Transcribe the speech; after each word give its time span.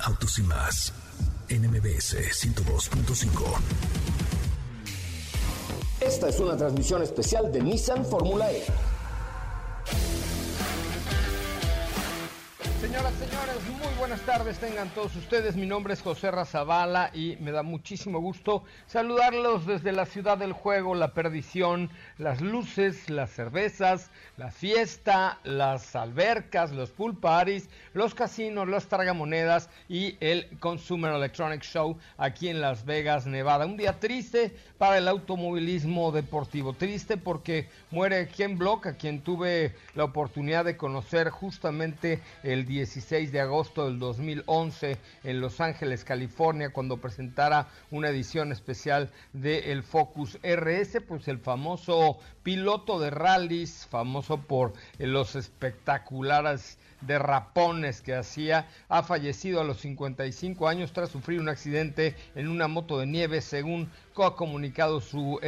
Autos 0.00 0.38
y 0.38 0.42
más. 0.42 0.92
NMBS 1.48 2.16
102.5. 2.44 3.30
Esta 6.00 6.28
es 6.28 6.40
una 6.40 6.56
transmisión 6.56 7.02
especial 7.02 7.50
de 7.52 7.62
Nissan 7.62 8.04
Fórmula 8.04 8.50
E. 8.52 8.64
Señoras, 12.80 13.14
señores, 13.14 13.56
muy 13.78 13.98
buenas 13.98 14.20
tardes 14.20 14.58
tengan 14.58 14.88
todos 14.90 15.16
ustedes. 15.16 15.56
Mi 15.56 15.66
nombre 15.66 15.94
es 15.94 16.02
José 16.02 16.30
Razabala 16.30 17.10
y 17.12 17.36
me 17.40 17.50
da 17.50 17.62
muchísimo 17.62 18.20
gusto 18.20 18.64
saludarlos 18.86 19.66
desde 19.66 19.92
la 19.92 20.06
ciudad 20.06 20.38
del 20.38 20.52
juego, 20.52 20.94
la 20.94 21.12
perdición, 21.12 21.90
las 22.18 22.40
luces, 22.40 23.10
las 23.10 23.30
cervezas, 23.30 24.10
la 24.38 24.50
fiesta, 24.50 25.38
las 25.44 25.94
albercas, 25.94 26.72
los 26.72 26.90
pool 26.90 27.16
parties, 27.16 27.68
los 27.92 28.14
casinos, 28.14 28.68
las 28.68 28.86
tragamonedas 28.86 29.68
y 29.88 30.16
el 30.20 30.48
Consumer 30.58 31.12
Electronic 31.12 31.62
Show 31.62 31.98
aquí 32.16 32.48
en 32.48 32.60
Las 32.60 32.86
Vegas, 32.86 33.26
Nevada. 33.26 33.66
Un 33.66 33.76
día 33.76 34.00
triste 34.00 34.54
para 34.78 34.96
el 34.98 35.08
automovilismo 35.08 36.10
deportivo. 36.10 36.72
Triste 36.72 37.18
porque 37.18 37.68
muere 37.90 38.28
Ken 38.28 38.56
Block, 38.56 38.86
a 38.86 38.94
quien 38.94 39.20
tuve 39.20 39.74
la 39.94 40.04
oportunidad 40.04 40.64
de 40.64 40.76
conocer 40.76 41.28
justamente 41.28 42.20
el 42.42 42.66
16 42.66 43.30
de 43.30 43.40
agosto 43.40 43.84
del 43.84 43.98
2011 43.98 44.96
en 45.24 45.40
Los 45.40 45.60
Ángeles, 45.60 46.04
California, 46.04 46.70
cuando 46.70 46.96
presentara 46.96 47.68
una 47.90 48.08
edición 48.08 48.52
especial 48.52 49.10
de 49.34 49.72
el 49.72 49.82
Focus 49.82 50.38
RS, 50.42 51.02
pues 51.06 51.28
el 51.28 51.38
famoso 51.38 52.05
people 52.12 52.35
piloto 52.46 53.00
de 53.00 53.10
rallies, 53.10 53.88
famoso 53.90 54.36
por 54.38 54.72
los 55.00 55.34
espectaculares 55.34 56.78
derrapones 57.00 58.00
que 58.00 58.14
hacía, 58.14 58.68
ha 58.88 59.02
fallecido 59.02 59.60
a 59.60 59.64
los 59.64 59.80
55 59.80 60.68
años 60.68 60.92
tras 60.92 61.10
sufrir 61.10 61.40
un 61.40 61.48
accidente 61.48 62.14
en 62.36 62.46
una 62.46 62.68
moto 62.68 63.00
de 63.00 63.06
nieve, 63.06 63.40
según 63.40 63.90
ha 64.24 64.34
comunicado 64.34 65.00
su, 65.00 65.38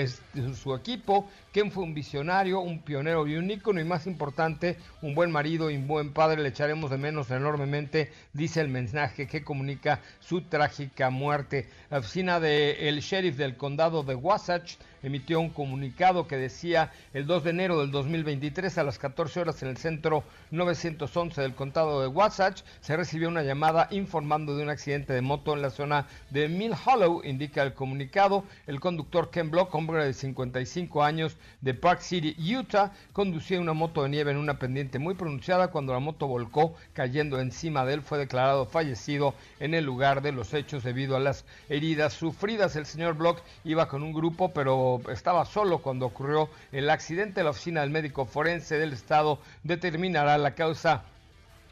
su 0.54 0.74
equipo. 0.74 1.26
Ken 1.52 1.72
fue 1.72 1.84
un 1.84 1.94
visionario, 1.94 2.60
un 2.60 2.82
pionero 2.82 3.26
y 3.26 3.36
un 3.36 3.50
ícono 3.50 3.80
y 3.80 3.84
más 3.84 4.06
importante, 4.06 4.76
un 5.00 5.14
buen 5.14 5.30
marido 5.30 5.70
y 5.70 5.76
un 5.76 5.86
buen 5.86 6.12
padre. 6.12 6.42
Le 6.42 6.50
echaremos 6.50 6.90
de 6.90 6.98
menos 6.98 7.30
enormemente, 7.30 8.12
dice 8.32 8.60
el 8.60 8.68
mensaje 8.68 9.26
que 9.26 9.42
comunica 9.42 10.00
su 10.20 10.42
trágica 10.42 11.10
muerte. 11.10 11.68
La 11.90 11.98
oficina 11.98 12.40
del 12.40 13.00
sheriff 13.00 13.36
del 13.36 13.56
condado 13.56 14.02
de 14.02 14.14
Wasatch 14.14 14.74
emitió 15.02 15.40
un 15.40 15.50
comunicado 15.50 16.26
que 16.26 16.36
decía 16.36 16.87
el 17.12 17.26
2 17.26 17.44
de 17.44 17.50
enero 17.50 17.80
del 17.80 17.90
2023 17.90 18.78
a 18.78 18.84
las 18.84 18.98
14 18.98 19.40
horas 19.40 19.62
en 19.62 19.68
el 19.68 19.76
centro 19.76 20.24
911 20.50 21.40
del 21.40 21.54
condado 21.54 22.00
de 22.00 22.08
Wasatch 22.08 22.62
se 22.80 22.96
recibió 22.96 23.28
una 23.28 23.42
llamada 23.42 23.88
informando 23.90 24.56
de 24.56 24.62
un 24.62 24.70
accidente 24.70 25.12
de 25.12 25.20
moto 25.20 25.54
en 25.54 25.62
la 25.62 25.70
zona 25.70 26.06
de 26.30 26.48
Mill 26.48 26.74
Hollow, 26.84 27.22
indica 27.24 27.62
el 27.62 27.74
comunicado. 27.74 28.44
El 28.66 28.80
conductor 28.80 29.30
Ken 29.30 29.50
Block, 29.50 29.74
hombre 29.74 30.04
de 30.04 30.12
55 30.12 31.02
años 31.02 31.36
de 31.60 31.74
Park 31.74 32.00
City, 32.00 32.36
Utah, 32.56 32.92
conducía 33.12 33.60
una 33.60 33.72
moto 33.72 34.02
de 34.02 34.08
nieve 34.08 34.30
en 34.30 34.36
una 34.36 34.58
pendiente 34.58 34.98
muy 34.98 35.14
pronunciada 35.14 35.68
cuando 35.68 35.92
la 35.92 35.98
moto 35.98 36.26
volcó 36.26 36.74
cayendo 36.92 37.40
encima 37.40 37.84
de 37.84 37.94
él. 37.94 38.02
Fue 38.02 38.18
declarado 38.18 38.66
fallecido 38.66 39.34
en 39.60 39.74
el 39.74 39.84
lugar 39.84 40.22
de 40.22 40.32
los 40.32 40.54
hechos 40.54 40.84
debido 40.84 41.16
a 41.16 41.20
las 41.20 41.44
heridas 41.68 42.12
sufridas. 42.12 42.76
El 42.76 42.86
señor 42.86 43.14
Block 43.14 43.42
iba 43.64 43.88
con 43.88 44.02
un 44.02 44.12
grupo, 44.12 44.52
pero 44.52 45.00
estaba 45.10 45.44
solo 45.44 45.78
cuando 45.78 46.06
ocurrió 46.06 46.48
accidente. 46.90 47.42
La 47.42 47.50
oficina 47.50 47.80
del 47.80 47.90
médico 47.90 48.24
forense 48.24 48.78
del 48.78 48.92
estado 48.92 49.40
determinará 49.64 50.38
la 50.38 50.54
causa 50.54 51.02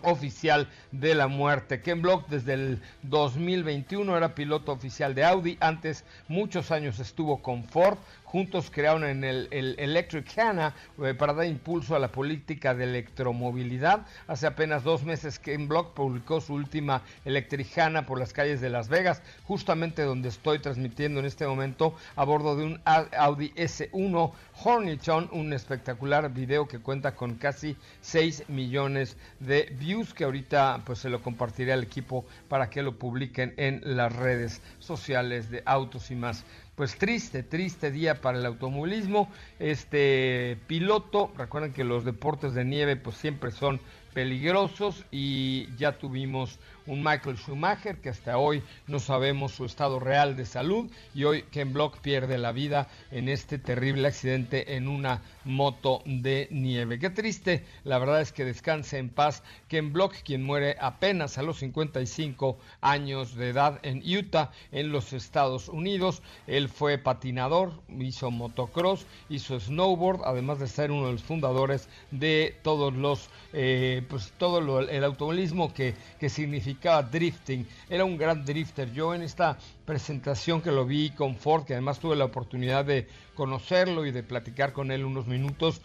oficial 0.03 0.69
de 0.93 1.15
la 1.15 1.27
muerte. 1.27 1.81
Ken 1.81 2.03
Block 2.03 2.29
desde 2.29 2.55
el 2.55 2.83
2021 3.03 4.17
era 4.17 4.35
piloto 4.35 4.73
oficial 4.73 5.15
de 5.15 5.25
Audi, 5.25 5.57
antes 5.61 6.05
muchos 6.29 6.71
años 6.71 6.99
estuvo 6.99 7.43
con 7.43 7.65
Ford, 7.65 7.99
juntos 8.27 8.71
crearon 8.71 9.05
en 9.05 9.25
el, 9.25 9.49
Electric 9.51 10.39
Hana 10.39 10.75
eh, 11.03 11.15
para 11.15 11.33
dar 11.33 11.47
impulso 11.47 11.95
a 11.95 11.99
la 11.99 12.13
política 12.13 12.75
de 12.75 12.85
electromovilidad. 12.85 14.07
Hace 14.27 14.47
apenas 14.47 14.85
dos 14.85 15.05
meses 15.05 15.39
Ken 15.39 15.69
Block 15.69 15.95
publicó 15.95 16.41
su 16.41 16.55
última 16.55 17.03
Electric 17.25 17.79
Hana 17.79 18.05
por 18.05 18.19
las 18.19 18.33
calles 18.33 18.61
de 18.61 18.69
Las 18.69 18.89
Vegas, 18.89 19.23
justamente 19.45 20.03
donde 20.03 20.29
estoy 20.29 20.59
transmitiendo 20.59 21.21
en 21.21 21.27
este 21.27 21.47
momento 21.47 21.95
a 22.17 22.25
bordo 22.25 22.57
de 22.57 22.65
un 22.65 22.81
Audi 22.85 23.53
S1 23.55 24.33
Horniton, 24.63 25.29
un 25.33 25.53
espectacular 25.53 26.33
video 26.33 26.67
que 26.67 26.81
cuenta 26.81 27.15
con 27.15 27.37
casi 27.37 27.77
6 28.01 28.49
millones 28.49 29.17
de 29.41 29.73
views 29.79 30.13
que 30.13 30.25
ahorita 30.25 30.83
pues 30.85 30.99
se 30.99 31.11
lo 31.11 31.23
compartiré 31.23 31.73
al 31.73 31.85
equipo 31.85 32.25
para 32.49 32.69
que 32.71 32.83
lo 32.83 32.99
publiquen 32.99 33.55
en 33.57 33.81
las 33.85 34.15
redes 34.15 34.61
sociales 34.79 35.51
de 35.51 35.63
autos 35.65 36.11
y 36.11 36.17
más. 36.17 36.45
Pues 36.77 36.99
triste, 36.99 37.43
triste 37.43 37.91
día 37.91 38.21
para 38.21 38.39
el 38.39 38.45
automovilismo. 38.45 39.31
Este 39.59 40.59
piloto, 40.67 41.33
recuerden 41.35 41.73
que 41.73 41.85
los 41.85 42.05
deportes 42.05 42.53
de 42.53 42.67
nieve 42.67 42.97
pues 42.97 43.17
siempre 43.17 43.51
son 43.51 43.81
peligrosos 44.13 45.07
y 45.11 45.75
ya 45.77 45.93
tuvimos 45.93 46.59
un 46.87 47.03
Michael 47.03 47.39
Schumacher 47.39 47.97
que 47.97 48.11
hasta 48.11 48.37
hoy 48.37 48.63
no 48.87 48.99
sabemos 48.99 49.53
su 49.53 49.65
estado 49.65 50.01
real 50.01 50.37
de 50.37 50.45
salud 50.45 50.91
y 51.15 51.25
hoy 51.25 51.45
Ken 51.51 51.73
Block 51.73 51.99
pierde 52.01 52.37
la 52.37 52.53
vida 52.53 52.89
en 53.11 53.31
este 53.31 53.59
terrible 53.59 54.09
accidente 54.09 54.77
en 54.77 54.87
una 54.87 55.23
moto 55.47 56.03
de 56.05 56.49
nieve. 56.51 56.99
Qué 56.99 57.11
triste, 57.11 57.65
la 57.85 57.99
verdad 57.99 58.21
es 58.21 58.33
que 58.33 58.45
descanse 58.45 58.99
en 58.99 59.09
paz 59.09 59.43
Ken 59.69 59.93
Block, 59.93 60.15
quien 60.25 60.43
muere 60.43 60.77
apenas 60.81 61.39
a 61.39 61.43
los 61.43 61.59
55 61.59 62.59
años 62.81 63.35
de 63.37 63.49
edad 63.51 63.81
en 63.83 64.03
Utah, 64.05 64.51
en 64.73 64.93
los 64.93 65.13
Estados 65.13 65.69
Unidos. 65.69 66.23
Él 66.47 66.69
fue 66.69 66.99
patinador, 66.99 67.73
hizo 67.99 68.31
motocross, 68.31 69.07
hizo 69.29 69.59
snowboard, 69.59 70.23
además 70.25 70.59
de 70.59 70.69
ser 70.69 70.91
uno 70.91 71.07
de 71.07 71.13
los 71.13 71.23
fundadores 71.23 71.89
de 72.11 72.57
todos 72.63 72.95
los, 72.95 73.31
eh, 73.53 74.03
pues 74.09 74.33
todo 74.39 74.81
el 74.81 75.05
automovilismo 75.05 75.73
que, 75.73 75.95
que 76.19 76.29
significa 76.29 77.03
drifting, 77.03 77.67
era 77.89 78.05
un 78.05 78.17
gran 78.17 78.45
drifter. 78.45 78.93
Yo 78.93 79.15
en 79.15 79.23
esta 79.23 79.59
presentación 79.87 80.61
que 80.61 80.73
lo 80.73 80.85
vi 80.85 81.11
con 81.11 81.37
Ford, 81.37 81.65
que 81.65 81.73
además 81.73 82.01
tuve 82.01 82.17
la 82.17 82.25
oportunidad 82.25 82.85
de 82.85 83.07
conocerlo 83.35 84.05
y 84.05 84.11
de 84.11 84.23
platicar 84.23 84.73
con 84.73 84.91
él 84.91 85.05
unos 85.05 85.27
minutos, 85.27 85.81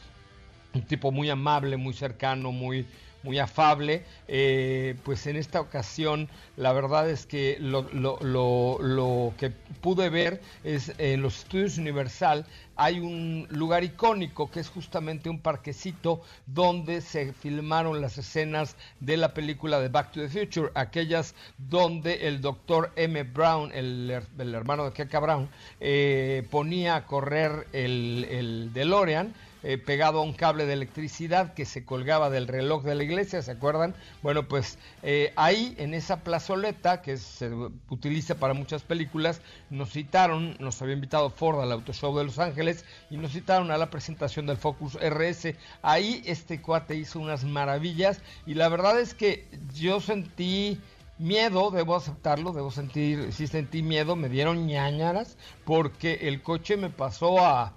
un 0.74 0.82
tipo 0.82 1.12
muy 1.12 1.30
amable, 1.30 1.78
muy 1.78 1.94
cercano, 1.94 2.52
muy 2.52 2.86
muy 3.24 3.40
afable, 3.40 4.04
eh, 4.28 4.96
pues 5.04 5.28
en 5.28 5.36
esta 5.36 5.62
ocasión 5.62 6.30
la 6.58 6.74
verdad 6.74 7.10
es 7.10 7.26
que 7.26 7.58
lo, 7.60 7.84
lo, 7.94 8.18
lo, 8.22 8.78
lo, 8.82 9.34
que 9.38 9.50
pude 9.50 10.10
ver 10.10 10.42
es 10.64 10.94
en 10.98 11.22
los 11.22 11.40
estudios 11.40 11.78
Universal 11.78 12.46
hay 12.76 13.00
un 13.00 13.48
lugar 13.52 13.84
icónico 13.84 14.50
que 14.50 14.60
es 14.60 14.70
justamente 14.70 15.30
un 15.30 15.40
parquecito 15.40 16.22
donde 16.48 17.02
se 17.02 17.32
filmaron 17.32 18.02
las 18.02 18.18
escenas 18.18 18.76
de 19.00 19.18
la 19.18 19.36
película 19.36 19.80
de 19.80 19.90
Back 19.90 20.12
to 20.12 20.22
the 20.22 20.30
Future, 20.30 20.72
aquellas 20.74 21.36
donde 21.60 22.28
el 22.28 22.42
doctor 22.42 22.92
M. 22.96 23.22
Brown, 23.22 23.72
el, 23.72 24.10
hermano 24.40 24.86
de 24.86 24.94
Keka 24.94 25.20
Brown, 25.20 25.48
eh, 25.80 26.44
ponía 26.50 26.96
a 26.96 27.06
correr 27.06 27.68
el, 27.72 28.26
el 28.30 28.74
DeLorean 28.74 29.34
eh, 29.64 29.78
pegado 29.78 30.20
a 30.20 30.24
un 30.24 30.34
cable 30.34 30.66
de 30.66 30.74
electricidad 30.74 31.54
que 31.54 31.66
se 31.66 31.86
colgaba 31.86 32.30
del 32.30 32.48
reloj 32.48 32.84
de 32.84 32.96
la 32.96 33.04
iglesia, 33.04 33.42
¿se 33.42 33.52
acuerdan? 33.52 33.94
Bueno, 34.24 34.48
pues 34.48 34.78
eh, 35.04 35.34
ahí 35.36 35.76
en 35.78 35.94
esa 35.94 36.24
plazoleta 36.24 37.02
que 37.02 37.18
se 37.18 37.52
utiliza 37.90 38.36
para 38.36 38.54
muchas 38.54 38.84
películas, 38.84 39.42
nos 39.70 39.92
citaron, 39.92 40.56
nos 40.60 40.82
había 40.82 40.96
invitado 40.96 41.30
Ford 41.30 41.62
al 41.62 41.72
Auto 41.72 41.94
Show 41.94 42.18
de 42.18 42.24
Los 42.24 42.40
Ángeles 42.40 42.86
y 43.10 43.18
nos 43.18 43.34
citaron 43.34 43.72
a 43.72 43.78
la 43.78 43.90
presentación 43.90 44.46
del 44.48 44.58
Focus 44.58 44.96
RS. 44.96 45.56
Ahí 45.82 46.24
este 46.26 46.62
cuate 46.62 46.96
hizo 46.96 47.20
unas 47.20 47.44
maravillas 47.44 48.22
y 48.46 48.56
la 48.56 48.70
verdad 48.70 49.00
es 49.00 49.14
que 49.14 49.48
yo 49.74 50.02
sentí 50.02 50.80
miedo, 51.20 51.70
debo 51.70 51.96
aceptarlo, 51.96 52.52
debo 52.52 52.72
sentir, 52.72 53.32
sí 53.32 53.46
sentí 53.46 53.84
miedo, 53.84 54.16
me 54.16 54.28
dieron 54.28 54.66
ñañaras 54.66 55.38
porque 55.66 56.20
el 56.24 56.42
coche 56.42 56.78
me 56.78 56.90
pasó 56.90 57.46
a 57.46 57.74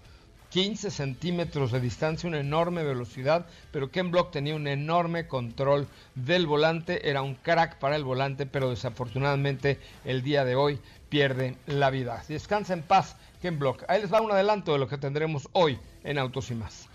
15 0.55 0.93
centímetros 0.93 1.73
de 1.73 1.81
distancia, 1.81 2.29
una 2.29 2.39
enorme 2.39 2.85
velocidad, 2.85 3.45
pero 3.73 3.91
Ken 3.91 4.13
Block 4.13 4.31
tenía 4.31 4.55
un 4.55 4.69
enorme 4.69 5.27
control 5.27 5.89
del 6.15 6.47
volante, 6.47 7.11
era 7.11 7.23
un 7.23 7.35
crack 7.35 7.81
para 7.81 7.97
el 7.97 8.05
volante, 8.05 8.47
pero 8.47 8.71
desafortunadamente 8.71 9.81
el 10.05 10.23
día 10.23 10.45
de 10.45 10.55
hoy 10.55 10.79
pierde 11.09 11.57
la 11.67 11.91
vida. 11.91 12.23
Descansa 12.29 12.73
en 12.73 12.83
paz, 12.83 13.17
Ken 13.43 13.59
Block. 13.59 13.83
Ahí 13.89 14.01
les 14.01 14.13
va 14.13 14.21
un 14.21 14.31
adelanto 14.31 14.73
de 14.75 14.79
lo 14.79 14.87
que 14.87 14.97
tendremos 14.97 15.49
hoy 15.55 15.77
en 16.05 16.19
Autos 16.19 16.49
y 16.53 16.55
más. 16.55 16.87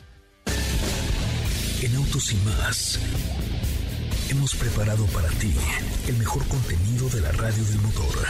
En 1.82 1.96
Autos 1.98 2.32
y 2.32 2.38
más 2.38 2.98
hemos 4.30 4.56
preparado 4.56 5.06
para 5.08 5.28
ti 5.32 5.54
el 6.08 6.16
mejor 6.16 6.48
contenido 6.48 7.10
de 7.10 7.20
la 7.20 7.34
radio 7.34 7.66
del 7.66 7.82
motor. 7.82 8.26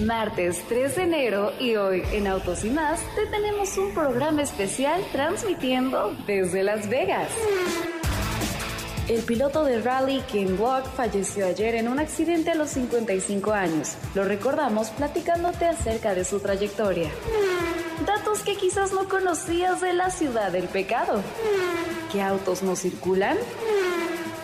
Martes 0.00 0.60
3 0.68 0.96
de 0.96 1.02
enero 1.02 1.52
y 1.60 1.76
hoy 1.76 2.02
en 2.12 2.26
Autos 2.26 2.64
y 2.64 2.70
más 2.70 3.00
te 3.14 3.26
tenemos 3.26 3.78
un 3.78 3.94
programa 3.94 4.42
especial 4.42 5.00
transmitiendo 5.12 6.16
desde 6.26 6.64
Las 6.64 6.88
Vegas. 6.88 7.28
El 9.08 9.22
piloto 9.22 9.64
de 9.64 9.80
rally 9.80 10.20
Ken 10.32 10.56
Block 10.56 10.84
falleció 10.96 11.46
ayer 11.46 11.76
en 11.76 11.86
un 11.86 12.00
accidente 12.00 12.50
a 12.50 12.54
los 12.56 12.70
55 12.70 13.52
años. 13.52 13.96
Lo 14.16 14.24
recordamos 14.24 14.90
platicándote 14.90 15.66
acerca 15.66 16.14
de 16.14 16.24
su 16.24 16.40
trayectoria. 16.40 17.10
Datos 18.04 18.40
que 18.40 18.56
quizás 18.56 18.92
no 18.92 19.08
conocías 19.08 19.80
de 19.80 19.92
la 19.92 20.10
ciudad 20.10 20.50
del 20.50 20.66
pecado. 20.66 21.22
¿Qué 22.10 22.20
autos 22.20 22.64
no 22.64 22.74
circulan? 22.74 23.36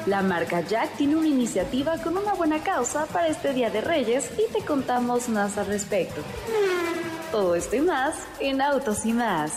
La 0.06 0.23
marca 0.23 0.62
Jack 0.62 0.97
tiene 0.97 1.17
una 1.17 1.29
iniciativa 1.29 1.99
con 1.99 2.17
una 2.17 2.32
buena 2.32 2.62
causa 2.62 3.05
para 3.06 3.29
este 3.29 3.52
Día 3.52 3.69
de 3.69 3.82
Reyes 3.82 4.31
y 4.38 4.50
te 4.50 4.64
contamos 4.64 5.29
más 5.29 5.58
al 5.58 5.67
respecto. 5.67 6.23
Todo 7.31 7.55
esto 7.55 7.76
y 7.76 7.81
más 7.81 8.14
en 8.41 8.62
Autos 8.62 9.05
y 9.05 9.12
más. 9.12 9.52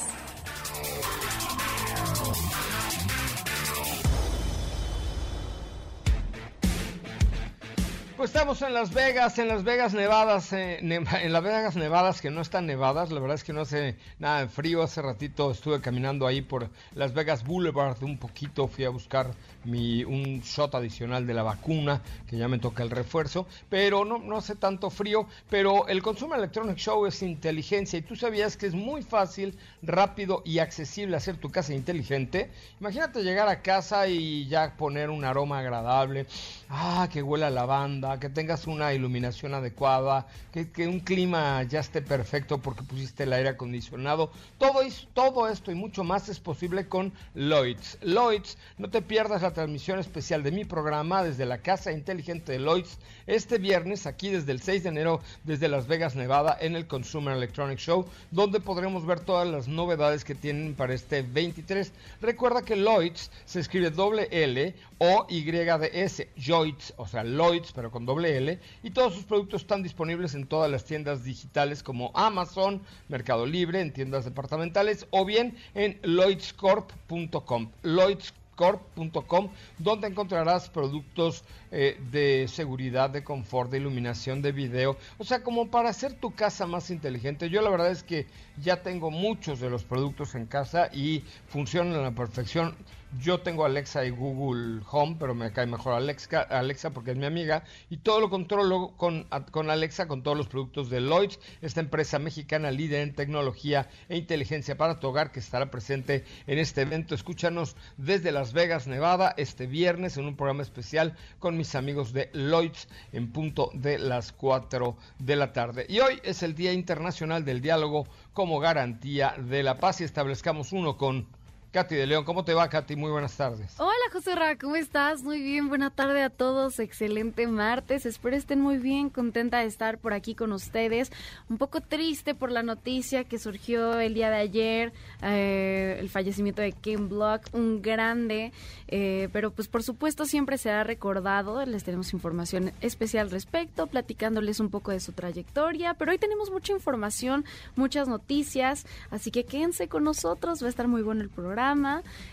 Pues 8.23 8.29
estamos 8.29 8.61
en 8.61 8.73
Las 8.73 8.93
Vegas, 8.93 9.37
en 9.37 9.49
Las 9.49 9.65
Vegas 9.65 9.93
Nevadas, 9.93 10.53
eh, 10.53 10.79
en 10.79 11.33
Las 11.33 11.43
Vegas 11.43 11.75
Nevadas 11.75 12.21
que 12.21 12.31
no 12.31 12.39
están 12.39 12.65
nevadas, 12.65 13.11
la 13.11 13.19
verdad 13.19 13.35
es 13.35 13.43
que 13.43 13.51
no 13.51 13.61
hace 13.61 13.97
nada 14.17 14.41
de 14.41 14.47
frío, 14.47 14.81
hace 14.81 15.01
ratito 15.01 15.51
estuve 15.51 15.81
caminando 15.81 16.25
ahí 16.25 16.41
por 16.41 16.69
Las 16.95 17.13
Vegas 17.13 17.43
Boulevard 17.43 18.01
un 18.01 18.17
poquito, 18.17 18.69
fui 18.69 18.85
a 18.85 18.89
buscar 18.89 19.31
mi, 19.65 20.03
un 20.03 20.41
shot 20.41 20.75
adicional 20.75 21.25
de 21.25 21.33
la 21.33 21.43
vacuna, 21.43 22.01
que 22.27 22.37
ya 22.37 22.47
me 22.47 22.59
toca 22.59 22.83
el 22.83 22.89
refuerzo, 22.89 23.47
pero 23.69 24.05
no, 24.05 24.17
no 24.19 24.37
hace 24.37 24.55
tanto 24.55 24.89
frío, 24.89 25.27
pero 25.49 25.87
el 25.87 26.01
Consumer 26.01 26.37
Electronic 26.37 26.77
Show 26.77 27.05
es 27.05 27.21
inteligencia 27.21 27.99
y 27.99 28.01
tú 28.01 28.15
sabías 28.15 28.57
que 28.57 28.67
es 28.67 28.73
muy 28.73 29.03
fácil, 29.03 29.57
rápido 29.81 30.41
y 30.45 30.59
accesible 30.59 31.15
hacer 31.15 31.37
tu 31.37 31.49
casa 31.49 31.73
inteligente. 31.73 32.51
Imagínate 32.79 33.23
llegar 33.23 33.47
a 33.47 33.61
casa 33.61 34.07
y 34.07 34.47
ya 34.47 34.75
poner 34.75 35.09
un 35.09 35.25
aroma 35.25 35.59
agradable, 35.59 36.25
ah, 36.69 37.07
que 37.11 37.23
huela 37.23 37.49
lavanda, 37.49 38.19
que 38.19 38.29
tengas 38.29 38.67
una 38.67 38.93
iluminación 38.93 39.53
adecuada, 39.53 40.27
que, 40.51 40.69
que, 40.71 40.87
un 40.87 40.99
clima 40.99 41.63
ya 41.63 41.79
esté 41.79 42.01
perfecto 42.01 42.59
porque 42.59 42.83
pusiste 42.83 43.23
el 43.23 43.33
aire 43.33 43.49
acondicionado. 43.49 44.31
Todo, 44.57 44.81
todo 45.13 45.47
esto 45.47 45.71
y 45.71 45.75
mucho 45.75 46.03
más 46.03 46.29
es 46.29 46.39
posible 46.39 46.87
con 46.87 47.13
Lloyds. 47.35 47.97
Lloyds, 48.01 48.57
no 48.77 48.89
te 48.89 49.01
pierdas 49.01 49.41
la 49.41 49.52
transmisión 49.53 49.99
especial 49.99 50.43
de 50.43 50.51
mi 50.51 50.65
programa 50.65 51.23
desde 51.23 51.45
la 51.45 51.59
Casa 51.59 51.91
Inteligente 51.91 52.51
de 52.51 52.59
Lloyds 52.59 52.97
este 53.27 53.57
viernes, 53.57 54.05
aquí 54.05 54.29
desde 54.29 54.51
el 54.51 54.61
6 54.61 54.83
de 54.83 54.89
enero, 54.89 55.21
desde 55.43 55.69
Las 55.69 55.87
Vegas, 55.87 56.15
Nevada, 56.15 56.57
en 56.59 56.75
el 56.75 56.87
Consumer 56.87 57.35
Electronic 57.35 57.79
Show, 57.79 58.05
donde 58.31 58.59
podremos 58.59 59.05
ver 59.05 59.19
todas 59.19 59.47
las 59.47 59.67
novedades 59.67 60.23
que 60.23 60.35
tienen 60.35 60.75
para 60.75 60.93
este 60.93 61.21
23. 61.21 61.91
Recuerda 62.21 62.61
que 62.61 62.75
Lloyds 62.75 63.31
se 63.45 63.59
escribe 63.59 63.91
doble 63.91 64.27
L 64.31 64.73
o 64.99 65.25
Y 65.29 65.43
de 65.43 65.89
S, 65.93 66.29
Lloyds, 66.35 66.93
o 66.97 67.07
sea, 67.07 67.23
Lloyds, 67.23 67.71
pero 67.73 67.91
con 67.91 68.05
doble 68.05 68.37
L, 68.37 68.59
y 68.83 68.91
todos 68.91 69.13
sus 69.13 69.25
productos 69.25 69.61
están 69.61 69.83
disponibles 69.83 70.33
en 70.33 70.47
todas 70.47 70.71
las 70.71 70.85
tiendas 70.85 71.23
digitales 71.23 71.83
como 71.83 72.11
Amazon, 72.13 72.81
Mercado 73.09 73.45
Libre, 73.45 73.81
en 73.81 73.91
tiendas 73.91 74.25
departamentales 74.25 75.05
o 75.11 75.25
bien 75.25 75.57
en 75.75 75.99
lloydscorp.com. 76.03 77.71
Lloyds 77.83 78.33
corp.com 78.55 79.49
donde 79.77 80.07
encontrarás 80.07 80.69
productos 80.69 81.43
eh, 81.71 81.99
de 82.11 82.47
seguridad, 82.47 83.09
de 83.09 83.23
confort, 83.23 83.71
de 83.71 83.77
iluminación, 83.77 84.41
de 84.41 84.51
video, 84.51 84.97
o 85.17 85.23
sea, 85.23 85.43
como 85.43 85.69
para 85.69 85.89
hacer 85.89 86.13
tu 86.13 86.33
casa 86.33 86.67
más 86.67 86.89
inteligente. 86.89 87.49
Yo 87.49 87.61
la 87.61 87.69
verdad 87.69 87.91
es 87.91 88.03
que 88.03 88.27
ya 88.61 88.83
tengo 88.83 89.11
muchos 89.11 89.59
de 89.59 89.69
los 89.69 89.83
productos 89.83 90.35
en 90.35 90.45
casa 90.45 90.89
y 90.93 91.23
funcionan 91.47 91.95
a 91.95 92.03
la 92.03 92.11
perfección. 92.11 92.75
Yo 93.19 93.41
tengo 93.41 93.63
Alexa 93.63 94.05
y 94.05 94.09
Google 94.09 94.81
Home, 94.89 95.17
pero 95.19 95.35
me 95.35 95.51
cae 95.51 95.67
mejor 95.67 95.93
Alexa, 95.93 96.41
Alexa 96.41 96.89
porque 96.89 97.11
es 97.11 97.17
mi 97.17 97.25
amiga. 97.25 97.63
Y 97.89 97.97
todo 97.97 98.19
lo 98.19 98.29
controlo 98.29 98.93
con, 98.97 99.27
con 99.51 99.69
Alexa, 99.69 100.07
con 100.07 100.23
todos 100.23 100.35
los 100.35 100.47
productos 100.47 100.89
de 100.89 100.99
Lloyds, 100.99 101.39
esta 101.61 101.79
empresa 101.79 102.17
mexicana 102.17 102.71
líder 102.71 103.01
en 103.01 103.13
tecnología 103.13 103.87
e 104.09 104.17
inteligencia 104.17 104.77
para 104.77 104.99
tu 104.99 105.07
hogar 105.07 105.31
que 105.31 105.39
estará 105.39 105.69
presente 105.69 106.23
en 106.47 106.57
este 106.57 106.81
evento. 106.81 107.13
Escúchanos 107.13 107.75
desde 107.97 108.31
Las 108.31 108.51
Vegas, 108.53 108.87
Nevada, 108.87 109.35
este 109.37 109.67
viernes 109.67 110.17
en 110.17 110.25
un 110.25 110.35
programa 110.35 110.63
especial 110.63 111.15
con 111.37 111.55
mis 111.55 111.75
amigos 111.75 112.13
de 112.13 112.31
Lloyds 112.33 112.87
en 113.11 113.31
punto 113.31 113.69
de 113.75 113.99
las 113.99 114.31
4 114.31 114.97
de 115.19 115.35
la 115.35 115.53
tarde. 115.53 115.85
Y 115.87 115.99
hoy 115.99 116.19
es 116.23 116.41
el 116.41 116.55
Día 116.55 116.73
Internacional 116.73 117.45
del 117.45 117.61
Diálogo 117.61 118.07
como 118.33 118.59
garantía 118.59 119.35
de 119.37 119.61
la 119.61 119.77
paz 119.77 120.01
y 120.01 120.03
establezcamos 120.03 120.71
uno 120.71 120.97
con 120.97 121.27
Katy 121.73 121.95
de 121.95 122.05
León. 122.05 122.23
¿Cómo 122.23 122.45
te 122.45 122.53
va, 122.53 122.69
Katy? 122.69 122.95
Muy 122.95 123.09
buenas 123.09 123.35
tardes. 123.35 123.73
Hola, 123.79 123.93
José 124.11 124.35
Ra, 124.35 124.55
¿cómo 124.59 124.75
estás? 124.75 125.23
Muy 125.23 125.41
bien, 125.41 125.69
buena 125.69 125.89
tarde 125.89 126.21
a 126.21 126.29
todos. 126.29 126.77
Excelente 126.77 127.47
martes. 127.47 128.05
Espero 128.05 128.35
estén 128.35 128.61
muy 128.61 128.77
bien. 128.77 129.09
Contenta 129.09 129.57
de 129.57 129.65
estar 129.65 129.97
por 129.97 130.13
aquí 130.13 130.35
con 130.35 130.51
ustedes. 130.51 131.11
Un 131.49 131.57
poco 131.57 131.81
triste 131.81 132.35
por 132.35 132.51
la 132.51 132.61
noticia 132.61 133.23
que 133.23 133.39
surgió 133.39 133.99
el 133.99 134.13
día 134.13 134.29
de 134.29 134.35
ayer, 134.35 134.93
eh, 135.23 135.97
el 135.99 136.09
fallecimiento 136.09 136.61
de 136.61 136.73
Ken 136.73 137.09
Block, 137.09 137.41
un 137.53 137.81
grande, 137.81 138.51
eh, 138.87 139.29
pero 139.33 139.49
pues 139.49 139.67
por 139.67 139.81
supuesto 139.81 140.25
siempre 140.25 140.59
será 140.59 140.83
recordado. 140.83 141.65
Les 141.65 141.83
tenemos 141.83 142.13
información 142.13 142.71
especial 142.81 143.25
al 143.25 143.31
respecto, 143.31 143.87
platicándoles 143.87 144.59
un 144.59 144.69
poco 144.69 144.91
de 144.91 144.99
su 144.99 145.11
trayectoria, 145.13 145.95
pero 145.95 146.11
hoy 146.11 146.19
tenemos 146.19 146.51
mucha 146.51 146.71
información, 146.71 147.45
muchas 147.75 148.07
noticias, 148.07 148.85
así 149.09 149.31
que 149.31 149.43
quédense 149.43 149.87
con 149.87 150.03
nosotros. 150.03 150.61
Va 150.61 150.67
a 150.67 150.69
estar 150.69 150.87
muy 150.87 151.01
bueno 151.01 151.23
el 151.23 151.29
programa 151.29 151.62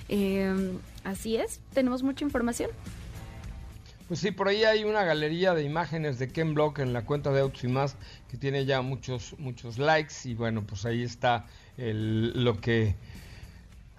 Em, 0.08 0.78
así 1.04 1.36
es, 1.36 1.60
tenemos 1.72 2.02
mucha 2.02 2.24
información. 2.24 2.70
Pues 4.08 4.20
sí, 4.20 4.32
por 4.32 4.48
ahí 4.48 4.64
hay 4.64 4.82
una 4.82 5.04
galería 5.04 5.54
de 5.54 5.62
imágenes 5.62 6.18
de 6.18 6.28
Ken 6.28 6.54
Block 6.54 6.80
en 6.80 6.92
la 6.92 7.04
cuenta 7.04 7.30
de 7.30 7.40
Autos 7.40 7.62
y 7.62 7.68
más 7.68 7.96
que 8.28 8.36
tiene 8.36 8.64
ya 8.64 8.82
muchos 8.82 9.36
muchos 9.38 9.78
likes 9.78 10.14
y 10.24 10.34
bueno, 10.34 10.64
pues 10.66 10.84
ahí 10.84 11.04
está 11.04 11.46
lo 11.76 12.60
que 12.60 12.96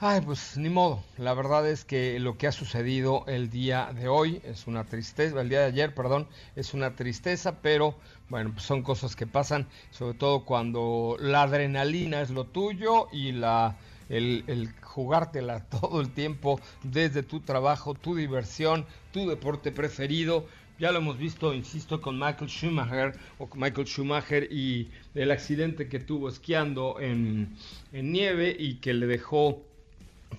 Ay, 0.03 0.19
pues 0.21 0.57
ni 0.57 0.67
modo. 0.67 1.03
La 1.19 1.35
verdad 1.35 1.69
es 1.69 1.85
que 1.85 2.17
lo 2.19 2.35
que 2.35 2.47
ha 2.47 2.51
sucedido 2.51 3.23
el 3.27 3.51
día 3.51 3.91
de 3.93 4.07
hoy 4.07 4.41
es 4.43 4.65
una 4.65 4.83
tristeza, 4.83 5.39
el 5.39 5.47
día 5.47 5.59
de 5.59 5.67
ayer, 5.67 5.93
perdón, 5.93 6.27
es 6.55 6.73
una 6.73 6.95
tristeza, 6.95 7.61
pero 7.61 7.93
bueno, 8.27 8.49
pues 8.51 8.65
son 8.65 8.81
cosas 8.81 9.15
que 9.15 9.27
pasan, 9.27 9.67
sobre 9.91 10.17
todo 10.17 10.43
cuando 10.43 11.17
la 11.19 11.43
adrenalina 11.43 12.21
es 12.21 12.31
lo 12.31 12.47
tuyo 12.47 13.09
y 13.11 13.31
la 13.31 13.77
el, 14.11 14.69
jugártela 14.81 15.65
todo 15.81 16.01
el 16.01 16.09
tiempo 16.09 16.59
desde 16.83 17.23
tu 17.23 17.39
trabajo, 17.39 17.93
tu 17.93 18.15
diversión, 18.15 18.85
tu 19.11 19.27
deporte 19.27 19.71
preferido. 19.71 20.45
Ya 20.79 20.91
lo 20.91 20.97
hemos 20.97 21.17
visto, 21.17 21.53
insisto, 21.53 22.01
con 22.01 22.15
Michael 22.15 22.49
Schumacher 22.49 23.13
o 23.37 23.47
con 23.47 23.59
Michael 23.61 23.87
Schumacher 23.87 24.51
y 24.51 24.89
el 25.13 25.29
accidente 25.29 25.87
que 25.87 25.99
tuvo 25.99 26.27
esquiando 26.27 26.99
en, 26.99 27.55
nieve 27.91 28.55
y 28.57 28.75
que 28.75 28.93
le 28.93 29.05
dejó 29.05 29.61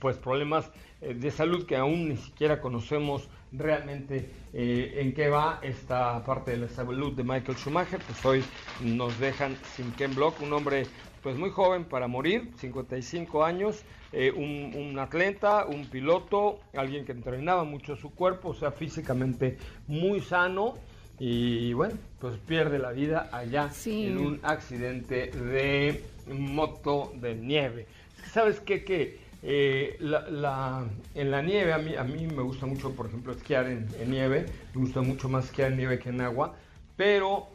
pues 0.00 0.16
problemas 0.16 0.70
eh, 1.00 1.14
de 1.14 1.30
salud 1.30 1.64
que 1.64 1.76
aún 1.76 2.08
ni 2.08 2.16
siquiera 2.16 2.60
conocemos 2.60 3.28
realmente 3.52 4.30
eh, 4.52 4.94
en 4.96 5.14
qué 5.14 5.28
va 5.28 5.60
esta 5.62 6.24
parte 6.24 6.52
de 6.52 6.56
la 6.56 6.68
salud 6.68 7.12
de 7.12 7.22
Michael 7.22 7.56
Schumacher. 7.56 8.00
Pues 8.00 8.24
hoy 8.24 8.44
nos 8.82 9.16
dejan 9.20 9.56
sin 9.76 9.92
Ken 9.92 10.12
Block, 10.12 10.40
un 10.42 10.52
hombre 10.52 10.86
pues 11.22 11.36
muy 11.36 11.50
joven 11.50 11.84
para 11.84 12.08
morir, 12.08 12.50
55 12.56 13.44
años, 13.44 13.82
eh, 14.12 14.30
un, 14.30 14.74
un, 14.74 14.98
atleta, 14.98 15.66
un 15.66 15.86
piloto, 15.86 16.60
alguien 16.74 17.04
que 17.04 17.12
entrenaba 17.12 17.64
mucho 17.64 17.96
su 17.96 18.10
cuerpo, 18.10 18.50
o 18.50 18.54
sea, 18.54 18.72
físicamente 18.72 19.56
muy 19.86 20.20
sano. 20.20 20.76
Y 21.18 21.72
bueno, 21.74 21.94
pues 22.18 22.36
pierde 22.38 22.78
la 22.80 22.90
vida 22.90 23.28
allá 23.30 23.70
en 23.86 24.18
un 24.18 24.40
accidente 24.42 25.30
de 25.30 26.02
moto 26.26 27.12
de 27.14 27.36
nieve. 27.36 27.86
¿Sabes 28.32 28.60
qué? 28.60 28.82
Que 28.82 29.20
eh, 29.44 29.96
la, 30.00 30.84
en 31.14 31.30
la 31.30 31.42
nieve, 31.42 31.72
a 31.72 31.78
mí, 31.78 31.96
a 31.96 32.04
mí 32.04 32.26
me 32.26 32.42
gusta 32.42 32.66
mucho, 32.66 32.94
por 32.94 33.06
ejemplo, 33.06 33.32
esquiar 33.32 33.66
en, 33.66 33.88
nieve. 34.08 34.46
Me 34.74 34.80
gusta 34.80 35.02
mucho 35.02 35.28
más 35.28 35.46
esquiar 35.46 35.72
en 35.72 35.78
nieve 35.78 35.98
que 35.98 36.08
en 36.10 36.20
agua. 36.20 36.54
Pero, 36.96 37.48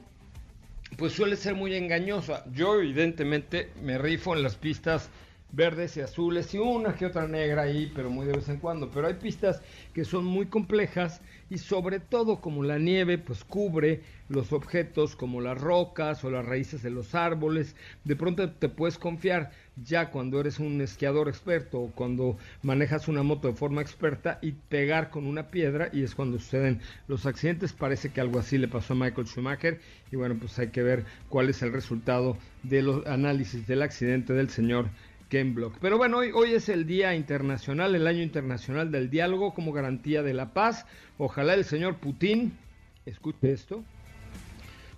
pues 0.96 1.13
suele 1.13 1.36
ser 1.36 1.56
muy 1.56 1.75
engañosa. 1.75 2.46
Yo, 2.53 2.75
evidentemente, 2.79 3.72
me 3.82 3.98
rifo 3.98 4.36
en 4.36 4.44
las 4.44 4.56
pistas 4.56 5.10
verdes 5.51 5.96
y 5.98 6.01
azules 6.01 6.53
y 6.53 6.58
una 6.58 6.96
que 6.96 7.06
otra 7.06 7.27
negra 7.27 7.63
ahí, 7.63 7.91
pero 7.96 8.10
muy 8.10 8.25
de 8.25 8.34
vez 8.34 8.50
en 8.50 8.58
cuando. 8.58 8.91
Pero 8.91 9.08
hay 9.08 9.15
pistas 9.15 9.62
que 9.94 10.06
son 10.06 10.25
muy 10.25 10.48
complejas 10.48 11.22
y 11.50 11.58
sobre 11.58 12.00
todo 12.00 12.41
como 12.41 12.63
la 12.63 12.77
nieve 12.77 13.17
pues 13.17 13.44
cubre 13.44 14.01
los 14.29 14.51
objetos 14.51 15.15
como 15.15 15.39
las 15.39 15.60
rocas 15.60 16.24
o 16.24 16.29
las 16.29 16.46
raíces 16.46 16.84
de 16.84 16.89
los 16.89 17.15
árboles, 17.15 17.75
de 18.03 18.15
pronto 18.15 18.51
te 18.51 18.70
puedes 18.70 18.98
confiar 18.98 19.51
ya 19.84 20.10
cuando 20.10 20.39
eres 20.39 20.60
un 20.60 20.81
esquiador 20.81 21.27
experto 21.27 21.79
o 21.79 21.91
cuando 21.91 22.38
manejas 22.63 23.07
una 23.07 23.24
moto 23.24 23.48
de 23.48 23.53
forma 23.53 23.81
experta 23.81 24.39
y 24.41 24.53
pegar 24.53 25.10
con 25.10 25.25
una 25.25 25.48
piedra 25.48 25.89
y 25.93 26.03
es 26.03 26.15
cuando 26.15 26.39
suceden 26.39 26.81
los 27.07 27.25
accidentes. 27.25 27.74
Parece 27.74 28.10
que 28.10 28.22
algo 28.22 28.39
así 28.39 28.57
le 28.57 28.67
pasó 28.67 28.93
a 28.93 28.98
Michael 28.98 29.27
Schumacher 29.27 29.79
y 30.12 30.15
bueno, 30.15 30.36
pues 30.39 30.57
hay 30.60 30.69
que 30.69 30.84
ver 30.84 31.05
cuál 31.29 31.50
es 31.50 31.62
el 31.62 31.74
resultado 31.74 32.38
de 32.63 32.81
los 32.81 33.05
análisis 33.05 33.67
del 33.67 33.81
accidente 33.81 34.34
del 34.34 34.50
señor 34.50 34.88
Ken 35.29 35.53
Block. 35.53 35.77
Pero 35.81 35.98
bueno, 35.98 36.17
hoy, 36.17 36.31
hoy 36.34 36.53
es 36.53 36.69
el 36.69 36.88
Día 36.88 37.15
Internacional, 37.15 37.96
el 37.96 38.07
Año 38.07 38.24
Internacional 38.24 38.91
del 38.91 39.10
Diálogo 39.10 39.53
como 39.53 39.74
garantía 39.74 40.24
de 40.24 40.34
la 40.34 40.53
paz. 40.53 40.86
Ojalá 41.17 41.53
el 41.53 41.65
señor 41.65 41.98
Putin 41.98 42.57
escuche 43.05 43.51
esto 43.51 43.84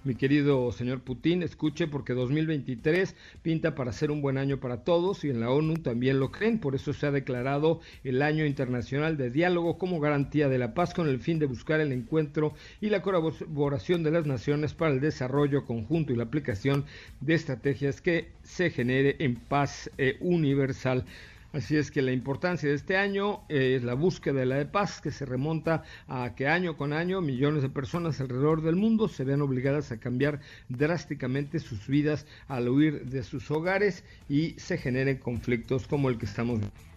mi 0.05 0.15
querido 0.15 0.71
señor 0.71 1.01
Putin, 1.01 1.43
escuche 1.43 1.87
porque 1.87 2.13
2023 2.13 3.15
pinta 3.41 3.75
para 3.75 3.91
ser 3.91 4.11
un 4.11 4.21
buen 4.21 4.37
año 4.37 4.59
para 4.59 4.83
todos 4.83 5.25
y 5.25 5.29
en 5.29 5.41
la 5.41 5.49
ONU 5.49 5.75
también 5.75 6.19
lo 6.19 6.31
creen, 6.31 6.59
por 6.59 6.73
eso 6.73 6.93
se 6.93 7.05
ha 7.05 7.11
declarado 7.11 7.81
el 8.05 8.21
Año 8.21 8.45
Internacional 8.45 9.17
de 9.17 9.29
Diálogo 9.29 9.77
como 9.77 9.99
garantía 9.99 10.47
de 10.47 10.57
la 10.57 10.73
paz 10.73 10.93
con 10.93 11.09
el 11.09 11.19
fin 11.19 11.37
de 11.37 11.47
buscar 11.47 11.81
el 11.81 11.91
encuentro 11.91 12.53
y 12.79 12.89
la 12.89 13.01
colaboración 13.01 14.03
de 14.03 14.11
las 14.11 14.25
naciones 14.25 14.73
para 14.73 14.93
el 14.93 15.01
desarrollo 15.01 15.65
conjunto 15.65 16.13
y 16.13 16.15
la 16.15 16.23
aplicación 16.23 16.85
de 17.19 17.33
estrategias 17.33 17.99
que 17.99 18.29
se 18.43 18.69
genere 18.69 19.17
en 19.19 19.35
paz 19.35 19.91
eh, 19.97 20.17
universal. 20.21 21.05
Así 21.51 21.77
es 21.77 21.89
que 21.89 22.03
la 22.03 22.11
importancia 22.11 22.69
de 22.69 22.75
este 22.75 22.95
año 22.95 23.41
es 23.49 23.83
la 23.83 23.95
búsqueda 23.95 24.41
de 24.41 24.45
la 24.45 24.57
de 24.57 24.67
paz 24.67 25.01
que 25.01 25.09
se 25.09 25.25
remonta 25.25 25.83
a 26.07 26.35
que 26.35 26.47
año 26.47 26.77
con 26.77 26.93
año 26.93 27.21
millones 27.21 27.63
de 27.63 27.69
personas 27.69 28.21
alrededor 28.21 28.61
del 28.61 28.75
mundo 28.75 29.07
se 29.07 29.23
ven 29.23 29.41
obligadas 29.41 29.91
a 29.91 29.99
cambiar 29.99 30.41
drásticamente 30.67 31.59
sus 31.59 31.87
vidas 31.87 32.27
al 32.47 32.69
huir 32.69 33.05
de 33.05 33.23
sus 33.23 33.49
hogares 33.49 34.03
y 34.29 34.51
se 34.59 34.77
generen 34.77 35.17
conflictos 35.17 35.87
como 35.87 36.09
el 36.09 36.19
que 36.19 36.27
estamos 36.27 36.59
viendo 36.59 36.88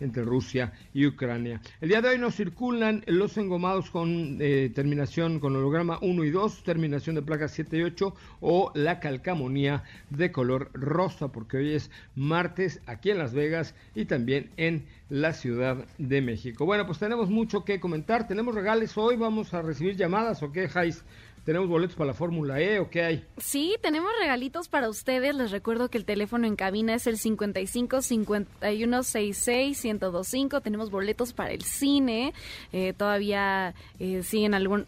entre 0.00 0.24
Rusia 0.24 0.72
y 0.94 1.06
Ucrania. 1.06 1.60
El 1.80 1.88
día 1.88 2.02
de 2.02 2.08
hoy 2.08 2.18
nos 2.18 2.34
circulan 2.34 3.04
los 3.06 3.36
engomados 3.36 3.90
con 3.90 4.38
eh, 4.40 4.70
terminación 4.74 5.40
con 5.40 5.56
holograma 5.56 5.98
1 6.02 6.24
y 6.24 6.30
2, 6.30 6.62
terminación 6.62 7.16
de 7.16 7.22
placas 7.22 7.52
7 7.52 7.78
y 7.78 7.82
8 7.82 8.14
o 8.40 8.72
la 8.74 9.00
calcamonía 9.00 9.84
de 10.10 10.32
color 10.32 10.70
rosa, 10.72 11.28
porque 11.28 11.58
hoy 11.58 11.74
es 11.74 11.90
martes 12.14 12.80
aquí 12.86 13.10
en 13.10 13.18
Las 13.18 13.34
Vegas 13.34 13.74
y 13.94 14.04
también 14.04 14.50
en 14.56 14.86
la 15.08 15.32
Ciudad 15.32 15.86
de 15.98 16.20
México. 16.20 16.66
Bueno, 16.66 16.86
pues 16.86 16.98
tenemos 16.98 17.30
mucho 17.30 17.64
que 17.64 17.80
comentar, 17.80 18.26
tenemos 18.26 18.54
regales 18.54 18.96
hoy, 18.96 19.16
vamos 19.16 19.54
a 19.54 19.62
recibir 19.62 19.96
llamadas 19.96 20.42
o 20.42 20.52
qué, 20.52 20.68
Jais. 20.68 21.04
¿Tenemos 21.44 21.68
boletos 21.68 21.96
para 21.96 22.08
la 22.08 22.14
Fórmula 22.14 22.60
E 22.60 22.78
o 22.78 22.90
qué 22.90 23.02
hay? 23.02 23.24
Sí, 23.38 23.76
tenemos 23.80 24.10
regalitos 24.20 24.68
para 24.68 24.88
ustedes. 24.88 25.34
Les 25.34 25.50
recuerdo 25.50 25.88
que 25.88 25.98
el 25.98 26.04
teléfono 26.04 26.46
en 26.46 26.56
cabina 26.56 26.94
es 26.94 27.06
el 27.06 27.18
55 27.18 28.02
51 28.02 29.02
66 29.02 29.84
1025. 29.84 30.60
Tenemos 30.60 30.90
boletos 30.90 31.32
para 31.32 31.52
el 31.52 31.62
cine. 31.62 32.34
Eh, 32.72 32.92
todavía 32.96 33.74
eh, 33.98 34.22
siguen 34.22 34.54
algún. 34.54 34.86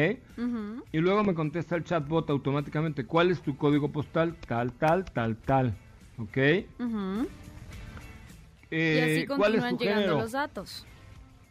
Y 0.94 1.00
luego 1.00 1.24
me 1.24 1.34
contesta 1.34 1.76
el 1.76 1.84
chatbot 1.84 2.30
automáticamente, 2.30 3.06
¿cuál 3.06 3.32
es 3.32 3.42
tu 3.42 3.58
código 3.58 3.92
postal? 3.92 4.36
Tal, 4.48 4.72
tal, 4.74 5.06
tal, 5.06 5.36
tal. 5.38 5.76
¿Ok? 6.18 6.38
y 8.70 9.00
así 9.00 9.26
continúan 9.26 9.78
llegando 9.78 10.20
los 10.20 10.32
datos. 10.32 10.86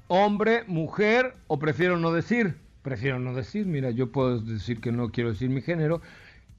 Hombre, 0.08 0.64
mujer 0.66 1.36
o 1.46 1.58
prefiero 1.58 1.98
no 1.98 2.12
decir. 2.12 2.56
Prefiero 2.82 3.18
no 3.18 3.34
decir, 3.34 3.66
mira, 3.66 3.90
yo 3.90 4.12
puedo 4.12 4.40
decir 4.40 4.80
que 4.80 4.92
no 4.92 5.10
quiero 5.10 5.30
decir 5.30 5.50
mi 5.50 5.60
género. 5.60 6.00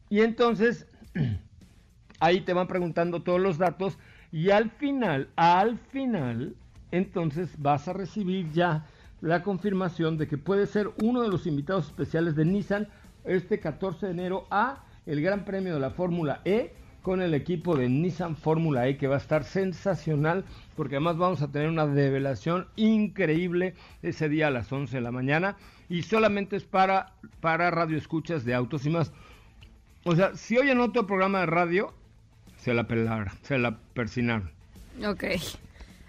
Y 0.09 0.21
entonces, 0.21 0.87
ahí 2.19 2.41
te 2.41 2.53
van 2.53 2.67
preguntando 2.67 3.23
todos 3.23 3.39
los 3.39 3.57
datos 3.57 3.97
y 4.37 4.51
al 4.51 4.69
final, 4.69 5.29
al 5.35 5.79
final, 5.79 6.55
entonces 6.91 7.49
vas 7.57 7.87
a 7.87 7.93
recibir 7.93 8.51
ya 8.51 8.85
la 9.19 9.41
confirmación 9.41 10.15
de 10.19 10.27
que 10.27 10.37
puede 10.37 10.67
ser 10.67 10.91
uno 11.01 11.23
de 11.23 11.29
los 11.29 11.47
invitados 11.47 11.87
especiales 11.87 12.35
de 12.35 12.45
Nissan 12.45 12.87
este 13.25 13.59
14 13.59 14.05
de 14.05 14.11
enero 14.11 14.45
a 14.51 14.83
el 15.07 15.21
Gran 15.21 15.43
Premio 15.43 15.73
de 15.73 15.79
la 15.79 15.89
Fórmula 15.89 16.41
E 16.45 16.71
con 17.01 17.23
el 17.23 17.33
equipo 17.33 17.75
de 17.75 17.89
Nissan 17.89 18.35
Fórmula 18.35 18.87
E 18.87 18.97
que 18.97 19.07
va 19.07 19.15
a 19.15 19.17
estar 19.17 19.43
sensacional 19.43 20.45
porque 20.75 20.97
además 20.97 21.17
vamos 21.17 21.41
a 21.41 21.51
tener 21.51 21.69
una 21.69 21.87
develación 21.87 22.67
increíble 22.75 23.73
ese 24.03 24.29
día 24.29 24.49
a 24.49 24.51
las 24.51 24.71
11 24.71 24.97
de 24.97 25.01
la 25.01 25.11
mañana 25.11 25.57
y 25.89 26.03
solamente 26.03 26.57
es 26.57 26.63
para, 26.63 27.13
para 27.41 27.71
radio 27.71 27.97
escuchas 27.97 28.45
de 28.45 28.53
autos 28.53 28.85
y 28.85 28.91
más. 28.91 29.11
O 30.03 30.15
sea, 30.15 30.35
si 30.35 30.59
oyen 30.59 30.79
otro 30.79 31.07
programa 31.07 31.39
de 31.39 31.47
radio, 31.47 31.91
se 32.57 32.73
la 32.73 32.87
pelaron, 32.87 33.29
se 33.43 33.57
la 33.57 33.77
persinaron. 33.93 34.51
Ok. 35.05 35.23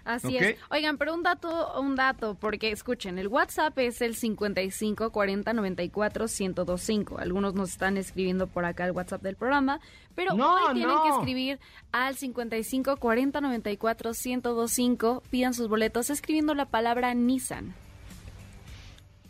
Así 0.09 0.37
es. 0.37 0.57
Oigan, 0.71 0.97
pero 0.97 1.13
un 1.13 1.21
dato, 1.21 1.79
un 1.79 1.95
dato, 1.95 2.33
porque 2.33 2.71
escuchen, 2.71 3.19
el 3.19 3.27
WhatsApp 3.27 3.77
es 3.77 4.01
el 4.01 4.15
55 4.15 5.11
40 5.11 5.53
94 5.53 6.25
1025. 6.25 7.19
Algunos 7.19 7.53
nos 7.53 7.69
están 7.69 7.95
escribiendo 7.95 8.47
por 8.47 8.65
acá 8.65 8.85
el 8.85 8.91
WhatsApp 8.91 9.21
del 9.21 9.35
programa, 9.35 9.79
pero 10.15 10.33
hoy 10.33 10.73
tienen 10.73 10.95
que 11.03 11.09
escribir 11.09 11.59
al 11.91 12.15
55 12.15 12.97
40 12.97 13.39
94 13.39 14.11
1025. 14.11 15.23
Pidan 15.29 15.53
sus 15.53 15.67
boletos 15.67 16.09
escribiendo 16.09 16.55
la 16.55 16.65
palabra 16.65 17.13
Nissan. 17.13 17.75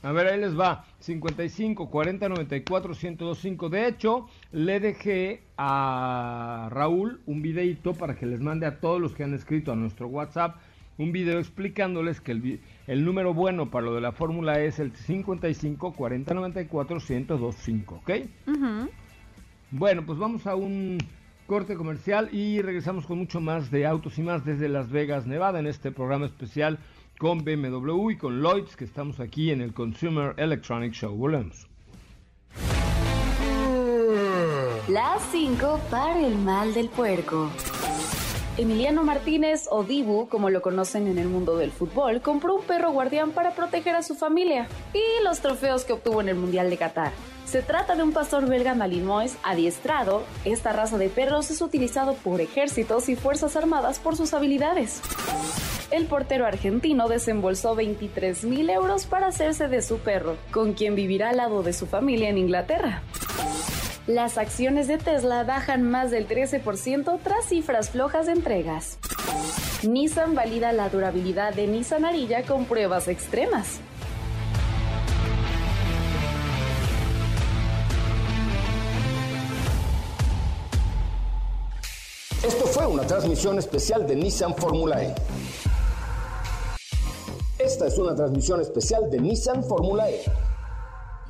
A 0.01 0.11
ver, 0.11 0.27
ahí 0.27 0.39
les 0.39 0.57
va. 0.57 0.85
55 0.99 1.89
40 1.89 2.29
94 2.29 2.93
1025. 2.93 3.69
De 3.69 3.87
hecho, 3.87 4.27
le 4.51 4.79
dejé 4.79 5.43
a 5.57 6.69
Raúl 6.71 7.19
un 7.25 7.41
videito 7.41 7.93
para 7.93 8.15
que 8.15 8.25
les 8.25 8.39
mande 8.39 8.65
a 8.65 8.79
todos 8.79 9.01
los 9.01 9.13
que 9.13 9.23
han 9.23 9.33
escrito 9.33 9.71
a 9.71 9.75
nuestro 9.75 10.07
WhatsApp 10.07 10.57
un 10.99 11.13
video 11.13 11.39
explicándoles 11.39 12.19
que 12.19 12.33
el, 12.33 12.59
el 12.85 13.05
número 13.05 13.33
bueno 13.33 13.71
para 13.71 13.85
lo 13.85 13.95
de 13.95 14.01
la 14.01 14.11
fórmula 14.11 14.59
es 14.59 14.79
el 14.79 14.91
55 14.93 15.93
40 15.93 16.33
94 16.33 16.97
1025, 16.97 17.95
¿ok? 17.95 18.11
Bueno, 19.71 20.05
pues 20.05 20.19
vamos 20.19 20.45
a 20.45 20.55
un 20.55 20.97
corte 21.47 21.75
comercial 21.75 22.29
y 22.33 22.61
regresamos 22.61 23.05
con 23.05 23.17
mucho 23.17 23.39
más 23.39 23.71
de 23.71 23.85
autos 23.87 24.19
y 24.19 24.23
más 24.23 24.43
desde 24.43 24.67
Las 24.67 24.91
Vegas, 24.91 25.25
Nevada, 25.25 25.59
en 25.59 25.67
este 25.67 25.91
programa 25.91 26.25
especial 26.25 26.79
con 27.19 27.43
BMW 27.43 28.11
y 28.11 28.17
con 28.17 28.41
Lloyds, 28.41 28.77
que 28.77 28.85
estamos 28.85 29.19
aquí 29.19 29.51
en 29.51 29.59
el 29.59 29.73
Consumer 29.73 30.33
Electronic 30.37 30.93
Show. 30.93 31.13
Volvemos. 31.15 31.67
Las 34.87 35.21
5 35.31 35.81
para 35.91 36.25
el 36.25 36.35
mal 36.37 36.73
del 36.73 36.87
puerco. 36.87 37.51
Emiliano 38.57 39.03
Martínez, 39.03 39.67
o 39.69 39.83
Dibu, 39.83 40.27
como 40.29 40.49
lo 40.49 40.61
conocen 40.61 41.07
en 41.07 41.17
el 41.17 41.27
mundo 41.27 41.57
del 41.57 41.71
fútbol, 41.71 42.21
compró 42.21 42.55
un 42.55 42.63
perro 42.63 42.91
guardián 42.91 43.31
para 43.31 43.53
proteger 43.53 43.95
a 43.95 44.03
su 44.03 44.15
familia 44.15 44.67
y 44.93 45.23
los 45.23 45.41
trofeos 45.41 45.83
que 45.83 45.93
obtuvo 45.93 46.21
en 46.21 46.29
el 46.29 46.35
Mundial 46.35 46.69
de 46.69 46.77
Qatar. 46.77 47.11
Se 47.45 47.61
trata 47.61 47.95
de 47.95 48.03
un 48.03 48.13
pastor 48.13 48.47
belga 48.47 48.75
malinois 48.75 49.37
adiestrado. 49.43 50.23
Esta 50.45 50.71
raza 50.71 50.97
de 50.97 51.09
perros 51.09 51.51
es 51.51 51.61
utilizado 51.61 52.13
por 52.15 52.39
ejércitos 52.41 53.09
y 53.09 53.15
fuerzas 53.15 53.55
armadas 53.57 53.99
por 53.99 54.15
sus 54.15 54.33
habilidades. 54.33 55.01
El 55.91 56.05
portero 56.05 56.45
argentino 56.45 57.07
desembolsó 57.07 57.73
23 57.73 58.43
mil 58.43 58.69
euros 58.69 59.07
para 59.07 59.27
hacerse 59.27 59.67
de 59.67 59.81
su 59.81 59.97
perro, 59.97 60.37
con 60.51 60.73
quien 60.73 60.93
vivirá 60.93 61.29
al 61.29 61.37
lado 61.37 61.63
de 61.63 61.73
su 61.73 61.87
familia 61.87 62.29
en 62.29 62.37
Inglaterra. 62.37 63.01
Las 64.05 64.37
acciones 64.37 64.87
de 64.87 64.99
Tesla 64.99 65.43
bajan 65.43 65.83
más 65.83 66.11
del 66.11 66.27
13% 66.27 67.19
tras 67.23 67.45
cifras 67.45 67.89
flojas 67.89 68.27
de 68.27 68.33
entregas. 68.33 68.99
Nissan 69.81 70.35
valida 70.35 70.73
la 70.73 70.89
durabilidad 70.89 71.55
de 71.55 71.65
Nissan 71.65 72.05
Arilla 72.05 72.43
con 72.43 72.65
pruebas 72.65 73.07
extremas. 73.07 73.79
Esto 82.43 82.65
fue 82.65 82.87
una 82.87 83.05
transmisión 83.05 83.59
especial 83.59 84.07
de 84.07 84.15
Nissan 84.15 84.55
Fórmula 84.55 85.03
E. 85.03 85.13
Esta 87.69 87.85
es 87.85 87.99
una 87.99 88.15
transmisión 88.15 88.59
especial 88.61 89.11
de 89.11 89.19
Nissan 89.19 89.63
Fórmula 89.63 90.09
E. 90.09 90.21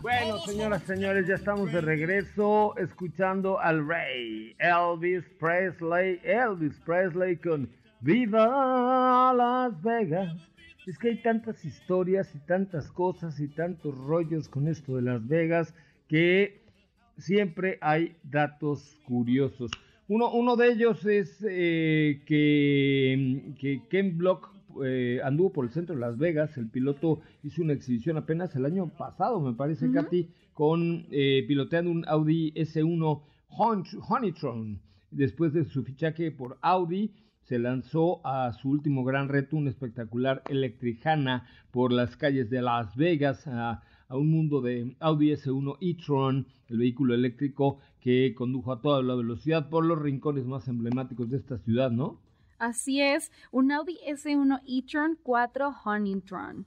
Bueno, 0.01 0.37
señoras, 0.37 0.81
y 0.83 0.85
señores, 0.85 1.27
ya 1.27 1.35
estamos 1.35 1.69
de 1.73 1.81
regreso 1.81 2.77
escuchando 2.77 3.59
al 3.59 3.85
rey 3.85 4.55
Elvis 4.57 5.25
Presley. 5.37 6.21
Elvis 6.23 6.79
Presley 6.85 7.35
con 7.35 7.69
Viva 7.99 9.33
Las 9.35 9.83
Vegas. 9.83 10.33
Es 10.87 10.97
que 10.97 11.09
hay 11.09 11.21
tantas 11.21 11.65
historias 11.65 12.33
y 12.33 12.39
tantas 12.47 12.89
cosas 12.89 13.37
y 13.41 13.49
tantos 13.49 13.93
rollos 13.97 14.47
con 14.47 14.69
esto 14.69 14.95
de 14.95 15.01
Las 15.01 15.27
Vegas 15.27 15.73
que 16.07 16.61
siempre 17.17 17.77
hay 17.81 18.15
datos 18.23 18.97
curiosos. 19.05 19.71
Uno, 20.07 20.31
uno 20.31 20.55
de 20.55 20.71
ellos 20.71 21.05
es 21.05 21.45
eh, 21.45 22.21
que, 22.25 23.55
que 23.59 23.81
Ken 23.89 24.17
Block 24.17 24.57
eh, 24.85 25.19
anduvo 25.23 25.51
por 25.51 25.65
el 25.65 25.71
centro 25.71 25.95
de 25.95 26.01
Las 26.01 26.17
Vegas. 26.17 26.57
El 26.57 26.69
piloto 26.69 27.21
hizo 27.43 27.61
una 27.61 27.73
exhibición 27.73 28.17
apenas 28.17 28.55
el 28.55 28.65
año 28.65 28.89
pasado, 28.89 29.39
me 29.39 29.53
parece, 29.53 29.91
Katy, 29.91 30.29
con 30.53 31.05
eh, 31.11 31.43
piloteando 31.47 31.91
un 31.91 32.05
Audi 32.07 32.51
S1 32.53 33.21
Honeytron. 33.49 34.79
Después 35.11 35.53
de 35.53 35.65
su 35.65 35.83
fichaje 35.83 36.31
por 36.31 36.57
Audi, 36.61 37.11
se 37.43 37.57
lanzó 37.57 38.25
a 38.25 38.53
su 38.53 38.69
último 38.69 39.03
gran 39.03 39.27
reto, 39.27 39.57
un 39.57 39.67
espectacular 39.67 40.43
Electricana 40.49 41.47
por 41.71 41.91
las 41.91 42.15
calles 42.15 42.49
de 42.49 42.61
Las 42.61 42.95
Vegas, 42.95 43.47
a, 43.47 43.81
a 44.07 44.17
un 44.17 44.29
mundo 44.29 44.61
de 44.61 44.95
Audi 44.99 45.31
S1 45.31 45.77
e-tron, 45.81 46.45
el 46.67 46.77
vehículo 46.77 47.15
eléctrico 47.15 47.79
que 48.01 48.33
condujo 48.35 48.71
a 48.71 48.81
toda 48.81 49.01
la 49.01 49.15
velocidad 49.15 49.69
por 49.69 49.85
los 49.85 49.99
rincones 49.99 50.45
más 50.45 50.67
emblemáticos 50.67 51.29
de 51.29 51.37
esta 51.37 51.57
ciudad, 51.57 51.91
¿no? 51.91 52.19
Así 52.59 53.01
es, 53.01 53.31
un 53.51 53.71
Audi 53.71 53.97
S1 54.05 54.61
e-tron 54.67 55.17
4 55.23 55.75
Honeytron. 55.85 56.65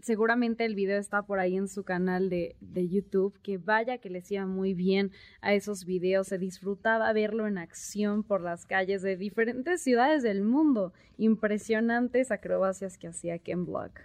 Seguramente 0.00 0.64
el 0.64 0.74
video 0.74 0.98
está 0.98 1.22
por 1.22 1.38
ahí 1.38 1.56
en 1.56 1.68
su 1.68 1.84
canal 1.84 2.28
de, 2.28 2.56
de, 2.60 2.88
YouTube, 2.88 3.38
que 3.40 3.58
vaya 3.58 3.98
que 3.98 4.10
le 4.10 4.18
hacía 4.18 4.46
muy 4.46 4.74
bien 4.74 5.12
a 5.40 5.54
esos 5.54 5.84
videos, 5.84 6.28
se 6.28 6.38
disfrutaba 6.38 7.12
verlo 7.12 7.46
en 7.46 7.58
acción 7.58 8.24
por 8.24 8.40
las 8.40 8.66
calles 8.66 9.02
de 9.02 9.16
diferentes 9.16 9.82
ciudades 9.82 10.24
del 10.24 10.42
mundo. 10.42 10.92
Impresionantes 11.18 12.30
acrobacias 12.30 12.98
que 12.98 13.08
hacía 13.08 13.38
Ken 13.38 13.64
Block. 13.64 14.00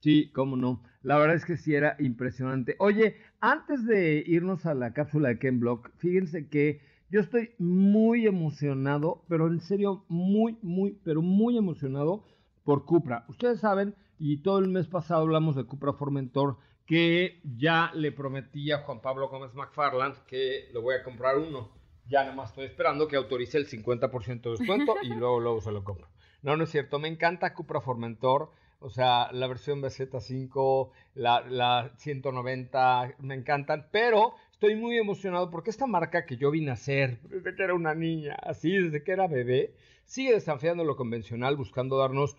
Sí, 0.00 0.30
cómo 0.32 0.56
no. 0.56 0.82
La 1.02 1.18
verdad 1.18 1.36
es 1.36 1.44
que 1.44 1.56
sí 1.56 1.74
era 1.74 1.96
impresionante. 1.98 2.76
Oye, 2.78 3.16
antes 3.40 3.84
de 3.84 4.22
irnos 4.26 4.66
a 4.66 4.74
la 4.74 4.92
cápsula 4.92 5.28
de 5.28 5.38
Ken 5.38 5.58
Block, 5.58 5.90
fíjense 5.96 6.48
que 6.48 6.80
yo 7.10 7.20
estoy 7.20 7.54
muy 7.58 8.26
emocionado, 8.26 9.24
pero 9.28 9.46
en 9.46 9.60
serio 9.60 10.04
muy, 10.08 10.58
muy, 10.62 10.98
pero 11.04 11.22
muy 11.22 11.56
emocionado 11.56 12.24
por 12.64 12.84
Cupra. 12.84 13.24
Ustedes 13.28 13.60
saben, 13.60 13.94
y 14.18 14.42
todo 14.42 14.58
el 14.58 14.68
mes 14.68 14.88
pasado 14.88 15.22
hablamos 15.22 15.56
de 15.56 15.64
Cupra 15.64 15.94
Formentor, 15.94 16.58
que 16.86 17.40
ya 17.44 17.90
le 17.94 18.12
prometí 18.12 18.72
a 18.72 18.78
Juan 18.78 19.00
Pablo 19.00 19.28
Gómez 19.28 19.54
McFarland 19.54 20.24
que 20.26 20.68
le 20.72 20.80
voy 20.80 20.94
a 20.96 21.02
comprar 21.02 21.38
uno. 21.38 21.70
Ya 22.06 22.22
nada 22.22 22.34
más 22.34 22.50
estoy 22.50 22.64
esperando 22.64 23.06
que 23.08 23.16
autorice 23.16 23.58
el 23.58 23.68
50% 23.68 24.40
de 24.40 24.50
descuento 24.50 24.94
y 25.02 25.08
luego, 25.14 25.40
luego 25.40 25.60
se 25.60 25.72
lo 25.72 25.84
compro. 25.84 26.08
No, 26.42 26.56
no 26.56 26.64
es 26.64 26.70
cierto. 26.70 26.98
Me 26.98 27.08
encanta 27.08 27.54
Cupra 27.54 27.80
Formentor. 27.80 28.50
O 28.80 28.90
sea, 28.90 29.30
la 29.32 29.48
versión 29.48 29.82
BZ5, 29.82 30.90
la, 31.14 31.40
la 31.40 31.92
190, 31.96 33.16
me 33.18 33.34
encantan. 33.34 33.88
Pero 33.90 34.34
Estoy 34.60 34.74
muy 34.74 34.98
emocionado 34.98 35.50
porque 35.50 35.70
esta 35.70 35.86
marca 35.86 36.26
que 36.26 36.36
yo 36.36 36.50
vi 36.50 36.62
nacer 36.62 37.20
desde 37.22 37.54
que 37.54 37.62
era 37.62 37.74
una 37.74 37.94
niña, 37.94 38.34
así 38.42 38.72
desde 38.72 39.04
que 39.04 39.12
era 39.12 39.28
bebé, 39.28 39.76
sigue 40.04 40.32
desafiando 40.32 40.82
lo 40.82 40.96
convencional, 40.96 41.54
buscando 41.56 41.96
darnos 41.96 42.36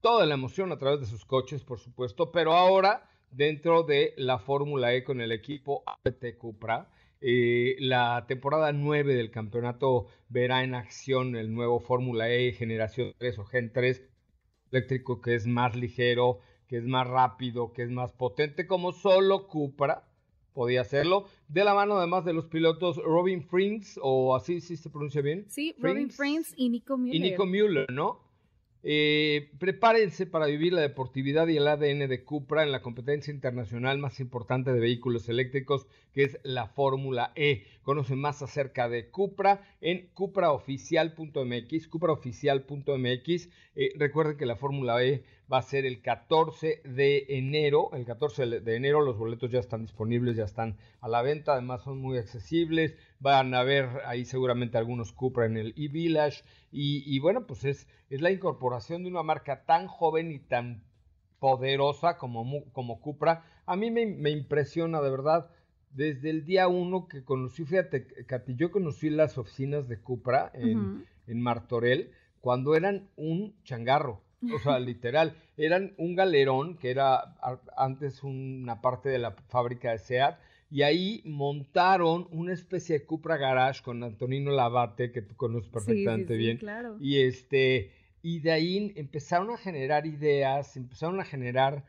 toda 0.00 0.26
la 0.26 0.34
emoción 0.34 0.72
a 0.72 0.78
través 0.78 0.98
de 0.98 1.06
sus 1.06 1.24
coches, 1.24 1.62
por 1.62 1.78
supuesto, 1.78 2.32
pero 2.32 2.54
ahora 2.54 3.08
dentro 3.30 3.84
de 3.84 4.14
la 4.16 4.40
Fórmula 4.40 4.94
E 4.94 5.04
con 5.04 5.20
el 5.20 5.30
equipo 5.30 5.84
APT 5.86 6.36
Cupra. 6.38 6.90
Eh, 7.20 7.76
la 7.78 8.24
temporada 8.26 8.72
9 8.72 9.14
del 9.14 9.30
campeonato 9.30 10.08
verá 10.28 10.64
en 10.64 10.74
acción 10.74 11.36
el 11.36 11.54
nuevo 11.54 11.78
Fórmula 11.78 12.30
E 12.30 12.50
generación 12.50 13.12
3 13.16 13.38
o 13.38 13.44
Gen 13.44 13.72
3 13.72 14.02
eléctrico 14.72 15.20
que 15.20 15.36
es 15.36 15.46
más 15.46 15.76
ligero, 15.76 16.40
que 16.66 16.78
es 16.78 16.84
más 16.84 17.06
rápido, 17.06 17.72
que 17.72 17.84
es 17.84 17.90
más 17.90 18.12
potente 18.12 18.66
como 18.66 18.90
solo 18.90 19.46
Cupra 19.46 20.08
podía 20.54 20.80
hacerlo, 20.80 21.26
de 21.48 21.64
la 21.64 21.74
mano 21.74 21.98
además 21.98 22.24
de 22.24 22.32
los 22.32 22.46
pilotos 22.46 22.96
Robin 22.96 23.42
Frings, 23.42 23.98
o 24.02 24.34
así 24.34 24.60
sí 24.60 24.76
se 24.76 24.88
pronuncia 24.88 25.20
bien. 25.20 25.44
Sí, 25.48 25.74
Robin 25.78 26.10
Frings 26.10 26.54
y 26.56 26.70
Nico 26.70 26.96
Müller. 26.96 27.16
Y 27.16 27.20
Nico 27.20 27.44
Müller, 27.44 27.92
¿no? 27.92 28.24
Eh, 28.86 29.50
prepárense 29.58 30.26
para 30.26 30.44
vivir 30.44 30.74
la 30.74 30.82
deportividad 30.82 31.48
y 31.48 31.56
el 31.56 31.66
ADN 31.66 32.06
de 32.06 32.22
Cupra 32.22 32.62
en 32.62 32.70
la 32.70 32.82
competencia 32.82 33.32
internacional 33.32 33.96
más 33.96 34.20
importante 34.20 34.74
de 34.74 34.78
vehículos 34.78 35.26
eléctricos, 35.30 35.86
que 36.12 36.24
es 36.24 36.38
la 36.42 36.66
Fórmula 36.66 37.32
E. 37.34 37.64
Conoce 37.82 38.14
más 38.14 38.42
acerca 38.42 38.90
de 38.90 39.08
Cupra 39.08 39.62
en 39.80 40.10
cupraoficial.mx, 40.12 41.88
cupraoficial.mx. 41.88 43.48
Eh, 43.74 43.92
recuerden 43.96 44.36
que 44.36 44.44
la 44.44 44.56
Fórmula 44.56 45.02
E 45.02 45.24
va 45.52 45.58
a 45.58 45.62
ser 45.62 45.84
el 45.86 46.00
14 46.00 46.82
de 46.84 47.26
enero. 47.28 47.90
El 47.92 48.04
14 48.04 48.60
de 48.60 48.76
enero 48.76 49.02
los 49.02 49.18
boletos 49.18 49.50
ya 49.50 49.60
están 49.60 49.82
disponibles, 49.82 50.36
ya 50.36 50.44
están 50.44 50.76
a 51.00 51.08
la 51.08 51.22
venta, 51.22 51.52
además 51.52 51.82
son 51.82 52.00
muy 52.00 52.18
accesibles. 52.18 52.96
Van 53.20 53.54
a 53.54 53.62
ver 53.62 53.88
ahí 54.06 54.24
seguramente 54.24 54.78
algunos 54.78 55.12
Cupra 55.12 55.46
en 55.46 55.56
el 55.56 55.74
e-Village. 55.76 56.44
Y, 56.70 57.18
bueno, 57.20 57.46
pues 57.46 57.64
es, 57.64 57.88
es 58.10 58.20
la 58.20 58.30
incorporación 58.30 59.04
de 59.04 59.10
una 59.10 59.22
marca 59.22 59.64
tan 59.64 59.86
joven 59.86 60.32
y 60.32 60.38
tan 60.40 60.82
poderosa 61.38 62.16
como, 62.16 62.64
como 62.72 63.00
Cupra. 63.00 63.44
A 63.66 63.76
mí 63.76 63.90
me, 63.90 64.06
me 64.06 64.30
impresiona 64.30 65.00
de 65.00 65.10
verdad 65.10 65.50
desde 65.94 66.30
el 66.30 66.44
día 66.44 66.66
uno 66.66 67.06
que 67.06 67.24
conocí, 67.24 67.64
fíjate, 67.64 68.26
Katy, 68.26 68.56
yo 68.56 68.72
conocí 68.72 69.10
las 69.10 69.38
oficinas 69.38 69.88
de 69.88 70.00
Cupra 70.00 70.50
en, 70.52 71.06
en 71.28 71.40
Martorell 71.40 72.10
cuando 72.40 72.74
eran 72.74 73.08
un 73.16 73.54
changarro. 73.62 74.23
O 74.52 74.58
sea, 74.58 74.78
literal, 74.78 75.36
eran 75.56 75.94
un 75.96 76.14
galerón 76.16 76.76
que 76.76 76.90
era 76.90 77.36
antes 77.76 78.22
una 78.24 78.80
parte 78.80 79.08
de 79.08 79.18
la 79.18 79.32
fábrica 79.48 79.92
de 79.92 79.98
SEAT 79.98 80.38
y 80.70 80.82
ahí 80.82 81.22
montaron 81.24 82.26
una 82.32 82.52
especie 82.52 82.98
de 82.98 83.04
Cupra 83.04 83.36
Garage 83.36 83.82
con 83.82 84.02
Antonino 84.02 84.50
Labate, 84.50 85.12
que 85.12 85.22
tú 85.22 85.36
conoces 85.36 85.70
perfectamente 85.70 86.36
bien. 86.36 86.58
Claro. 86.58 86.96
Y 87.00 87.20
este, 87.20 87.92
y 88.22 88.40
de 88.40 88.50
ahí 88.50 88.92
empezaron 88.96 89.50
a 89.50 89.56
generar 89.56 90.06
ideas, 90.06 90.76
empezaron 90.76 91.20
a 91.20 91.24
generar 91.24 91.84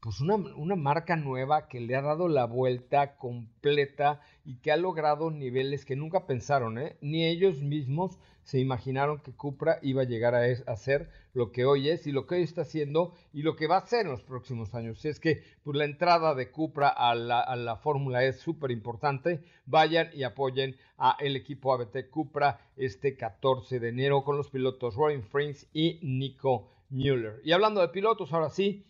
pues 0.00 0.20
una, 0.20 0.36
una, 0.36 0.76
marca 0.76 1.16
nueva 1.16 1.68
que 1.68 1.80
le 1.80 1.94
ha 1.94 2.02
dado 2.02 2.28
la 2.28 2.46
vuelta 2.46 3.16
completa 3.16 4.20
y 4.44 4.56
que 4.56 4.72
ha 4.72 4.76
logrado 4.76 5.30
niveles 5.30 5.84
que 5.84 5.96
nunca 5.96 6.26
pensaron, 6.26 6.78
¿eh? 6.78 6.96
ni 7.00 7.26
ellos 7.26 7.60
mismos 7.60 8.18
se 8.42 8.58
imaginaron 8.58 9.20
que 9.20 9.32
Cupra 9.32 9.78
iba 9.82 10.02
a 10.02 10.06
llegar 10.06 10.34
a, 10.34 10.48
es, 10.48 10.64
ser 10.76 11.10
lo 11.34 11.52
que 11.52 11.64
hoy 11.64 11.88
es 11.88 12.06
y 12.06 12.12
lo 12.12 12.26
que 12.26 12.36
hoy 12.36 12.42
está 12.42 12.62
haciendo 12.62 13.14
y 13.32 13.42
lo 13.42 13.54
que 13.54 13.66
va 13.66 13.76
a 13.76 13.86
ser 13.86 14.06
en 14.06 14.12
los 14.12 14.22
próximos 14.22 14.74
años. 14.74 14.98
Si 14.98 15.08
es 15.08 15.20
que 15.20 15.42
pues, 15.62 15.76
la 15.76 15.84
entrada 15.84 16.34
de 16.34 16.50
Cupra 16.50 16.88
a 16.88 17.14
la, 17.14 17.40
a 17.40 17.54
la 17.54 17.76
Fórmula 17.76 18.24
es 18.24 18.40
súper 18.40 18.70
importante, 18.70 19.42
vayan 19.66 20.10
y 20.14 20.24
apoyen 20.24 20.76
a 20.98 21.16
el 21.20 21.36
equipo 21.36 21.72
ABT 21.72 22.10
Cupra 22.10 22.60
este 22.76 23.16
14 23.16 23.78
de 23.78 23.88
enero 23.90 24.24
con 24.24 24.36
los 24.36 24.50
pilotos 24.50 24.96
Roy 24.96 25.20
Frings 25.20 25.68
y 25.72 26.00
Nico 26.02 26.70
Müller. 26.88 27.40
Y 27.44 27.52
hablando 27.52 27.80
de 27.80 27.88
pilotos, 27.88 28.32
ahora 28.32 28.50
sí, 28.50 28.84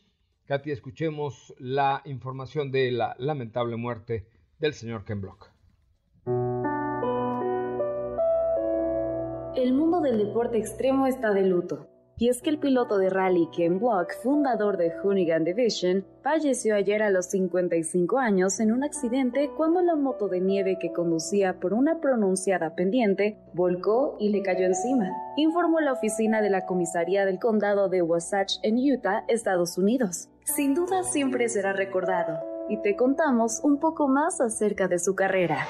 Katy, 0.51 0.73
escuchemos 0.73 1.55
la 1.61 2.03
información 2.05 2.73
de 2.73 2.91
la 2.91 3.15
lamentable 3.19 3.77
muerte 3.77 4.27
del 4.59 4.75
señor 4.75 5.05
Ken 5.05 5.21
Block. 5.21 5.53
El 9.55 9.75
mundo 9.75 10.01
del 10.01 10.19
deporte 10.19 10.59
extremo 10.59 11.07
está 11.07 11.33
de 11.33 11.47
luto. 11.47 11.87
Y 12.19 12.29
es 12.29 12.43
que 12.43 12.51
el 12.51 12.59
piloto 12.59 12.99
de 12.99 13.11
rally 13.11 13.49
Ken 13.57 13.79
Block, 13.79 14.13
fundador 14.25 14.77
de 14.77 14.91
Hoonigan 14.91 15.45
Division, 15.45 16.05
falleció 16.25 16.75
ayer 16.75 17.01
a 17.05 17.11
los 17.11 17.27
55 17.27 18.19
años 18.19 18.59
en 18.59 18.73
un 18.73 18.83
accidente 18.83 19.53
cuando 19.57 19.81
la 19.83 19.95
moto 19.95 20.27
de 20.27 20.41
nieve 20.41 20.79
que 20.81 20.93
conducía 20.93 21.61
por 21.61 21.73
una 21.75 22.01
pronunciada 22.01 22.75
pendiente 22.75 23.39
volcó 23.55 24.17
y 24.19 24.31
le 24.31 24.43
cayó 24.43 24.67
encima, 24.67 25.09
informó 25.37 25.79
la 25.79 25.93
oficina 25.93 26.43
de 26.43 26.51
la 26.51 26.67
comisaría 26.67 27.25
del 27.25 27.39
condado 27.39 27.89
de 27.89 28.03
Wasatch 28.03 28.55
en 28.65 28.79
Utah, 28.79 29.25
Estados 29.29 29.79
Unidos. 29.79 30.29
Sin 30.55 30.75
duda 30.75 31.05
siempre 31.05 31.49
será 31.49 31.73
recordado, 31.73 32.41
y 32.69 32.83
te 32.83 32.97
contamos 32.97 33.61
un 33.63 33.79
poco 33.79 34.09
más 34.09 34.41
acerca 34.41 34.89
de 34.89 34.99
su 34.99 35.15
carrera. 35.15 35.67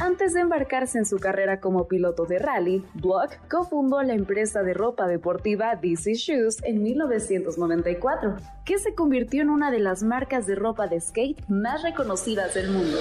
Antes 0.00 0.34
de 0.34 0.40
embarcarse 0.40 0.98
en 0.98 1.06
su 1.06 1.18
carrera 1.18 1.60
como 1.60 1.86
piloto 1.86 2.26
de 2.26 2.40
rally, 2.40 2.84
Block 2.94 3.30
cofundó 3.48 4.02
la 4.02 4.14
empresa 4.14 4.62
de 4.62 4.74
ropa 4.74 5.06
deportiva 5.06 5.76
DC 5.76 6.14
Shoes 6.14 6.62
en 6.64 6.82
1994, 6.82 8.36
que 8.64 8.78
se 8.78 8.96
convirtió 8.96 9.42
en 9.42 9.50
una 9.50 9.70
de 9.70 9.78
las 9.78 10.02
marcas 10.02 10.46
de 10.46 10.56
ropa 10.56 10.88
de 10.88 11.00
skate 11.00 11.48
más 11.48 11.82
reconocidas 11.84 12.54
del 12.54 12.70
mundo. 12.70 12.98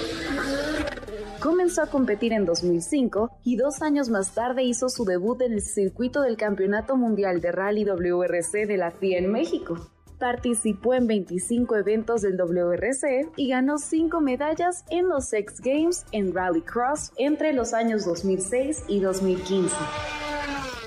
Comenzó 1.42 1.82
a 1.82 1.88
competir 1.88 2.34
en 2.34 2.46
2005 2.46 3.40
y 3.44 3.56
dos 3.56 3.82
años 3.82 4.10
más 4.10 4.36
tarde 4.36 4.62
hizo 4.62 4.90
su 4.90 5.06
debut 5.06 5.42
en 5.42 5.54
el 5.54 5.62
circuito 5.64 6.22
del 6.22 6.38
Campeonato 6.38 6.96
Mundial 6.98 7.42
de 7.42 7.52
Rally 7.52 7.84
WRC 7.84 8.68
de 8.68 8.78
la 8.78 8.92
FIA 8.92 9.18
en 9.18 9.32
México. 9.32 9.76
Participó 10.22 10.94
en 10.94 11.08
25 11.08 11.78
eventos 11.78 12.22
del 12.22 12.38
WRC 12.38 13.32
y 13.38 13.50
ganó 13.50 13.80
5 13.80 14.22
medallas 14.22 14.86
en 14.92 15.10
los 15.10 15.34
X 15.34 15.60
Games 15.62 16.06
en 16.12 16.32
Rallycross 16.32 17.12
entre 17.18 17.54
los 17.54 17.74
años 17.74 18.06
2006 18.06 18.84
y 18.88 19.00
2015. 19.00 19.76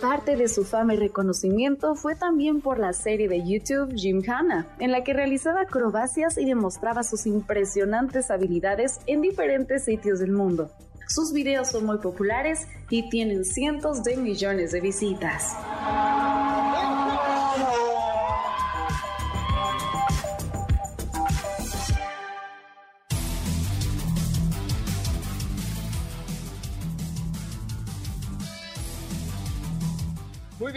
Parte 0.00 0.36
de 0.36 0.46
su 0.46 0.64
fama 0.64 0.94
y 0.94 0.98
reconocimiento 0.98 1.96
fue 1.96 2.14
también 2.14 2.60
por 2.60 2.78
la 2.78 2.92
serie 2.92 3.28
de 3.28 3.42
YouTube 3.44 3.92
Gymkhana, 3.96 4.68
en 4.78 4.92
la 4.92 5.02
que 5.02 5.14
realizaba 5.14 5.62
acrobacias 5.62 6.38
y 6.38 6.44
demostraba 6.44 7.02
sus 7.02 7.26
impresionantes 7.26 8.30
habilidades 8.30 9.00
en 9.08 9.20
diferentes 9.20 9.84
sitios 9.84 10.20
del 10.20 10.30
mundo. 10.30 10.70
Sus 11.08 11.32
videos 11.32 11.70
son 11.70 11.86
muy 11.86 11.98
populares 11.98 12.68
y 12.88 13.10
tienen 13.10 13.44
cientos 13.44 14.04
de 14.04 14.16
millones 14.16 14.70
de 14.70 14.80
visitas. 14.80 15.56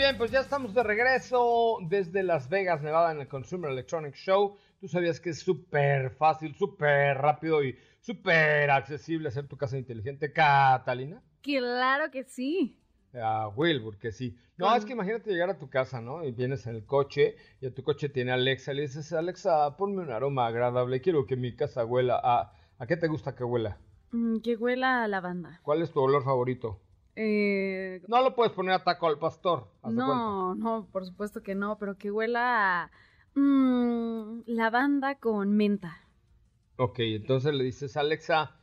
Bien, 0.08 0.18
pues 0.18 0.32
ya 0.32 0.40
estamos 0.40 0.74
de 0.74 0.84
regreso 0.84 1.80
desde 1.82 2.24
Las 2.24 2.48
Vegas, 2.48 2.82
Nevada, 2.82 3.12
en 3.12 3.20
el 3.20 3.28
Consumer 3.28 3.72
Electronics 3.72 4.18
Show. 4.18 4.56
Tú 4.80 4.88
sabías 4.88 5.20
que 5.20 5.32
es 5.32 5.40
súper 5.40 6.12
fácil, 6.12 6.56
súper 6.56 7.18
rápido 7.18 7.62
y 7.62 7.78
súper 8.00 8.72
accesible 8.72 9.28
hacer 9.28 9.50
tu 9.50 9.58
casa 9.58 9.78
inteligente, 9.78 10.32
Catalina. 10.32 11.22
Claro 11.42 12.10
que 12.10 12.24
sí. 12.24 12.80
A 13.22 13.50
Wilbur, 13.50 13.98
que 13.98 14.14
sí. 14.14 14.38
No, 14.56 14.74
es 14.74 14.86
que 14.86 14.94
imagínate 14.94 15.30
llegar 15.30 15.50
a 15.50 15.60
tu 15.60 15.70
casa, 15.70 16.00
¿no? 16.00 16.24
Y 16.24 16.32
vienes 16.32 16.66
en 16.68 16.76
el 16.76 16.86
coche 16.86 17.36
y 17.60 17.66
a 17.66 17.74
tu 17.74 17.84
coche 17.84 18.08
tiene 18.08 18.32
Alexa. 18.32 18.72
Y 18.72 18.78
le 18.78 18.82
dices, 18.84 19.12
Alexa, 19.12 19.76
ponme 19.76 20.04
un 20.04 20.12
aroma 20.12 20.48
agradable. 20.48 21.02
Quiero 21.02 21.26
que 21.26 21.36
mi 21.36 21.54
casa 21.54 21.84
huela 21.84 22.18
a... 22.24 22.54
¿A 22.78 22.88
qué 22.88 22.96
te 22.96 23.08
gusta 23.08 23.36
que 23.36 23.44
huela? 23.44 23.78
Mm, 24.12 24.38
que 24.38 24.56
huela 24.56 25.04
a 25.04 25.08
lavanda. 25.10 25.60
¿Cuál 25.64 25.82
es 25.82 25.92
tu 25.92 26.00
olor 26.00 26.24
favorito? 26.24 26.80
Eh, 27.20 28.04
no 28.08 28.22
lo 28.22 28.36
puedes 28.36 28.54
poner 28.54 28.76
a 28.76 28.84
taco 28.84 29.08
al 29.08 29.18
pastor. 29.18 29.66
No, 29.84 30.54
no, 30.54 30.88
por 30.92 31.04
supuesto 31.04 31.42
que 31.42 31.56
no, 31.56 31.80
pero 31.80 31.98
que 31.98 32.12
huela 32.12 32.84
a 32.84 32.92
mmm, 33.34 34.42
lavanda 34.46 35.16
con 35.16 35.58
menta. 35.58 35.98
Ok, 36.76 37.00
entonces 37.00 37.56
le 37.56 37.64
dices, 37.64 37.98
Alexa, 37.98 38.56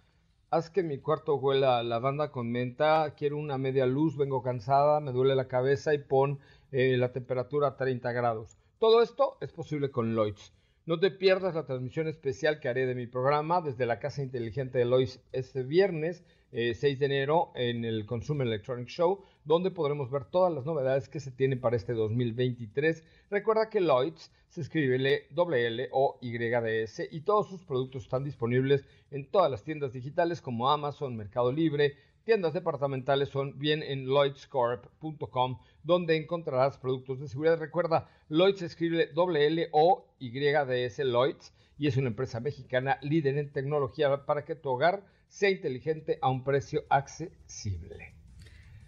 haz 0.51 0.71
que 0.71 0.85
mi 0.85 0.99
cuarto 0.99 1.35
huela 1.35 1.79
a 1.79 1.83
lavanda 1.83 2.31
con 2.31 2.53
menta, 2.53 3.15
quiero 3.17 3.39
una 3.39 3.59
media 3.59 3.87
luz, 3.87 4.17
vengo 4.17 4.41
cansada, 4.41 5.01
me 5.01 5.11
duele 5.11 5.35
la 5.35 5.49
cabeza 5.49 5.93
y 5.93 5.99
pon 5.99 6.39
eh, 6.71 6.97
la 6.97 7.11
temperatura 7.11 7.67
a 7.67 7.77
30 7.77 8.13
grados. 8.13 8.57
Todo 8.79 9.03
esto 9.03 9.37
es 9.41 9.51
posible 9.51 9.91
con 9.91 10.15
Lloyds. 10.15 10.53
No 10.87 11.01
te 11.01 11.11
pierdas 11.11 11.57
la 11.57 11.67
transmisión 11.67 12.07
especial 12.07 12.61
que 12.61 12.69
haré 12.69 12.87
de 12.87 12.95
mi 12.95 13.09
programa 13.09 13.63
desde 13.63 13.87
la 13.87 13.99
Casa 13.99 14.23
Inteligente 14.23 14.79
de 14.79 14.85
Lois 14.85 15.21
este 15.33 15.65
viernes 15.65 16.23
eh, 16.57 16.73
6 16.73 17.01
de 17.01 17.07
enero 17.07 17.51
en 17.57 17.85
el 17.85 18.07
Consumer 18.07 18.47
Electronic 18.47 18.87
Show, 18.87 19.25
donde 19.45 19.73
podremos 19.73 20.09
ver 20.09 20.25
todas 20.25 20.55
las 20.55 20.65
novedades 20.65 21.09
que 21.09 21.19
se 21.19 21.33
tienen 21.33 21.61
para 21.61 21.75
este 21.75 21.95
2023. 21.95 23.03
Recuerda 23.29 23.69
que 23.69 23.81
Lloyds 23.81 24.31
se 24.49 24.61
escribe 24.61 24.95
L 24.95 25.89
o 25.91 26.17
Y 26.23 26.39
D 26.39 26.83
S 26.85 27.09
y 27.11 27.23
todos 27.23 27.49
sus 27.49 27.65
productos 27.65 28.05
están 28.05 28.23
disponibles 28.23 28.85
en 29.11 29.29
todas 29.29 29.51
las 29.51 29.65
tiendas 29.65 29.93
digitales 29.93 30.41
como 30.41 30.71
Amazon, 30.71 31.17
Mercado 31.17 31.51
Libre, 31.51 31.97
tiendas 32.23 32.53
departamentales 32.55 33.31
son 33.31 33.59
bien 33.59 33.83
en 33.83 34.07
lloydscorp.com 34.07 35.59
donde 35.83 36.17
encontrarás 36.17 36.79
productos 36.79 37.19
de 37.19 37.27
seguridad. 37.27 37.59
Recuerda, 37.59 38.09
Lloyds 38.29 38.63
escribe 38.63 39.11
L 39.13 39.69
o 39.73 40.07
Y 40.21 40.31
D 40.31 40.85
S 40.85 41.05
Lloyds 41.05 41.53
y 41.77 41.89
es 41.89 41.97
una 41.97 42.07
empresa 42.07 42.39
mexicana 42.39 42.99
líder 43.03 43.39
en 43.39 43.51
tecnología 43.51 44.25
para 44.25 44.45
que 44.45 44.55
tu 44.55 44.71
hogar 44.71 45.03
sea 45.29 45.51
inteligente 45.51 46.19
a 46.23 46.31
un 46.31 46.45
precio 46.45 46.85
accesible. 46.91 48.15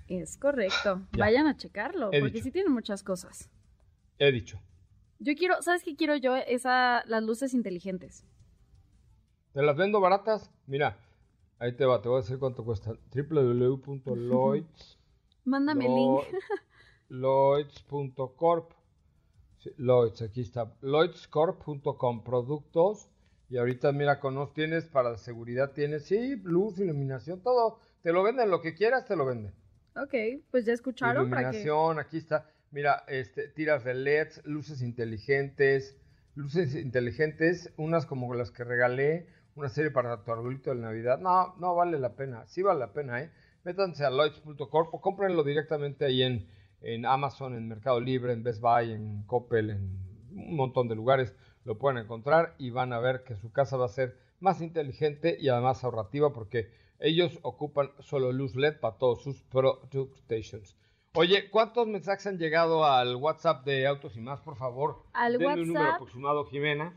Es 0.08 0.36
correcto. 0.36 1.06
Ya. 1.12 1.18
Vayan 1.24 1.46
a 1.46 1.56
checarlo, 1.56 2.10
He 2.12 2.20
porque 2.20 2.34
dicho. 2.34 2.44
sí 2.44 2.50
tiene 2.52 2.70
muchas 2.70 3.02
cosas. 3.02 3.50
He 4.18 4.30
dicho. 4.30 4.60
Yo 5.18 5.34
quiero, 5.34 5.60
¿sabes 5.62 5.82
qué 5.82 5.96
quiero 5.96 6.16
yo? 6.16 6.36
Esa, 6.36 7.02
las 7.06 7.22
luces 7.22 7.54
inteligentes. 7.54 8.24
¿Te 9.52 9.62
las 9.62 9.76
vendo 9.76 10.00
baratas? 10.00 10.50
Mira, 10.66 10.98
ahí 11.58 11.74
te 11.74 11.84
va, 11.86 12.02
te 12.02 12.08
voy 12.08 12.18
a 12.18 12.20
decir 12.20 12.38
cuánto 12.38 12.64
cuesta. 12.64 12.92
www.lloyds. 13.14 14.98
Mándame 15.44 15.86
el 15.86 15.94
link. 15.94 16.20
Lloyds.corp. 17.08 18.72
Sí, 19.58 19.70
Lloyds, 19.78 20.22
aquí 20.22 20.40
está. 20.42 20.74
Lloydscorp.com. 20.82 22.22
Productos. 22.24 23.08
Y 23.48 23.58
ahorita, 23.58 23.92
mira, 23.92 24.18
con 24.18 24.34
nos 24.34 24.52
tienes 24.52 24.86
para 24.86 25.16
seguridad, 25.18 25.72
tienes, 25.72 26.04
sí, 26.04 26.36
luz, 26.42 26.78
iluminación, 26.78 27.42
todo. 27.42 27.78
Te 28.02 28.12
lo 28.12 28.22
venden, 28.22 28.50
lo 28.50 28.60
que 28.60 28.74
quieras, 28.74 29.06
te 29.06 29.16
lo 29.16 29.24
venden. 29.24 29.52
Ok, 29.94 30.14
pues 30.50 30.64
ya 30.64 30.72
escucharon. 30.72 31.28
Iluminación, 31.28 31.96
para 31.96 32.02
que... 32.02 32.08
aquí 32.08 32.18
está. 32.18 32.50
Mira, 32.70 33.04
este, 33.06 33.48
tiras 33.48 33.84
de 33.84 33.94
LEDs, 33.94 34.44
luces 34.44 34.82
inteligentes, 34.82 35.96
luces 36.34 36.74
inteligentes, 36.74 37.72
unas 37.76 38.04
como 38.04 38.34
las 38.34 38.50
que 38.50 38.64
regalé, 38.64 39.28
una 39.54 39.68
serie 39.68 39.90
para 39.90 40.22
tu 40.22 40.32
arbolito 40.32 40.70
de 40.70 40.76
Navidad. 40.76 41.18
No, 41.18 41.54
no 41.56 41.74
vale 41.74 41.98
la 41.98 42.14
pena, 42.14 42.46
sí 42.46 42.62
vale 42.62 42.80
la 42.80 42.92
pena, 42.92 43.22
¿eh? 43.22 43.30
Métanse 43.64 44.04
a 44.04 44.10
lloyds.corp 44.10 44.94
o 44.94 45.00
cómprenlo 45.00 45.42
directamente 45.42 46.04
ahí 46.04 46.22
en, 46.22 46.46
en 46.82 47.06
Amazon, 47.06 47.56
en 47.56 47.66
Mercado 47.66 48.00
Libre, 48.00 48.32
en 48.32 48.42
Best 48.42 48.60
Buy, 48.60 48.92
en 48.92 49.22
Coppel, 49.24 49.70
en 49.70 49.98
un 50.32 50.56
montón 50.56 50.88
de 50.88 50.94
lugares. 50.94 51.34
Lo 51.66 51.76
pueden 51.76 51.98
encontrar 51.98 52.54
y 52.58 52.70
van 52.70 52.92
a 52.92 53.00
ver 53.00 53.24
que 53.24 53.36
su 53.36 53.52
casa 53.52 53.76
va 53.76 53.86
a 53.86 53.90
ser 53.90 54.16
más 54.40 54.62
inteligente 54.62 55.36
y 55.38 55.48
además 55.48 55.82
ahorrativa 55.84 56.32
porque 56.32 56.70
ellos 56.98 57.38
ocupan 57.42 57.90
solo 57.98 58.32
luz 58.32 58.54
LED 58.54 58.78
para 58.80 58.96
todos 58.96 59.22
sus 59.22 59.42
product 59.42 60.16
stations. 60.16 60.76
Oye, 61.14 61.50
¿cuántos 61.50 61.86
mensajes 61.86 62.26
han 62.26 62.38
llegado 62.38 62.84
al 62.84 63.16
WhatsApp 63.16 63.64
de 63.64 63.86
Autos 63.86 64.16
y 64.16 64.20
Más, 64.20 64.40
por 64.40 64.56
favor? 64.56 65.02
Al 65.12 65.38
Denme 65.38 65.54
un 65.54 65.60
número 65.60 65.80
WhatsApp. 65.80 65.94
aproximado, 65.96 66.44
Jimena. 66.46 66.94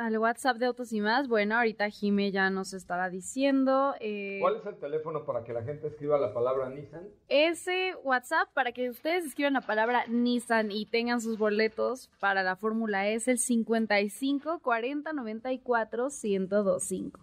Al 0.00 0.16
WhatsApp 0.16 0.56
de 0.56 0.64
Autos 0.64 0.94
y 0.94 1.00
más, 1.02 1.28
bueno, 1.28 1.56
ahorita 1.56 1.90
Jime 1.90 2.32
ya 2.32 2.48
nos 2.48 2.72
estará 2.72 3.10
diciendo. 3.10 3.94
eh, 4.00 4.38
¿Cuál 4.40 4.56
es 4.56 4.64
el 4.64 4.78
teléfono 4.78 5.26
para 5.26 5.44
que 5.44 5.52
la 5.52 5.62
gente 5.62 5.88
escriba 5.88 6.18
la 6.18 6.32
palabra 6.32 6.70
Nissan? 6.70 7.06
ese 7.28 7.94
WhatsApp 8.02 8.48
para 8.54 8.72
que 8.72 8.88
ustedes 8.88 9.26
escriban 9.26 9.52
la 9.52 9.60
palabra 9.60 10.06
Nissan 10.08 10.70
y 10.70 10.86
tengan 10.86 11.20
sus 11.20 11.36
boletos 11.36 12.08
para 12.18 12.42
la 12.42 12.56
Fórmula 12.56 13.08
E 13.08 13.14
es 13.16 13.28
el 13.28 13.38
55 13.38 14.60
40 14.60 15.12
94 15.12 16.08
1025. 16.22 17.20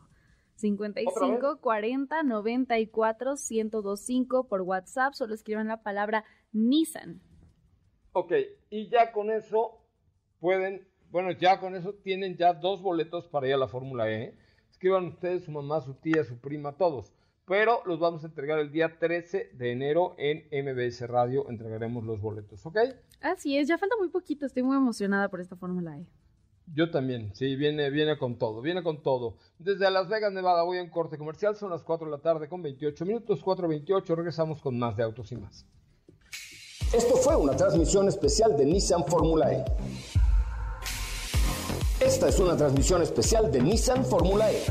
55 0.55 1.59
40 1.59 2.23
94 2.23 3.33
1025 3.49 4.47
por 4.47 4.61
WhatsApp, 4.61 5.13
solo 5.13 5.33
escriban 5.33 5.67
la 5.67 5.81
palabra 5.81 6.25
Nissan. 6.51 7.21
Ok, 8.11 8.33
y 8.69 8.87
ya 8.89 9.11
con 9.11 9.31
eso 9.31 9.83
pueden, 10.39 10.87
bueno, 11.11 11.31
ya 11.31 11.59
con 11.59 11.75
eso 11.75 11.93
tienen 11.93 12.35
ya 12.37 12.53
dos 12.53 12.81
boletos 12.81 13.27
para 13.27 13.47
ir 13.47 13.53
a 13.53 13.57
la 13.57 13.67
Fórmula 13.67 14.11
E. 14.11 14.35
Escriban 14.69 15.05
ustedes, 15.05 15.45
su 15.45 15.51
mamá, 15.51 15.81
su 15.81 15.93
tía, 15.93 16.23
su 16.23 16.37
prima, 16.37 16.73
todos. 16.73 17.13
Pero 17.45 17.81
los 17.85 17.99
vamos 17.99 18.23
a 18.23 18.27
entregar 18.27 18.59
el 18.59 18.71
día 18.71 18.99
13 18.99 19.51
de 19.53 19.71
enero 19.71 20.15
en 20.17 20.47
MBS 20.51 21.07
Radio. 21.07 21.49
Entregaremos 21.49 22.03
los 22.03 22.19
boletos, 22.19 22.65
¿ok? 22.65 22.77
Así 23.21 23.57
es, 23.57 23.67
ya 23.67 23.77
falta 23.77 23.95
muy 23.97 24.09
poquito, 24.09 24.45
estoy 24.45 24.63
muy 24.63 24.75
emocionada 24.75 25.29
por 25.29 25.39
esta 25.39 25.55
Fórmula 25.55 25.97
E. 25.97 26.05
Yo 26.73 26.91
también, 26.91 27.33
sí, 27.33 27.55
viene, 27.55 27.89
viene 27.89 28.17
con 28.17 28.37
todo, 28.37 28.61
viene 28.61 28.83
con 28.83 29.01
todo. 29.01 29.37
Desde 29.57 29.89
Las 29.89 30.09
Vegas, 30.09 30.33
Nevada, 30.33 30.63
voy 30.63 30.77
en 30.77 30.89
corte 30.89 31.17
comercial, 31.17 31.55
son 31.55 31.69
las 31.69 31.81
4 31.81 32.07
de 32.07 32.11
la 32.11 32.21
tarde 32.21 32.49
con 32.49 32.61
28 32.61 33.05
minutos, 33.05 33.41
4.28, 33.41 34.15
regresamos 34.15 34.61
con 34.61 34.77
más 34.77 34.97
de 34.97 35.03
autos 35.03 35.31
y 35.31 35.37
más. 35.37 35.65
Esto 36.93 37.15
fue 37.15 37.37
una 37.37 37.55
transmisión 37.55 38.09
especial 38.09 38.57
de 38.57 38.65
Nissan 38.65 39.05
Fórmula 39.05 39.53
E. 39.53 39.65
Esta 42.07 42.29
es 42.29 42.39
una 42.39 42.55
transmisión 42.55 43.01
especial 43.01 43.51
de 43.51 43.61
Nissan 43.61 44.05
Fórmula 44.05 44.49
E. 44.49 44.63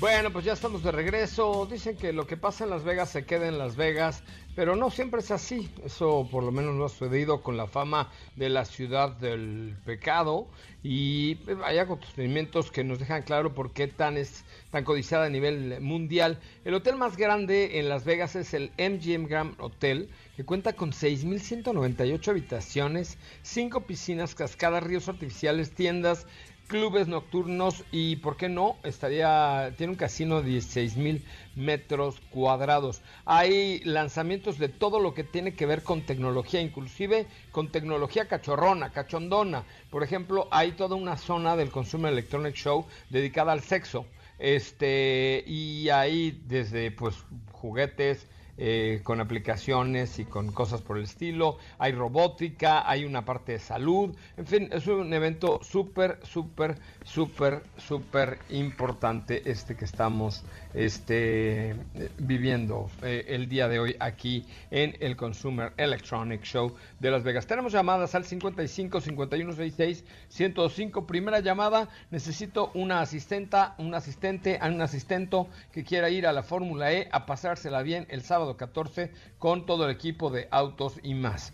Bueno, 0.00 0.32
pues 0.32 0.44
ya 0.44 0.54
estamos 0.54 0.82
de 0.82 0.90
regreso. 0.90 1.64
Dicen 1.70 1.96
que 1.96 2.12
lo 2.12 2.26
que 2.26 2.36
pasa 2.36 2.64
en 2.64 2.70
Las 2.70 2.82
Vegas 2.82 3.10
se 3.10 3.24
queda 3.24 3.46
en 3.46 3.56
Las 3.56 3.76
Vegas, 3.76 4.24
pero 4.56 4.74
no 4.74 4.90
siempre 4.90 5.20
es 5.20 5.30
así. 5.30 5.70
Eso 5.84 6.26
por 6.28 6.42
lo 6.42 6.50
menos 6.50 6.74
no 6.74 6.86
ha 6.86 6.88
sucedido 6.88 7.40
con 7.40 7.56
la 7.56 7.68
fama 7.68 8.10
de 8.34 8.48
la 8.48 8.64
ciudad 8.64 9.10
del 9.10 9.76
pecado 9.84 10.48
y 10.82 11.38
hay 11.64 11.78
acontecimientos 11.78 12.72
que 12.72 12.82
nos 12.82 12.98
dejan 12.98 13.22
claro 13.22 13.54
por 13.54 13.70
qué 13.70 13.86
tan 13.86 14.16
es 14.16 14.44
tan 14.72 14.82
codiciada 14.82 15.26
a 15.26 15.30
nivel 15.30 15.80
mundial. 15.80 16.40
El 16.64 16.74
hotel 16.74 16.96
más 16.96 17.16
grande 17.16 17.78
en 17.78 17.88
Las 17.88 18.04
Vegas 18.04 18.34
es 18.34 18.54
el 18.54 18.72
MGM 18.76 19.28
Grand 19.28 19.60
Hotel, 19.60 20.10
que 20.36 20.44
cuenta 20.44 20.74
con 20.74 20.92
6.198 20.92 22.28
habitaciones, 22.28 23.16
5 23.42 23.86
piscinas, 23.86 24.34
cascadas, 24.34 24.82
ríos 24.82 25.08
artificiales, 25.08 25.70
tiendas, 25.70 26.26
clubes 26.66 27.08
nocturnos 27.08 27.84
y, 27.90 28.16
¿por 28.16 28.36
qué 28.36 28.50
no? 28.50 28.76
Estaría, 28.82 29.72
tiene 29.78 29.92
un 29.92 29.98
casino 29.98 30.42
de 30.42 30.50
16 30.50 30.96
mil 30.98 31.24
metros 31.54 32.20
cuadrados. 32.30 33.00
Hay 33.24 33.80
lanzamientos 33.84 34.58
de 34.58 34.68
todo 34.68 35.00
lo 35.00 35.14
que 35.14 35.24
tiene 35.24 35.54
que 35.54 35.64
ver 35.64 35.82
con 35.82 36.02
tecnología, 36.02 36.60
inclusive 36.60 37.26
con 37.50 37.70
tecnología 37.72 38.28
cachorrona, 38.28 38.90
cachondona. 38.90 39.64
Por 39.90 40.02
ejemplo, 40.02 40.48
hay 40.50 40.72
toda 40.72 40.96
una 40.96 41.16
zona 41.16 41.56
del 41.56 41.70
Consumer 41.70 42.12
Electronic 42.12 42.54
Show 42.54 42.86
dedicada 43.08 43.52
al 43.52 43.62
sexo. 43.62 44.04
Este, 44.38 45.44
y 45.46 45.88
hay 45.88 46.42
desde 46.46 46.90
pues 46.90 47.14
juguetes, 47.52 48.26
eh, 48.58 49.00
con 49.02 49.20
aplicaciones 49.20 50.18
y 50.18 50.24
con 50.24 50.50
cosas 50.52 50.80
por 50.80 50.96
el 50.96 51.04
estilo. 51.04 51.58
Hay 51.78 51.92
robótica, 51.92 52.88
hay 52.88 53.04
una 53.04 53.24
parte 53.24 53.52
de 53.52 53.58
salud. 53.58 54.16
En 54.36 54.46
fin, 54.46 54.68
es 54.72 54.86
un 54.86 55.12
evento 55.12 55.60
súper, 55.62 56.18
súper, 56.22 56.78
súper, 57.04 57.62
súper 57.76 58.38
importante 58.50 59.42
este 59.50 59.76
que 59.76 59.84
estamos 59.84 60.42
este, 60.72 61.76
viviendo 62.18 62.90
eh, 63.02 63.26
el 63.28 63.48
día 63.48 63.68
de 63.68 63.78
hoy 63.78 63.96
aquí 64.00 64.46
en 64.70 64.96
el 65.00 65.16
Consumer 65.16 65.72
Electronic 65.76 66.42
Show 66.42 66.74
de 67.00 67.10
Las 67.10 67.24
Vegas. 67.24 67.46
Tenemos 67.46 67.72
llamadas 67.72 68.14
al 68.14 68.24
55 68.24 69.00
51 69.00 69.52
66 69.52 70.04
105. 70.28 71.06
Primera 71.06 71.40
llamada, 71.40 71.88
necesito 72.10 72.70
una 72.74 73.00
asistenta, 73.00 73.74
un 73.78 73.94
asistente, 73.94 74.58
un 74.62 74.80
asistento 74.80 75.48
que 75.72 75.84
quiera 75.84 76.10
ir 76.10 76.26
a 76.26 76.32
la 76.32 76.42
Fórmula 76.42 76.92
E 76.92 77.08
a 77.12 77.26
pasársela 77.26 77.82
bien 77.82 78.06
el 78.10 78.22
sábado 78.22 78.45
14 78.54 79.10
con 79.38 79.66
todo 79.66 79.86
el 79.86 79.90
equipo 79.90 80.30
de 80.30 80.46
autos 80.50 81.00
y 81.02 81.14
más. 81.14 81.52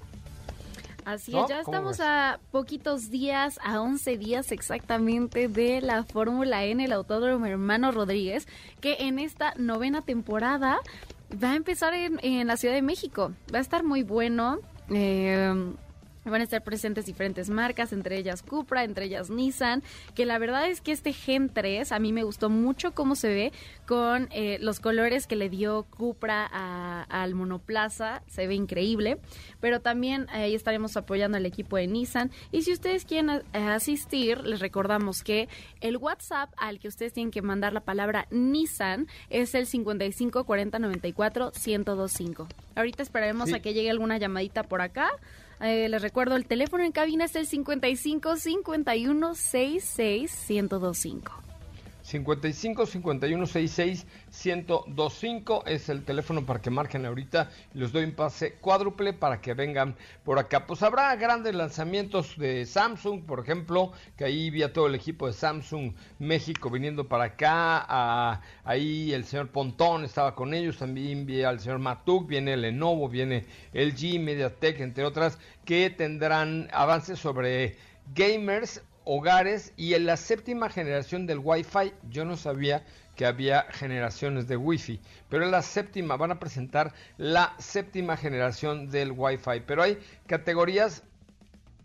Así 1.04 1.32
¿No? 1.32 1.44
es, 1.44 1.48
ya 1.48 1.62
¿Cómo 1.62 1.78
estamos 1.78 1.98
ves? 1.98 2.06
a 2.06 2.38
poquitos 2.52 3.10
días, 3.10 3.58
a 3.64 3.80
11 3.80 4.18
días 4.18 4.52
exactamente 4.52 5.48
de 5.48 5.80
la 5.80 6.04
Fórmula 6.04 6.64
en 6.64 6.80
el 6.80 6.92
Autódromo 6.92 7.46
Hermano 7.46 7.90
Rodríguez, 7.90 8.46
que 8.80 8.96
en 9.00 9.18
esta 9.18 9.54
novena 9.56 10.02
temporada 10.02 10.78
va 11.42 11.52
a 11.52 11.56
empezar 11.56 11.94
en, 11.94 12.20
en 12.22 12.46
la 12.46 12.56
Ciudad 12.56 12.74
de 12.74 12.82
México. 12.82 13.32
Va 13.52 13.58
a 13.58 13.62
estar 13.62 13.82
muy 13.82 14.02
bueno. 14.04 14.58
eh, 14.90 15.72
Van 16.24 16.40
a 16.40 16.44
estar 16.44 16.62
presentes 16.62 17.06
diferentes 17.06 17.50
marcas, 17.50 17.92
entre 17.92 18.16
ellas 18.16 18.42
Cupra, 18.42 18.84
entre 18.84 19.06
ellas 19.06 19.28
Nissan, 19.28 19.82
que 20.14 20.24
la 20.24 20.38
verdad 20.38 20.68
es 20.68 20.80
que 20.80 20.92
este 20.92 21.12
Gen 21.12 21.48
3 21.48 21.90
a 21.92 21.98
mí 21.98 22.12
me 22.12 22.22
gustó 22.22 22.48
mucho 22.48 22.92
cómo 22.92 23.16
se 23.16 23.28
ve 23.28 23.52
con 23.86 24.28
eh, 24.30 24.58
los 24.60 24.78
colores 24.80 25.26
que 25.26 25.34
le 25.36 25.48
dio 25.50 25.84
Cupra 25.90 26.46
al 27.08 27.34
monoplaza, 27.34 28.22
se 28.28 28.46
ve 28.46 28.54
increíble, 28.54 29.18
pero 29.60 29.80
también 29.80 30.26
ahí 30.30 30.54
estaremos 30.54 30.96
apoyando 30.96 31.36
al 31.38 31.46
equipo 31.46 31.76
de 31.76 31.86
Nissan 31.88 32.30
y 32.52 32.62
si 32.62 32.72
ustedes 32.72 33.04
quieren 33.04 33.42
asistir, 33.52 34.44
les 34.46 34.60
recordamos 34.60 35.22
que 35.22 35.48
el 35.80 35.96
WhatsApp 35.96 36.50
al 36.56 36.78
que 36.78 36.88
ustedes 36.88 37.12
tienen 37.12 37.30
que 37.32 37.42
mandar 37.42 37.72
la 37.72 37.80
palabra 37.80 38.26
Nissan 38.30 39.08
es 39.28 39.54
el 39.54 39.66
55 39.66 40.44
40 40.44 40.78
94 40.78 41.52
1025. 41.66 42.48
Ahorita 42.76 43.02
esperaremos 43.02 43.48
Sí. 43.48 43.54
a 43.54 43.60
que 43.60 43.74
llegue 43.74 43.90
alguna 43.90 44.18
llamadita 44.18 44.62
por 44.62 44.80
acá. 44.82 45.10
Eh, 45.62 45.88
les 45.88 46.02
recuerdo, 46.02 46.34
el 46.34 46.46
teléfono 46.46 46.82
en 46.82 46.90
cabina 46.90 47.24
es 47.24 47.36
el 47.36 47.46
55 47.46 48.36
51 48.36 49.34
66 49.34 50.46
1025. 50.48 51.51
55 52.12 52.84
51 52.84 53.46
66 53.46 54.06
1025 54.44 55.64
es 55.66 55.88
el 55.88 56.04
teléfono 56.04 56.44
para 56.44 56.60
que 56.60 56.68
marquen 56.68 57.06
ahorita 57.06 57.48
les 57.72 57.90
doy 57.90 58.04
un 58.04 58.12
pase 58.12 58.52
cuádruple 58.60 59.14
para 59.14 59.40
que 59.40 59.54
vengan 59.54 59.96
por 60.22 60.38
acá. 60.38 60.66
Pues 60.66 60.82
habrá 60.82 61.16
grandes 61.16 61.54
lanzamientos 61.54 62.36
de 62.36 62.66
Samsung, 62.66 63.22
por 63.24 63.40
ejemplo, 63.40 63.92
que 64.18 64.24
ahí 64.24 64.50
vi 64.50 64.62
a 64.62 64.74
todo 64.74 64.88
el 64.88 64.94
equipo 64.94 65.26
de 65.26 65.32
Samsung 65.32 65.94
México 66.18 66.68
viniendo 66.68 67.08
para 67.08 67.24
acá. 67.24 67.84
a- 67.88 68.40
ahí 68.64 69.12
el 69.14 69.24
señor 69.24 69.48
Pontón 69.48 70.04
estaba 70.04 70.34
con 70.34 70.52
ellos, 70.52 70.76
también 70.76 71.24
vi 71.24 71.42
al 71.42 71.60
señor 71.60 71.78
Matuk, 71.78 72.26
viene 72.28 72.56
Lenovo, 72.58 73.08
viene 73.08 73.46
LG, 73.72 74.18
MediaTek, 74.20 74.80
entre 74.80 75.04
otras, 75.04 75.38
que 75.64 75.88
tendrán 75.90 76.68
avances 76.72 77.18
sobre 77.18 77.76
gamers 78.14 78.82
hogares 79.04 79.72
y 79.76 79.94
en 79.94 80.06
la 80.06 80.16
séptima 80.16 80.68
generación 80.70 81.26
del 81.26 81.40
Wi-Fi. 81.42 81.92
Yo 82.10 82.24
no 82.24 82.36
sabía 82.36 82.84
que 83.16 83.26
había 83.26 83.62
generaciones 83.70 84.48
de 84.48 84.56
Wi-Fi, 84.56 85.00
pero 85.28 85.44
en 85.44 85.50
la 85.50 85.62
séptima 85.62 86.16
van 86.16 86.32
a 86.32 86.38
presentar 86.38 86.94
la 87.18 87.54
séptima 87.58 88.16
generación 88.16 88.90
del 88.90 89.12
Wi-Fi. 89.12 89.60
Pero 89.66 89.82
hay 89.82 89.98
categorías 90.26 91.02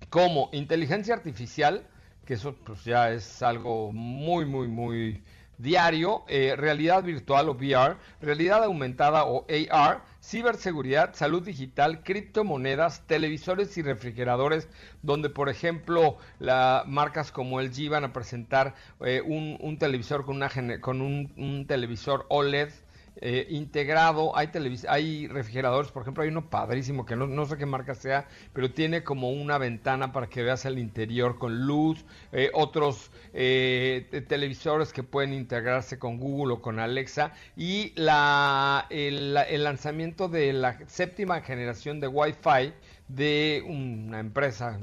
como 0.09 0.49
inteligencia 0.53 1.13
artificial, 1.13 1.85
que 2.25 2.35
eso 2.35 2.55
pues 2.65 2.83
ya 2.85 3.11
es 3.11 3.41
algo 3.41 3.91
muy, 3.91 4.45
muy, 4.45 4.67
muy 4.67 5.21
diario, 5.57 6.23
eh, 6.27 6.55
realidad 6.55 7.03
virtual 7.03 7.49
o 7.49 7.53
VR, 7.53 7.97
realidad 8.21 8.63
aumentada 8.63 9.25
o 9.25 9.45
AR, 9.71 10.03
ciberseguridad, 10.27 11.15
salud 11.15 11.41
digital, 11.41 12.03
criptomonedas, 12.03 13.07
televisores 13.07 13.77
y 13.77 13.81
refrigeradores, 13.81 14.67
donde 15.01 15.29
por 15.29 15.47
ejemplo 15.47 16.17
la, 16.39 16.83
marcas 16.85 17.31
como 17.31 17.61
LG 17.61 17.89
van 17.89 18.03
a 18.03 18.11
presentar 18.11 18.75
eh, 18.99 19.21
un, 19.21 19.77
televisor 19.79 20.25
con, 20.25 21.01
un 21.01 21.65
televisor 21.65 22.25
OLED 22.27 22.71
eh, 23.21 23.47
integrado, 23.49 24.35
hay 24.37 24.49
hay 24.87 25.27
refrigeradores, 25.27 25.91
por 25.91 26.01
ejemplo, 26.03 26.23
hay 26.23 26.29
uno 26.29 26.49
padrísimo 26.49 27.05
que 27.05 27.15
no, 27.15 27.27
no 27.27 27.45
sé 27.45 27.57
qué 27.57 27.65
marca 27.65 27.95
sea, 27.95 28.27
pero 28.53 28.71
tiene 28.71 29.03
como 29.03 29.31
una 29.31 29.57
ventana 29.57 30.11
para 30.13 30.27
que 30.27 30.43
veas 30.43 30.65
el 30.65 30.77
interior 30.79 31.37
con 31.37 31.65
luz, 31.65 32.05
eh, 32.31 32.49
otros 32.53 33.11
eh, 33.33 34.07
te- 34.11 34.21
televisores 34.21 34.93
que 34.93 35.03
pueden 35.03 35.33
integrarse 35.33 35.97
con 35.99 36.17
Google 36.19 36.55
o 36.55 36.61
con 36.61 36.79
Alexa 36.79 37.33
y 37.55 37.91
la, 37.95 38.85
el, 38.89 39.33
la- 39.33 39.43
el 39.43 39.63
lanzamiento 39.63 40.27
de 40.29 40.53
la 40.53 40.77
séptima 40.87 41.41
generación 41.41 41.99
de 41.99 42.07
Wi-Fi 42.07 42.73
de 43.07 43.63
una 43.65 44.19
empresa 44.19 44.79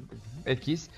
X. 0.46 0.90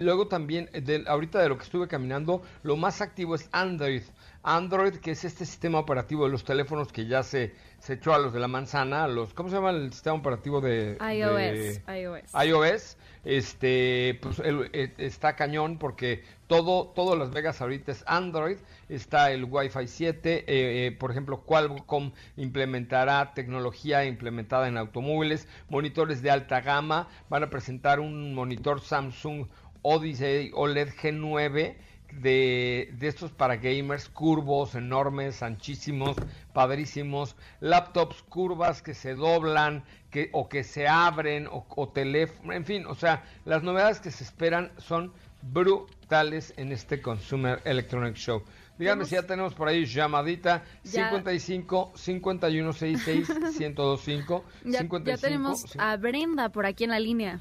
Luego 0.00 0.28
también, 0.28 0.68
de, 0.72 1.04
ahorita 1.06 1.40
de 1.40 1.48
lo 1.48 1.56
que 1.58 1.64
estuve 1.64 1.88
caminando, 1.88 2.42
lo 2.62 2.76
más 2.76 3.00
activo 3.00 3.34
es 3.34 3.48
Android. 3.52 4.02
Android, 4.42 4.94
que 4.96 5.12
es 5.12 5.24
este 5.24 5.46
sistema 5.46 5.78
operativo 5.78 6.24
de 6.24 6.30
los 6.30 6.44
teléfonos 6.44 6.92
que 6.92 7.06
ya 7.06 7.22
se, 7.22 7.54
se 7.78 7.94
echó 7.94 8.12
a 8.14 8.18
los 8.18 8.32
de 8.32 8.40
la 8.40 8.48
manzana, 8.48 9.06
los, 9.06 9.34
¿cómo 9.34 9.48
se 9.48 9.56
llama 9.56 9.70
el 9.70 9.92
sistema 9.92 10.16
operativo 10.16 10.60
de 10.60 10.98
iOS? 11.00 11.80
iOS. 11.88 12.34
iOS 12.44 12.96
este 13.24 14.18
pues 14.20 14.42
eh, 14.44 14.92
está 14.98 15.36
cañón 15.36 15.78
porque 15.78 16.24
todo 16.48 16.88
todo 16.88 17.14
Las 17.14 17.30
Vegas 17.30 17.60
ahorita 17.60 17.92
es 17.92 18.02
Android 18.08 18.58
está 18.88 19.30
el 19.30 19.44
Wi-Fi 19.44 19.86
7 19.86 20.34
eh, 20.38 20.44
eh, 20.48 20.92
por 20.92 21.12
ejemplo 21.12 21.44
Qualcomm 21.44 22.10
implementará 22.36 23.32
tecnología 23.32 24.04
implementada 24.04 24.66
en 24.66 24.76
automóviles 24.76 25.46
monitores 25.68 26.20
de 26.20 26.32
alta 26.32 26.60
gama 26.60 27.08
van 27.28 27.44
a 27.44 27.50
presentar 27.50 28.00
un 28.00 28.34
monitor 28.34 28.80
Samsung 28.80 29.46
Odyssey 29.82 30.50
OLED 30.54 30.88
G9 30.88 31.76
de, 32.20 32.90
de, 32.98 33.08
estos 33.08 33.30
para 33.32 33.56
gamers, 33.56 34.08
curvos, 34.08 34.74
enormes, 34.74 35.42
anchísimos, 35.42 36.16
padrísimos, 36.52 37.36
laptops 37.60 38.22
curvas 38.22 38.82
que 38.82 38.94
se 38.94 39.14
doblan, 39.14 39.84
que, 40.10 40.30
o 40.32 40.48
que 40.48 40.64
se 40.64 40.88
abren, 40.88 41.46
o, 41.46 41.66
o 41.68 41.88
teléfono, 41.88 42.52
en 42.52 42.64
fin, 42.64 42.86
o 42.86 42.94
sea, 42.94 43.24
las 43.44 43.62
novedades 43.62 44.00
que 44.00 44.10
se 44.10 44.24
esperan 44.24 44.72
son 44.78 45.12
brutales 45.42 46.54
en 46.56 46.72
este 46.72 47.00
Consumer 47.00 47.60
Electronic 47.64 48.14
Show. 48.14 48.42
Dígame 48.78 49.04
si 49.04 49.14
ya 49.14 49.22
tenemos 49.22 49.54
por 49.54 49.68
ahí 49.68 49.84
llamadita 49.84 50.64
55 50.82 51.92
51 51.94 52.72
66 52.72 53.28
1025 53.58 54.44
ya, 54.64 54.78
55 54.80 55.04
ya 55.04 55.16
tenemos 55.18 55.76
a 55.78 55.96
Brenda 55.96 56.48
por 56.48 56.66
aquí 56.66 56.84
en 56.84 56.90
la 56.90 56.98
línea. 56.98 57.40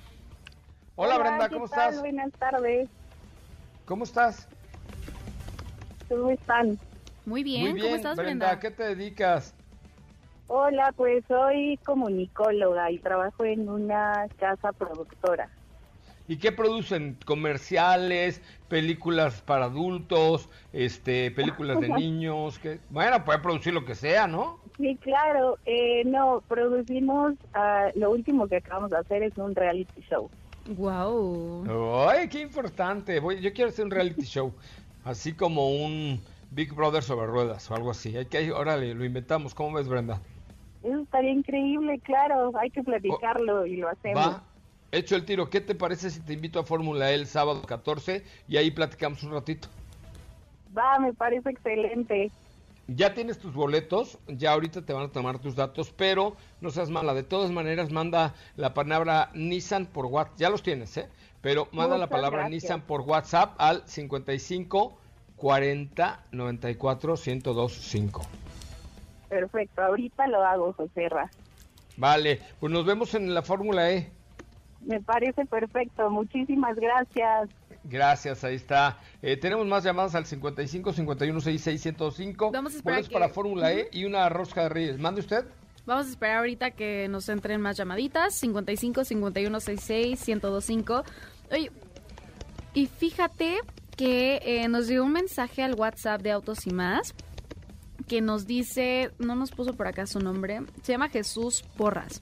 Hola, 0.95 1.17
Brenda, 1.17 1.49
¿cómo 1.49 1.65
estás? 1.65 1.99
Buenas 1.99 2.31
tardes. 2.33 2.89
¿Cómo 3.85 4.03
estás? 4.03 4.47
¿Cómo 6.11 6.29
están? 6.29 6.77
Muy 7.25 7.41
bien, 7.41 7.61
Muy 7.61 7.73
bien 7.73 7.85
¿cómo 7.85 7.95
estás, 7.95 8.17
Brenda? 8.17 8.47
Brenda? 8.47 8.51
¿A 8.51 8.59
qué 8.59 8.69
te 8.71 8.83
dedicas? 8.95 9.55
Hola, 10.47 10.91
pues 10.97 11.23
soy 11.29 11.79
comunicóloga 11.85 12.91
y 12.91 12.99
trabajo 12.99 13.45
en 13.45 13.69
una 13.69 14.27
casa 14.37 14.73
productora. 14.73 15.49
¿Y 16.27 16.37
qué 16.37 16.51
producen? 16.51 17.17
¿Comerciales? 17.25 18.41
¿Películas 18.67 19.41
para 19.41 19.65
adultos? 19.65 20.49
este 20.73 21.31
¿Películas 21.31 21.79
de 21.79 21.87
niños? 21.97 22.59
que 22.59 22.81
Bueno, 22.89 23.23
puede 23.23 23.39
producir 23.39 23.73
lo 23.73 23.85
que 23.85 23.95
sea, 23.95 24.27
¿no? 24.27 24.59
Sí, 24.75 24.97
claro. 24.97 25.59
Eh, 25.65 26.03
no, 26.05 26.43
producimos, 26.45 27.35
uh, 27.55 27.97
lo 27.97 28.11
último 28.11 28.49
que 28.49 28.57
acabamos 28.57 28.89
de 28.89 28.97
hacer 28.97 29.23
es 29.23 29.37
un 29.37 29.55
reality 29.55 30.01
show. 30.01 30.29
Wow. 30.65 32.07
¡Ay, 32.09 32.27
qué 32.29 32.41
importante! 32.41 33.19
Voy, 33.19 33.41
yo 33.41 33.51
quiero 33.51 33.69
hacer 33.69 33.85
un 33.85 33.91
reality 33.91 34.25
show, 34.25 34.53
así 35.03 35.33
como 35.33 35.71
un 35.71 36.21
Big 36.51 36.73
Brother 36.73 37.03
sobre 37.03 37.27
ruedas 37.27 37.69
o 37.71 37.75
algo 37.75 37.91
así. 37.91 38.15
Hay 38.15 38.25
que, 38.25 38.51
órale, 38.51 38.93
lo 38.93 39.05
inventamos. 39.05 39.55
¿Cómo 39.55 39.77
ves, 39.77 39.87
Brenda? 39.87 40.21
Eso 40.83 40.99
estaría 40.99 41.31
increíble, 41.31 41.99
claro. 41.99 42.51
Hay 42.59 42.69
que 42.71 42.83
platicarlo 42.83 43.65
y 43.65 43.77
lo 43.77 43.89
hacemos. 43.89 44.25
Va, 44.25 44.43
hecho 44.91 45.15
el 45.15 45.25
tiro. 45.25 45.49
¿Qué 45.49 45.61
te 45.61 45.75
parece 45.75 46.09
si 46.09 46.19
te 46.21 46.33
invito 46.33 46.59
a 46.59 46.63
Fórmula 46.63 47.11
E 47.11 47.15
el 47.15 47.27
sábado 47.27 47.61
14 47.61 48.23
y 48.47 48.57
ahí 48.57 48.71
platicamos 48.71 49.23
un 49.23 49.31
ratito? 49.31 49.67
Va, 50.77 50.99
me 50.99 51.13
parece 51.13 51.49
excelente. 51.49 52.31
Ya 52.87 53.13
tienes 53.13 53.39
tus 53.39 53.53
boletos, 53.53 54.17
ya 54.27 54.51
ahorita 54.51 54.81
te 54.85 54.91
van 54.91 55.03
a 55.03 55.11
tomar 55.11 55.39
tus 55.39 55.55
datos, 55.55 55.93
pero 55.95 56.35
no 56.59 56.71
seas 56.71 56.89
mala. 56.89 57.13
De 57.13 57.23
todas 57.23 57.51
maneras, 57.51 57.91
manda 57.91 58.33
la 58.57 58.73
palabra 58.73 59.29
Nissan 59.33 59.85
por 59.85 60.07
WhatsApp. 60.07 60.37
Ya 60.37 60.49
los 60.49 60.63
tienes, 60.63 60.97
¿eh? 60.97 61.07
Pero 61.41 61.67
manda 61.71 61.97
la 61.97 62.07
palabra 62.07 62.41
gracias. 62.41 62.63
Nissan 62.63 62.81
por 62.81 63.01
WhatsApp 63.01 63.55
al 63.57 63.83
55 63.87 64.97
40 65.37 66.19
94 66.31 67.15
1025. 67.25 68.21
Perfecto, 69.29 69.81
ahorita 69.81 70.27
lo 70.27 70.43
hago, 70.43 70.73
Joserra. 70.73 71.29
Vale, 71.97 72.39
pues 72.59 72.71
nos 72.71 72.85
vemos 72.85 73.13
en 73.15 73.33
la 73.33 73.41
Fórmula 73.41 73.91
E. 73.91 74.11
Me 74.81 74.99
parece 75.01 75.45
perfecto. 75.45 76.09
Muchísimas 76.09 76.75
gracias. 76.75 77.49
Gracias, 77.83 78.43
ahí 78.43 78.55
está. 78.55 78.97
Eh, 79.21 79.37
tenemos 79.37 79.65
más 79.67 79.83
llamadas 79.83 80.15
al 80.15 80.25
55 80.25 80.93
51 80.93 81.39
66 81.41 81.81
105. 81.81 82.51
Vamos 82.51 82.73
a 82.73 82.77
esperar 82.77 83.03
que- 83.03 83.09
para 83.13 83.29
Fórmula 83.29 83.71
E 83.73 83.89
y 83.91 84.05
una 84.05 84.27
rosca 84.29 84.63
de 84.63 84.69
Reyes. 84.69 84.99
¿Mande 84.99 85.21
usted? 85.21 85.45
Vamos 85.85 86.05
a 86.05 86.09
esperar 86.09 86.37
ahorita 86.37 86.71
que 86.71 87.07
nos 87.09 87.27
entren 87.29 87.59
más 87.61 87.77
llamaditas. 87.77 88.35
55 88.35 89.03
51 89.03 89.59
66 89.59 90.27
1025. 90.27 91.03
Oye, 91.51 91.71
y 92.73 92.87
fíjate 92.87 93.59
que 93.97 94.39
eh, 94.43 94.67
nos 94.67 94.87
dio 94.87 95.03
un 95.03 95.11
mensaje 95.11 95.63
al 95.63 95.75
WhatsApp 95.75 96.21
de 96.21 96.31
Autos 96.31 96.65
y 96.67 96.71
Más 96.71 97.13
que 98.07 98.19
nos 98.21 98.45
dice, 98.47 99.11
no 99.19 99.35
nos 99.35 99.51
puso 99.51 99.73
por 99.73 99.87
acá 99.87 100.05
su 100.05 100.19
nombre, 100.19 100.61
se 100.81 100.91
llama 100.93 101.07
Jesús 101.09 101.63
Porras. 101.77 102.21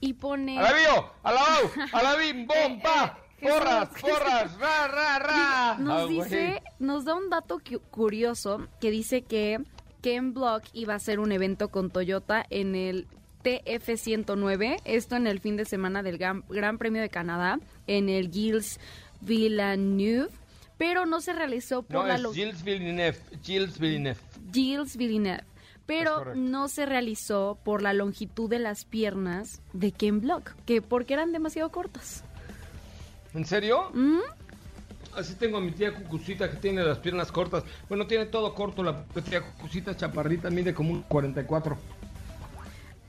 Y 0.00 0.14
pone... 0.14 0.58
¡Alabío! 0.58 1.10
¡Alabao! 1.22 1.70
¡Alabim! 1.92 2.46
¡Bomba! 2.46 3.18
¡Porras! 3.42 3.88
¡Porras! 4.00 4.58
¡Ra, 4.58 4.88
ra, 4.88 5.18
ra! 5.18 5.76
Nos 5.78 6.02
Ah, 6.04 6.06
dice, 6.06 6.62
nos 6.78 7.04
da 7.04 7.14
un 7.14 7.28
dato 7.30 7.58
cu- 7.58 7.80
curioso 7.90 8.68
que 8.80 8.90
dice 8.90 9.22
que 9.22 9.58
Ken 10.02 10.32
Block 10.34 10.62
iba 10.72 10.92
a 10.94 10.96
hacer 10.96 11.18
un 11.20 11.32
evento 11.32 11.68
con 11.68 11.90
Toyota 11.90 12.44
en 12.48 12.74
el 12.74 13.06
TF109, 13.44 14.80
esto 14.84 15.16
en 15.16 15.26
el 15.26 15.40
fin 15.40 15.56
de 15.56 15.64
semana 15.64 16.02
del 16.02 16.18
Gran, 16.18 16.44
Gran 16.48 16.78
Premio 16.78 17.02
de 17.02 17.08
Canadá, 17.08 17.58
en 17.86 18.08
el 18.08 18.30
Gilles 18.30 18.80
Villeneuve, 19.20 20.28
pero 20.76 21.06
no 21.06 21.20
se 21.20 21.32
realizó 21.32 21.82
por 21.82 22.02
No, 22.02 22.06
la 22.06 22.16
es 22.16 22.34
Gilles 22.34 22.62
Villeneuve. 22.62 23.18
Gilles 23.42 23.78
Villeneuve. 23.78 24.20
Gilles 24.52 24.96
Villeneuve, 24.96 25.44
pero 25.86 26.34
no 26.34 26.68
se 26.68 26.86
realizó 26.86 27.58
por 27.64 27.82
la 27.82 27.92
longitud 27.92 28.48
de 28.48 28.58
las 28.58 28.84
piernas 28.84 29.62
de 29.72 29.92
Ken 29.92 30.20
Block, 30.20 30.54
que 30.66 30.82
porque 30.82 31.14
eran 31.14 31.32
demasiado 31.32 31.70
cortas. 31.70 32.24
¿En 33.34 33.44
serio? 33.44 33.90
¿Mm? 33.92 34.20
Así 35.14 35.34
tengo 35.34 35.58
a 35.58 35.60
mi 35.60 35.72
tía 35.72 35.92
Cucucita 35.94 36.50
que 36.50 36.58
tiene 36.58 36.84
las 36.84 36.98
piernas 36.98 37.32
cortas. 37.32 37.64
Bueno, 37.88 38.06
tiene 38.06 38.26
todo 38.26 38.54
corto. 38.54 38.82
La 38.82 39.04
tía 39.04 39.42
Cucucita 39.42 39.96
chaparrita 39.96 40.50
mide 40.50 40.74
como 40.74 40.92
un 40.92 41.02
44. 41.02 41.76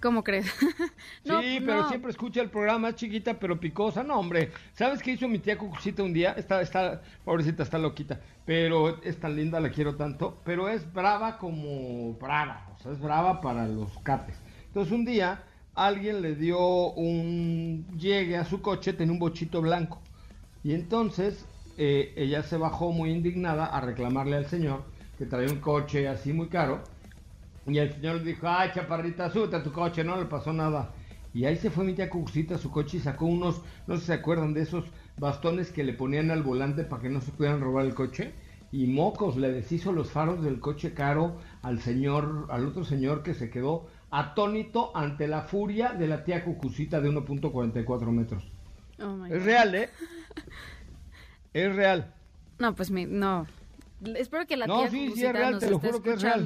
¿Cómo 0.02 0.24
crees? 0.24 0.46
No, 1.26 1.42
sí, 1.42 1.60
pero 1.60 1.84
no. 1.84 1.90
siempre 1.90 2.12
escucha 2.12 2.42
el 2.42 2.50
programa, 2.50 2.96
chiquita 2.96 3.40
pero 3.40 3.60
picosa. 3.60 4.04
No, 4.04 4.20
hombre. 4.20 4.52
¿Sabes 4.74 5.04
qué 5.04 5.12
hizo 5.12 5.28
mi 5.28 5.38
tía 5.40 5.58
Cucucita 5.58 6.02
un 6.02 6.14
día? 6.14 6.32
Está, 6.32 6.62
está, 6.62 7.02
pobrecita, 7.26 7.64
está 7.64 7.78
loquita. 7.78 8.20
Pero 8.46 9.02
es 9.04 9.20
tan 9.20 9.36
linda, 9.36 9.60
la 9.60 9.70
quiero 9.70 9.96
tanto. 9.96 10.40
Pero 10.46 10.70
es 10.70 10.92
brava 10.92 11.38
como 11.38 12.14
brava. 12.14 12.68
O 12.76 12.82
sea, 12.82 12.94
es 12.94 13.00
brava 13.00 13.42
para 13.42 13.68
los 13.68 13.92
cates. 14.00 14.36
Entonces 14.68 14.94
un 14.94 15.06
día 15.06 15.44
alguien 15.76 16.22
le 16.22 16.36
dio 16.36 16.92
un 16.94 17.86
llegue 17.98 18.38
a 18.38 18.46
su 18.46 18.62
coche, 18.62 18.94
tenía 18.94 19.14
un 19.14 19.20
bochito 19.20 19.62
blanco. 19.62 20.02
Y 20.64 20.74
entonces 20.74 21.46
eh, 21.78 22.14
ella 22.16 22.44
se 22.44 22.58
bajó 22.58 22.92
muy 22.92 23.12
indignada 23.12 23.66
a 23.66 23.82
reclamarle 23.82 24.38
al 24.38 24.48
señor 24.48 24.84
que 25.18 25.26
traía 25.26 25.52
un 25.52 25.60
coche 25.60 26.08
así 26.08 26.34
muy 26.34 26.48
caro. 26.48 26.82
Y 27.68 27.78
el 27.78 27.94
señor 27.94 28.18
le 28.18 28.24
dijo, 28.24 28.48
ay, 28.48 28.72
chaparrita, 28.74 29.30
súbete 29.30 29.58
a 29.58 29.64
tu 29.64 29.72
coche, 29.72 30.04
no 30.04 30.18
le 30.18 30.26
pasó 30.26 30.54
nada. 30.54 30.92
Y 31.34 31.46
ahí 31.46 31.56
se 31.58 31.70
fue 31.70 31.84
mi 31.86 31.94
tía 31.94 32.10
Cucucita 32.10 32.56
a 32.56 32.58
su 32.58 32.72
coche 32.72 32.98
y 32.98 33.02
sacó 33.02 33.26
unos, 33.26 33.62
no 33.88 33.96
sé 33.96 34.02
si 34.02 34.08
se 34.08 34.14
acuerdan 34.14 34.54
de 34.54 34.62
esos 34.62 34.86
bastones 35.18 35.72
que 35.72 35.84
le 35.84 35.94
ponían 35.94 36.32
al 36.32 36.42
volante 36.44 36.84
para 36.84 37.02
que 37.04 37.10
no 37.10 37.22
se 37.22 37.32
pudieran 37.32 37.62
robar 37.62 37.86
el 37.86 37.94
coche. 37.94 38.34
Y 38.72 38.88
mocos, 38.88 39.36
le 39.38 39.52
deshizo 39.52 39.92
los 39.92 40.12
faros 40.12 40.44
del 40.44 40.60
coche 40.60 40.94
caro 40.94 41.38
al 41.62 41.80
señor, 41.82 42.48
al 42.50 42.66
otro 42.68 42.84
señor 42.84 43.24
que 43.24 43.34
se 43.34 43.50
quedó 43.50 43.88
atónito 44.12 44.96
ante 44.96 45.28
la 45.28 45.42
furia 45.44 45.94
de 45.94 46.08
la 46.08 46.24
tía 46.24 46.44
Cucucita 46.44 47.00
de 47.02 47.10
1.44 47.10 48.12
metros. 48.12 48.44
Oh 49.02 49.16
my 49.16 49.32
Es 49.32 49.40
God. 49.40 49.46
real, 49.46 49.76
¿eh? 49.76 49.90
Es 51.54 51.76
real. 51.76 52.14
No, 52.60 52.76
pues 52.76 52.92
mi, 52.92 53.06
no. 53.06 53.48
Espero 54.16 54.46
que 54.46 54.56
la 54.58 54.68
No, 54.68 54.80
tía 54.80 54.90
sí, 54.90 55.12
sí, 55.16 55.26
es 55.26 55.34
real, 55.34 55.52
nos 55.54 55.60
te 55.60 55.70
lo 55.70 55.76
esté 55.78 55.88
juro 55.88 56.02
que 56.02 56.14
es 56.14 56.22
real. 56.22 56.46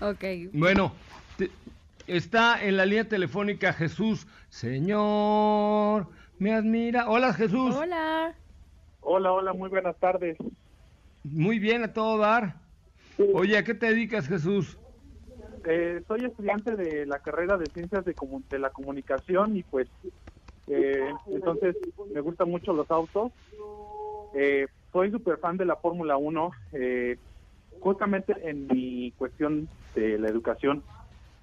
Ok. 0.00 0.24
Bueno, 0.52 0.92
te- 1.36 1.50
está 2.06 2.64
en 2.64 2.76
la 2.76 2.86
línea 2.86 3.08
telefónica 3.08 3.72
Jesús. 3.72 4.26
Señor, 4.48 6.08
me 6.38 6.52
admira. 6.52 7.08
Hola 7.08 7.32
Jesús. 7.32 7.74
Hola. 7.74 8.34
Hola, 9.00 9.32
hola, 9.32 9.52
muy 9.52 9.68
buenas 9.68 9.98
tardes. 9.98 10.36
Muy 11.22 11.58
bien, 11.58 11.82
a 11.84 11.92
todo 11.92 12.18
dar. 12.18 12.56
Oye, 13.34 13.56
¿a 13.58 13.64
qué 13.64 13.74
te 13.74 13.86
dedicas 13.86 14.26
Jesús? 14.28 14.78
Eh, 15.66 16.02
soy 16.08 16.24
estudiante 16.24 16.74
de 16.74 17.04
la 17.06 17.18
carrera 17.18 17.58
de 17.58 17.68
Ciencias 17.70 18.04
de, 18.04 18.16
Comu- 18.16 18.46
de 18.48 18.58
la 18.58 18.70
Comunicación 18.70 19.56
y 19.56 19.62
pues 19.62 19.88
eh, 20.68 21.12
entonces 21.26 21.76
me 22.14 22.20
gustan 22.20 22.48
mucho 22.50 22.72
los 22.72 22.90
autos. 22.90 23.32
Eh, 24.34 24.66
soy 24.92 25.10
súper 25.10 25.38
fan 25.38 25.56
de 25.58 25.66
la 25.66 25.76
Fórmula 25.76 26.16
1. 26.16 26.50
Justamente 27.80 28.34
en 28.42 28.66
mi 28.68 29.12
cuestión 29.12 29.68
de 29.94 30.18
la 30.18 30.28
educación 30.28 30.82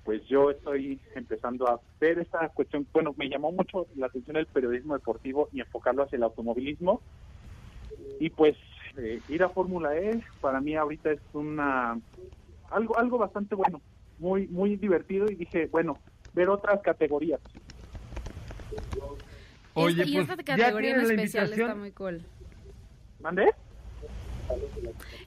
pues 0.08 0.26
yo 0.26 0.52
estoy 0.52 1.02
empezando 1.16 1.68
a 1.68 1.82
ver 2.00 2.20
esta 2.20 2.48
cuestión. 2.48 2.88
Bueno, 2.94 3.14
me 3.18 3.28
llamó 3.28 3.52
mucho 3.52 3.88
la 3.98 4.06
atención 4.06 4.38
el 4.38 4.46
periodismo 4.46 4.94
deportivo 4.94 5.50
y 5.52 5.60
enfocarlo 5.60 6.04
hacia 6.04 6.16
el 6.16 6.24
automovilismo. 6.24 7.02
Y 8.18 8.30
pues 8.30 8.56
eh, 8.96 9.20
ir 9.28 9.44
a 9.44 9.50
Fórmula 9.50 9.98
E 9.98 10.24
para 10.40 10.62
mí 10.62 10.78
ahorita 10.78 11.12
es 11.12 11.20
una 11.34 12.00
algo 12.72 12.98
algo 12.98 13.18
bastante 13.18 13.54
bueno, 13.54 13.82
muy 14.18 14.48
muy 14.48 14.78
divertido 14.78 15.30
y 15.30 15.36
dije, 15.36 15.68
bueno, 15.68 15.98
ver 16.34 16.48
otras 16.48 16.82
categorías. 16.82 17.42
Oye, 19.74 20.06
y 20.06 20.20
esta, 20.20 20.36
pues, 20.36 20.46
categoría 20.46 20.96
en 20.96 21.02
especial 21.02 21.52
está 21.52 21.76
muy 21.76 21.92
cool. 21.92 22.22
¿Mande? 23.20 23.54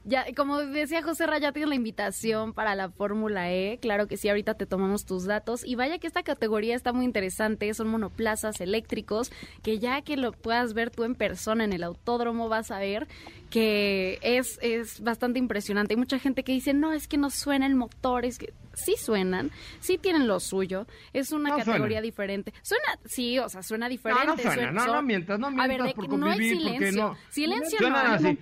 Ya, 0.03 0.25
como 0.35 0.59
decía 0.59 1.03
José 1.03 1.27
Raya, 1.27 1.51
tienes 1.51 1.69
la 1.69 1.75
invitación 1.75 2.53
para 2.53 2.75
la 2.75 2.89
Fórmula 2.89 3.51
E. 3.51 3.77
Claro 3.79 4.07
que 4.07 4.17
sí, 4.17 4.29
ahorita 4.29 4.55
te 4.55 4.65
tomamos 4.65 5.05
tus 5.05 5.25
datos. 5.25 5.63
Y 5.65 5.75
vaya 5.75 5.99
que 5.99 6.07
esta 6.07 6.23
categoría 6.23 6.75
está 6.75 6.91
muy 6.91 7.05
interesante. 7.05 7.73
Son 7.73 7.87
monoplazas 7.87 8.61
eléctricos 8.61 9.31
que 9.61 9.79
ya 9.79 10.01
que 10.01 10.17
lo 10.17 10.31
puedas 10.31 10.73
ver 10.73 10.89
tú 10.89 11.03
en 11.03 11.15
persona 11.15 11.63
en 11.63 11.73
el 11.73 11.83
autódromo, 11.83 12.49
vas 12.49 12.71
a 12.71 12.79
ver 12.79 13.07
que 13.51 14.17
es, 14.23 14.57
es 14.61 15.01
bastante 15.01 15.37
impresionante. 15.37 15.93
Hay 15.93 15.97
mucha 15.97 16.17
gente 16.17 16.43
que 16.43 16.53
dice, 16.53 16.73
no, 16.73 16.93
es 16.93 17.07
que 17.07 17.17
no 17.17 17.29
suenan 17.29 17.75
motores. 17.75 18.39
Que 18.39 18.53
sí 18.73 18.95
suenan, 18.97 19.51
sí 19.81 19.97
tienen 19.97 20.27
lo 20.27 20.39
suyo. 20.39 20.87
Es 21.13 21.31
una 21.33 21.55
categoría 21.57 22.01
diferente. 22.01 22.53
Suena, 22.63 22.97
sí, 23.05 23.37
o 23.37 23.49
sea, 23.49 23.61
suena 23.61 23.89
diferente. 23.89 24.25
No, 24.25 24.35
no 24.35 24.41
suena, 24.41 24.71
no, 24.71 24.85
no 24.85 25.01
mientas, 25.03 25.39
no 25.39 25.51
mientas 25.51 25.79
a 25.79 25.83
ver, 25.83 25.95
por 25.95 26.17
no 26.17 26.25
hay 26.27 26.39
silencio. 26.39 27.03
No, 27.03 27.17
silencio 27.29 27.89
no 27.89 27.95
así. 27.97 28.39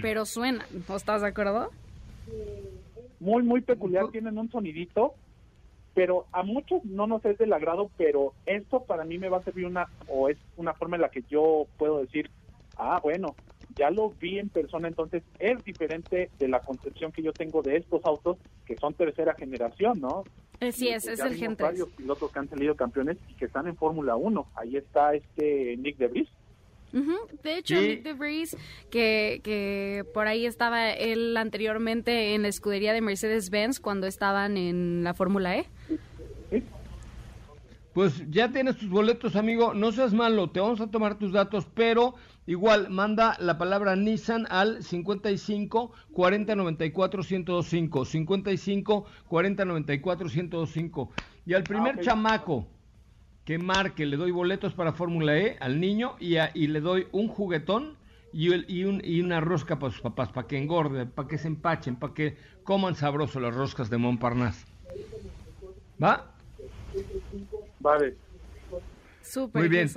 Pero 0.00 0.24
suena, 0.24 0.64
¿no 0.88 0.96
estás 0.96 1.22
de 1.22 1.28
acuerdo? 1.28 1.70
Muy, 3.20 3.42
muy 3.42 3.60
peculiar, 3.60 4.08
tienen 4.12 4.38
un 4.38 4.48
sonidito, 4.50 5.14
pero 5.94 6.26
a 6.30 6.44
muchos 6.44 6.84
no 6.84 7.08
nos 7.08 7.24
es 7.24 7.36
del 7.38 7.52
agrado, 7.52 7.90
pero 7.96 8.34
esto 8.46 8.84
para 8.84 9.04
mí 9.04 9.18
me 9.18 9.28
va 9.28 9.38
a 9.38 9.42
servir 9.42 9.66
una, 9.66 9.88
o 10.06 10.28
es 10.28 10.38
una 10.56 10.72
forma 10.74 10.94
en 10.94 11.02
la 11.02 11.10
que 11.10 11.24
yo 11.28 11.66
puedo 11.76 12.00
decir, 12.00 12.30
ah, 12.76 13.00
bueno, 13.02 13.34
ya 13.78 13.90
lo 13.90 14.10
vi 14.10 14.38
en 14.38 14.48
persona, 14.48 14.88
entonces 14.88 15.22
es 15.38 15.64
diferente 15.64 16.30
de 16.38 16.48
la 16.48 16.60
concepción 16.60 17.12
que 17.12 17.22
yo 17.22 17.32
tengo 17.32 17.62
de 17.62 17.76
estos 17.76 18.04
autos 18.04 18.36
que 18.66 18.76
son 18.76 18.92
tercera 18.94 19.34
generación, 19.34 20.00
¿no? 20.00 20.24
Eh, 20.60 20.72
sí, 20.72 20.88
es, 20.88 21.06
es 21.06 21.20
el 21.20 21.36
Gen 21.36 21.56
3. 21.56 21.68
varios 21.68 21.88
pilotos 21.90 22.32
que 22.32 22.38
han 22.38 22.48
salido 22.48 22.74
campeones 22.74 23.16
y 23.28 23.34
que 23.34 23.44
están 23.44 23.68
en 23.68 23.76
Fórmula 23.76 24.16
1. 24.16 24.48
Ahí 24.56 24.76
está 24.76 25.14
este 25.14 25.76
Nick 25.76 25.96
DeVries. 25.98 26.28
De 27.42 27.58
hecho, 27.58 27.74
Nick 27.74 28.02
DeVries, 28.02 28.56
que, 28.90 29.40
que 29.44 30.04
por 30.14 30.26
ahí 30.26 30.46
estaba 30.46 30.90
él 30.90 31.36
anteriormente 31.36 32.34
en 32.34 32.42
la 32.42 32.48
escudería 32.48 32.92
de 32.92 33.02
Mercedes-Benz 33.02 33.78
cuando 33.78 34.06
estaban 34.06 34.56
en 34.56 35.04
la 35.04 35.14
Fórmula 35.14 35.58
E. 35.58 35.66
Pues 37.92 38.22
ya 38.30 38.50
tienes 38.50 38.78
tus 38.78 38.88
boletos, 38.88 39.36
amigo. 39.36 39.74
No 39.74 39.92
seas 39.92 40.14
malo, 40.14 40.50
te 40.50 40.60
vamos 40.60 40.80
a 40.80 40.90
tomar 40.90 41.18
tus 41.18 41.32
datos, 41.32 41.66
pero 41.74 42.14
igual 42.48 42.90
manda 42.90 43.36
la 43.38 43.58
palabra 43.58 43.94
Nissan 43.94 44.46
al 44.50 44.82
55 44.82 45.92
40 46.12 46.56
94 46.56 47.22
105. 47.22 48.04
55 48.04 49.04
40 49.28 49.64
94 49.64 50.28
105. 50.28 51.10
Y 51.46 51.54
al 51.54 51.62
primer 51.62 51.96
ah, 51.98 52.02
chamaco 52.02 52.66
que 53.44 53.58
marque, 53.58 54.04
le 54.04 54.16
doy 54.16 54.30
boletos 54.30 54.74
para 54.74 54.92
Fórmula 54.92 55.38
E 55.38 55.56
al 55.60 55.80
niño 55.80 56.16
y, 56.20 56.36
y 56.54 56.66
le 56.66 56.80
doy 56.80 57.06
un 57.12 57.28
juguetón 57.28 57.96
y, 58.32 58.54
y, 58.70 58.84
un, 58.84 59.00
y, 59.04 59.20
una 59.20 59.40
rosca 59.40 59.78
para 59.78 59.92
sus 59.92 60.02
papás, 60.02 60.30
para 60.30 60.46
que 60.46 60.58
engorden, 60.58 61.10
para 61.10 61.28
que 61.28 61.38
se 61.38 61.48
empachen, 61.48 61.96
para 61.96 62.12
que 62.12 62.36
coman 62.62 62.94
sabroso 62.94 63.40
las 63.40 63.54
roscas 63.54 63.88
de 63.88 63.96
Montparnasse. 63.96 64.66
¿Va? 66.02 66.34
Vale. 67.80 68.16
Súper, 69.22 69.62
Muy 69.62 69.68
bien. 69.68 69.88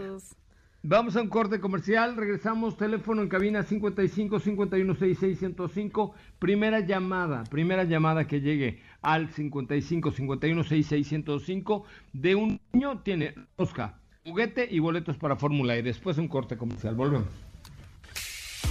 Vamos 0.83 1.15
a 1.15 1.21
un 1.21 1.27
corte 1.27 1.59
comercial, 1.59 2.15
regresamos, 2.15 2.75
teléfono 2.75 3.21
en 3.21 3.29
cabina 3.29 3.61
55 3.61 4.39
51 4.39 4.93
66 4.95 5.37
105, 5.37 6.15
primera 6.39 6.79
llamada, 6.79 7.43
primera 7.43 7.83
llamada 7.83 8.25
que 8.25 8.41
llegue 8.41 8.79
al 9.03 9.29
55 9.29 10.11
51 10.11 10.63
66 10.63 11.07
105 11.07 11.83
de 12.13 12.33
un 12.33 12.59
niño 12.73 12.99
tiene 13.03 13.35
Oscar, 13.57 13.93
juguete 14.25 14.67
y 14.71 14.79
boletos 14.79 15.17
para 15.17 15.35
Fórmula 15.35 15.75
E. 15.75 15.83
Después 15.83 16.17
un 16.17 16.27
corte 16.27 16.57
comercial, 16.57 16.95
volvemos. 16.95 17.27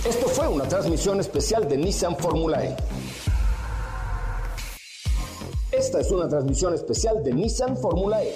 Esto 0.05 0.27
fue 0.27 0.49
una 0.49 0.65
transmisión 0.65 1.21
especial 1.21 1.69
de 1.69 1.77
Nissan 1.77 2.17
Fórmula 2.17 2.65
E. 2.65 2.77
Esta 5.71 6.01
es 6.01 6.11
una 6.11 6.29
transmisión 6.29 6.75
especial 6.75 7.23
de 7.23 7.33
Nissan 7.35 7.77
Fórmula 7.77 8.21
E. 8.25 8.35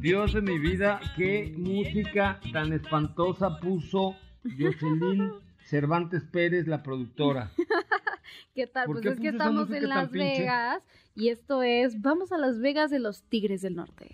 Dios 0.00 0.32
de 0.32 0.40
mi 0.40 0.58
vida, 0.58 0.98
qué 1.14 1.52
música 1.58 2.40
tan 2.54 2.72
espantosa 2.72 3.60
puso 3.60 4.16
Jocelyn 4.58 5.30
Cervantes 5.66 6.24
Pérez, 6.24 6.66
la 6.66 6.82
productora. 6.82 7.50
¿Qué 8.54 8.66
tal? 8.66 8.86
Pues 8.86 9.04
es 9.04 9.20
que 9.20 9.28
estamos 9.28 9.70
en 9.70 9.90
Las 9.90 10.10
Vegas 10.10 10.82
y 11.14 11.28
esto 11.28 11.62
es, 11.62 12.00
vamos 12.00 12.32
a 12.32 12.38
Las 12.38 12.60
Vegas 12.60 12.90
de 12.90 12.98
los 12.98 13.24
Tigres 13.24 13.60
del 13.60 13.76
Norte. 13.76 14.08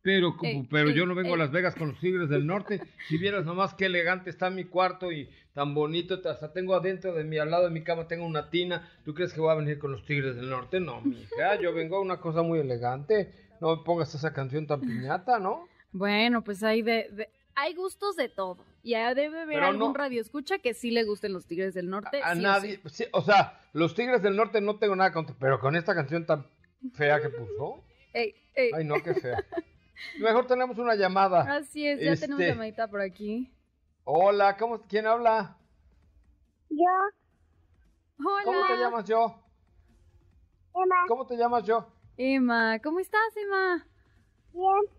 Pero, 0.00 0.38
pero 0.70 0.88
yo 0.88 1.04
no 1.04 1.14
vengo 1.14 1.34
a 1.34 1.36
Las 1.36 1.50
Vegas 1.50 1.74
con 1.74 1.88
los 1.88 2.00
Tigres 2.00 2.30
del 2.30 2.46
Norte. 2.46 2.80
Si 3.08 3.18
vieras 3.18 3.44
nomás 3.44 3.74
qué 3.74 3.86
elegante 3.86 4.30
está 4.30 4.48
mi 4.48 4.64
cuarto 4.64 5.12
y 5.12 5.28
tan 5.52 5.74
bonito, 5.74 6.14
hasta 6.14 6.54
tengo 6.54 6.74
adentro 6.74 7.12
de 7.12 7.24
mi, 7.24 7.36
al 7.36 7.50
lado 7.50 7.64
de 7.64 7.70
mi 7.70 7.84
cama, 7.84 8.08
tengo 8.08 8.24
una 8.24 8.48
tina. 8.48 8.90
¿Tú 9.04 9.12
crees 9.12 9.34
que 9.34 9.42
voy 9.42 9.50
a 9.50 9.56
venir 9.56 9.78
con 9.78 9.92
los 9.92 10.06
Tigres 10.06 10.36
del 10.36 10.48
Norte? 10.48 10.80
No, 10.80 11.02
mija, 11.02 11.60
yo 11.60 11.74
vengo 11.74 11.98
a 11.98 12.00
una 12.00 12.20
cosa 12.20 12.40
muy 12.40 12.60
elegante 12.60 13.49
no 13.60 13.76
me 13.76 13.82
pongas 13.82 14.14
esa 14.14 14.32
canción 14.32 14.66
tan 14.66 14.80
piñata, 14.80 15.38
¿no? 15.38 15.68
Bueno, 15.92 16.42
pues 16.42 16.62
hay 16.62 16.82
de, 16.82 17.30
hay 17.54 17.74
gustos 17.74 18.16
de 18.16 18.28
todo. 18.28 18.58
Ya 18.82 19.14
debe 19.14 19.42
haber 19.42 19.62
algún 19.62 19.94
radio 19.94 20.20
escucha 20.20 20.58
que 20.58 20.72
sí 20.72 20.90
le 20.90 21.04
gusten 21.04 21.32
los 21.32 21.46
Tigres 21.46 21.74
del 21.74 21.90
Norte. 21.90 22.22
A, 22.22 22.34
nadie, 22.34 22.80
o 23.12 23.20
sea, 23.22 23.60
los 23.72 23.94
Tigres 23.94 24.22
del 24.22 24.36
Norte 24.36 24.60
no 24.60 24.78
tengo 24.78 24.96
nada 24.96 25.12
contra, 25.12 25.36
pero 25.38 25.60
con 25.60 25.76
esta 25.76 25.94
canción 25.94 26.24
tan 26.24 26.46
fea 26.94 27.20
que 27.20 27.28
puso. 27.28 27.84
Ey, 28.12 28.34
Ay, 28.74 28.84
no, 28.84 29.02
qué 29.02 29.14
fea. 29.14 29.44
Mejor 30.18 30.46
tenemos 30.46 30.78
una 30.78 30.94
llamada. 30.94 31.56
Así 31.56 31.86
es, 31.86 32.00
ya 32.00 32.16
tenemos 32.16 32.40
este, 32.40 32.52
llamadita 32.52 32.88
por 32.88 33.02
aquí. 33.02 33.52
Hola, 34.04 34.56
¿cómo, 34.56 34.80
¿quién 34.82 35.06
habla? 35.06 35.56
Yo. 36.70 36.86
Hola. 38.18 38.44
¿Cómo 38.44 38.66
te 38.66 38.76
llamas 38.76 39.04
yo? 39.04 39.42
Emma. 40.74 41.04
¿Cómo 41.08 41.26
te 41.26 41.36
llamas 41.36 41.64
yo? 41.64 41.86
Emma, 42.22 42.78
¿cómo 42.80 43.00
estás, 43.00 43.34
Emma? 43.34 43.86
Bien. 44.52 44.94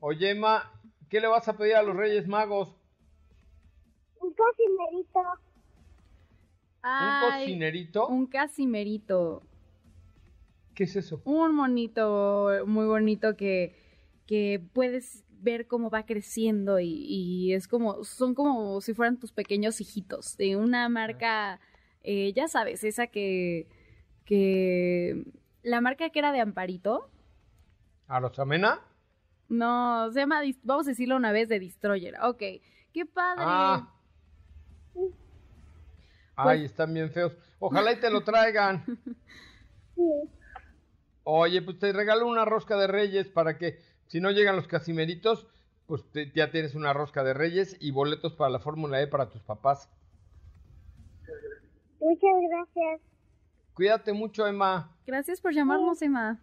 Oye, 0.00 0.32
Emma, 0.32 0.70
¿qué 1.08 1.18
le 1.18 1.28
vas 1.28 1.48
a 1.48 1.56
pedir 1.56 1.76
a 1.76 1.82
los 1.82 1.96
Reyes 1.96 2.28
Magos? 2.28 2.76
Un 4.20 4.34
cocinerito. 4.34 5.20
¿Un 6.84 7.30
cocinerito? 7.30 8.06
Un 8.08 8.26
casimerito. 8.26 9.42
¿Qué 10.74 10.84
es 10.84 10.94
eso? 10.94 11.22
Un 11.24 11.54
monito 11.54 12.66
muy 12.66 12.84
bonito 12.84 13.34
que, 13.34 13.74
que 14.26 14.62
puedes 14.74 15.24
ver 15.40 15.66
cómo 15.68 15.88
va 15.88 16.04
creciendo 16.04 16.80
y, 16.80 17.54
es 17.54 17.66
como, 17.66 18.04
son 18.04 18.34
como 18.34 18.82
si 18.82 18.92
fueran 18.92 19.18
tus 19.18 19.32
pequeños 19.32 19.80
hijitos 19.80 20.36
de 20.36 20.54
una 20.56 20.90
marca, 20.90 21.60
eh, 22.02 22.34
ya 22.34 22.46
sabes, 22.46 22.84
esa 22.84 23.06
que, 23.06 23.66
que 24.26 25.24
la 25.62 25.80
marca 25.80 26.10
que 26.10 26.18
era 26.18 26.32
de 26.32 26.40
Amparito. 26.40 27.10
¿Arosamena? 28.06 28.80
No, 29.48 30.10
se 30.12 30.20
llama, 30.20 30.42
vamos 30.62 30.86
a 30.86 30.90
decirlo 30.90 31.16
una 31.16 31.32
vez, 31.32 31.48
de 31.48 31.60
Destroyer. 31.60 32.14
Ok, 32.22 32.42
qué 32.92 33.06
padre. 33.06 33.44
Ah. 33.46 33.94
Ay, 36.36 36.60
pues 36.60 36.70
están 36.70 36.94
bien 36.94 37.10
feos. 37.10 37.36
Ojalá 37.58 37.92
y 37.92 38.00
te 38.00 38.10
lo 38.10 38.22
traigan. 38.22 38.84
Oye, 41.24 41.60
pues 41.62 41.78
te 41.78 41.92
regalo 41.92 42.26
una 42.26 42.44
rosca 42.44 42.76
de 42.76 42.86
reyes 42.86 43.28
para 43.28 43.58
que 43.58 43.80
si 44.06 44.20
no 44.20 44.30
llegan 44.30 44.56
los 44.56 44.68
casimeritos, 44.68 45.46
pues 45.86 46.04
ya 46.34 46.50
tienes 46.50 46.74
una 46.74 46.92
rosca 46.92 47.24
de 47.24 47.34
reyes 47.34 47.76
y 47.80 47.90
boletos 47.90 48.34
para 48.34 48.50
la 48.50 48.60
Fórmula 48.60 49.00
E 49.00 49.06
para 49.08 49.28
tus 49.30 49.42
papás. 49.42 49.90
Muchas 52.00 52.34
gracias. 52.48 53.00
Cuídate 53.78 54.12
mucho, 54.12 54.44
Emma. 54.44 54.92
Gracias 55.06 55.40
por 55.40 55.54
llamarnos, 55.54 56.02
Emma. 56.02 56.42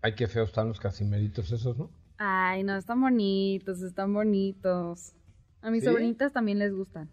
Ay, 0.00 0.16
qué 0.16 0.26
feos 0.26 0.48
están 0.48 0.66
los 0.66 0.80
casimeritos 0.80 1.52
esos, 1.52 1.78
¿no? 1.78 1.92
Ay, 2.18 2.64
no, 2.64 2.76
están 2.76 3.00
bonitos, 3.00 3.82
están 3.82 4.12
bonitos. 4.12 5.14
A 5.60 5.70
mis 5.70 5.84
sobrinitas 5.84 6.32
también 6.32 6.58
les 6.58 6.74
gustan. 6.74 7.08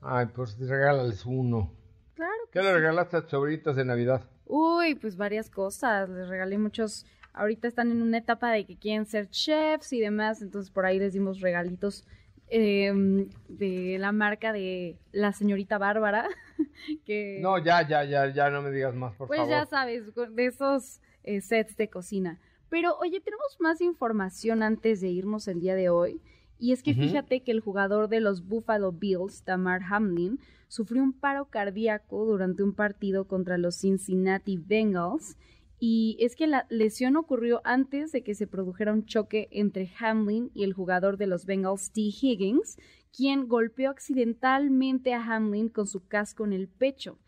Ay, 0.00 0.26
pues 0.26 0.56
regálales 0.60 1.26
uno. 1.26 1.72
Claro. 2.14 2.30
¿Qué 2.52 2.62
le 2.62 2.72
regalaste 2.72 3.16
a 3.16 3.22
tus 3.22 3.32
sobrinitas 3.32 3.74
de 3.74 3.84
Navidad? 3.84 4.30
Uy, 4.46 4.94
pues 4.94 5.16
varias 5.16 5.50
cosas. 5.50 6.08
Les 6.08 6.28
regalé 6.28 6.56
muchos. 6.56 7.04
Ahorita 7.32 7.66
están 7.66 7.90
en 7.90 8.00
una 8.00 8.18
etapa 8.18 8.52
de 8.52 8.64
que 8.64 8.78
quieren 8.78 9.06
ser 9.06 9.28
chefs 9.28 9.92
y 9.92 9.98
demás, 9.98 10.40
entonces 10.40 10.70
por 10.70 10.86
ahí 10.86 11.00
les 11.00 11.14
dimos 11.14 11.40
regalitos 11.40 12.06
em, 12.46 13.28
de 13.48 13.96
la 13.98 14.12
marca 14.12 14.52
de 14.52 15.00
la 15.10 15.32
señorita 15.32 15.78
Bárbara. 15.78 16.28
que, 17.04 17.38
No, 17.40 17.58
ya, 17.58 17.86
ya, 17.86 18.04
ya, 18.04 18.32
ya 18.32 18.50
no 18.50 18.62
me 18.62 18.70
digas 18.70 18.94
más, 18.94 19.14
por 19.14 19.28
pues 19.28 19.38
favor. 19.38 19.50
ya 19.50 19.66
sabes, 19.66 20.04
de 20.14 20.46
esos 20.46 21.00
eh, 21.24 21.40
sets 21.40 21.76
de 21.76 21.88
cocina. 21.88 22.40
Pero 22.68 22.96
oye, 22.98 23.20
tenemos 23.20 23.56
más 23.60 23.80
información 23.80 24.62
antes 24.62 25.00
de 25.00 25.08
irnos 25.08 25.46
el 25.46 25.60
día 25.60 25.74
de 25.74 25.90
hoy. 25.90 26.22
Y 26.58 26.72
es 26.72 26.82
que 26.82 26.94
fíjate 26.94 27.42
que 27.42 27.50
el 27.50 27.60
jugador 27.60 28.08
de 28.08 28.20
los 28.20 28.46
Buffalo 28.46 28.92
Bills, 28.92 29.42
Tamar 29.42 29.82
Hamlin, 29.90 30.38
sufrió 30.68 31.02
un 31.02 31.12
paro 31.12 31.46
cardíaco 31.46 32.24
durante 32.24 32.62
un 32.62 32.72
partido 32.72 33.26
contra 33.26 33.58
los 33.58 33.74
Cincinnati 33.80 34.56
Bengals. 34.56 35.36
Y 35.80 36.16
es 36.20 36.36
que 36.36 36.46
la 36.46 36.66
lesión 36.70 37.16
ocurrió 37.16 37.60
antes 37.64 38.12
de 38.12 38.22
que 38.22 38.36
se 38.36 38.46
produjera 38.46 38.92
un 38.92 39.04
choque 39.04 39.48
entre 39.50 39.90
Hamlin 39.98 40.52
y 40.54 40.62
el 40.62 40.72
jugador 40.72 41.16
de 41.16 41.26
los 41.26 41.44
Bengals, 41.44 41.90
T. 41.90 42.00
Higgins, 42.00 42.78
quien 43.16 43.48
golpeó 43.48 43.90
accidentalmente 43.90 45.14
a 45.14 45.22
Hamlin 45.24 45.68
con 45.68 45.86
su 45.86 46.06
casco 46.06 46.44
en 46.44 46.52
el 46.52 46.68
pecho. 46.68 47.18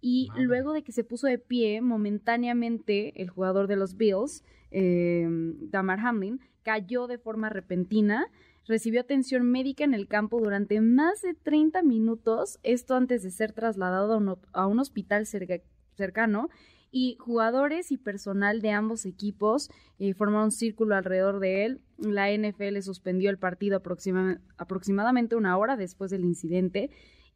Y 0.00 0.28
Madre. 0.28 0.44
luego 0.44 0.72
de 0.72 0.82
que 0.82 0.92
se 0.92 1.04
puso 1.04 1.26
de 1.26 1.38
pie 1.38 1.80
momentáneamente, 1.80 3.20
el 3.20 3.28
jugador 3.28 3.66
de 3.66 3.76
los 3.76 3.96
Bills, 3.96 4.44
eh, 4.70 5.26
Damar 5.28 6.00
Hamlin, 6.00 6.40
cayó 6.62 7.06
de 7.06 7.18
forma 7.18 7.48
repentina, 7.48 8.26
recibió 8.66 9.00
atención 9.00 9.42
médica 9.50 9.84
en 9.84 9.94
el 9.94 10.06
campo 10.06 10.40
durante 10.40 10.80
más 10.80 11.22
de 11.22 11.34
30 11.34 11.82
minutos, 11.82 12.58
esto 12.62 12.94
antes 12.94 13.22
de 13.22 13.30
ser 13.30 13.52
trasladado 13.52 14.14
a 14.14 14.16
un, 14.18 14.36
a 14.52 14.66
un 14.66 14.78
hospital 14.78 15.26
cerca- 15.26 15.62
cercano, 15.96 16.48
y 16.92 17.16
jugadores 17.20 17.92
y 17.92 17.98
personal 17.98 18.60
de 18.60 18.70
ambos 18.70 19.06
equipos 19.06 19.70
eh, 19.98 20.12
formaron 20.14 20.46
un 20.46 20.50
círculo 20.50 20.94
alrededor 20.96 21.38
de 21.38 21.64
él. 21.64 21.80
La 21.98 22.30
NFL 22.32 22.80
suspendió 22.82 23.30
el 23.30 23.38
partido 23.38 23.78
aproxima- 23.80 24.40
aproximadamente 24.58 25.36
una 25.36 25.56
hora 25.56 25.76
después 25.76 26.10
del 26.10 26.24
incidente 26.24 26.90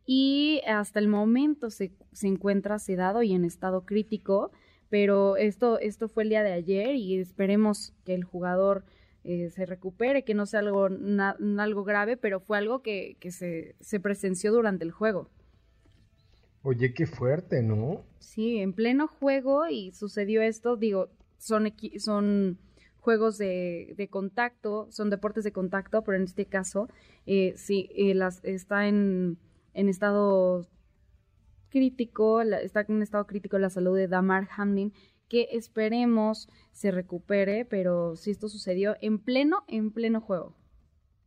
y 0.06 0.60
hasta 0.66 0.98
el 0.98 1.08
momento 1.08 1.70
se, 1.70 1.92
se 2.12 2.26
encuentra 2.26 2.78
sedado 2.78 3.22
y 3.22 3.32
en 3.32 3.44
estado 3.44 3.84
crítico, 3.86 4.50
pero 4.90 5.36
esto, 5.36 5.78
esto 5.78 6.08
fue 6.08 6.24
el 6.24 6.28
día 6.30 6.42
de 6.42 6.52
ayer 6.52 6.94
y 6.96 7.18
esperemos 7.18 7.94
que 8.04 8.14
el 8.14 8.24
jugador 8.24 8.84
eh, 9.22 9.48
se 9.50 9.64
recupere, 9.64 10.22
que 10.24 10.34
no 10.34 10.44
sea 10.46 10.60
algo, 10.60 10.88
na- 10.90 11.36
algo 11.58 11.84
grave, 11.84 12.16
pero 12.18 12.40
fue 12.40 12.58
algo 12.58 12.82
que, 12.82 13.16
que 13.20 13.30
se, 13.30 13.76
se 13.80 13.98
presenció 14.00 14.52
durante 14.52 14.84
el 14.84 14.90
juego. 14.90 15.30
Oye, 16.64 16.92
qué 16.92 17.06
fuerte, 17.06 17.62
¿no? 17.62 18.04
Sí, 18.18 18.58
en 18.58 18.72
pleno 18.72 19.06
juego 19.08 19.68
y 19.68 19.92
sucedió 19.92 20.42
esto, 20.42 20.76
digo, 20.76 21.10
son, 21.38 21.72
son 21.98 22.58
juegos 23.00 23.36
de, 23.38 23.94
de 23.96 24.08
contacto, 24.08 24.88
son 24.90 25.10
deportes 25.10 25.44
de 25.44 25.52
contacto, 25.52 26.02
pero 26.02 26.16
en 26.16 26.24
este 26.24 26.46
caso, 26.46 26.88
eh, 27.26 27.54
sí, 27.56 27.90
eh, 27.94 28.14
las, 28.14 28.42
está 28.44 28.88
en, 28.88 29.38
en 29.74 29.88
estado 29.88 30.66
crítico, 31.68 32.42
la- 32.44 32.60
está 32.62 32.84
en 32.88 33.02
estado 33.02 33.26
crítico 33.26 33.58
la 33.58 33.68
salud 33.70 33.96
de 33.96 34.08
Damar 34.08 34.48
Hamlin, 34.56 34.92
que 35.28 35.48
esperemos 35.52 36.48
se 36.72 36.90
recupere, 36.90 37.64
pero 37.66 38.16
si 38.16 38.30
esto 38.30 38.48
sucedió 38.48 38.96
en 39.00 39.18
pleno, 39.18 39.64
en 39.68 39.90
pleno 39.90 40.20
juego. 40.20 40.54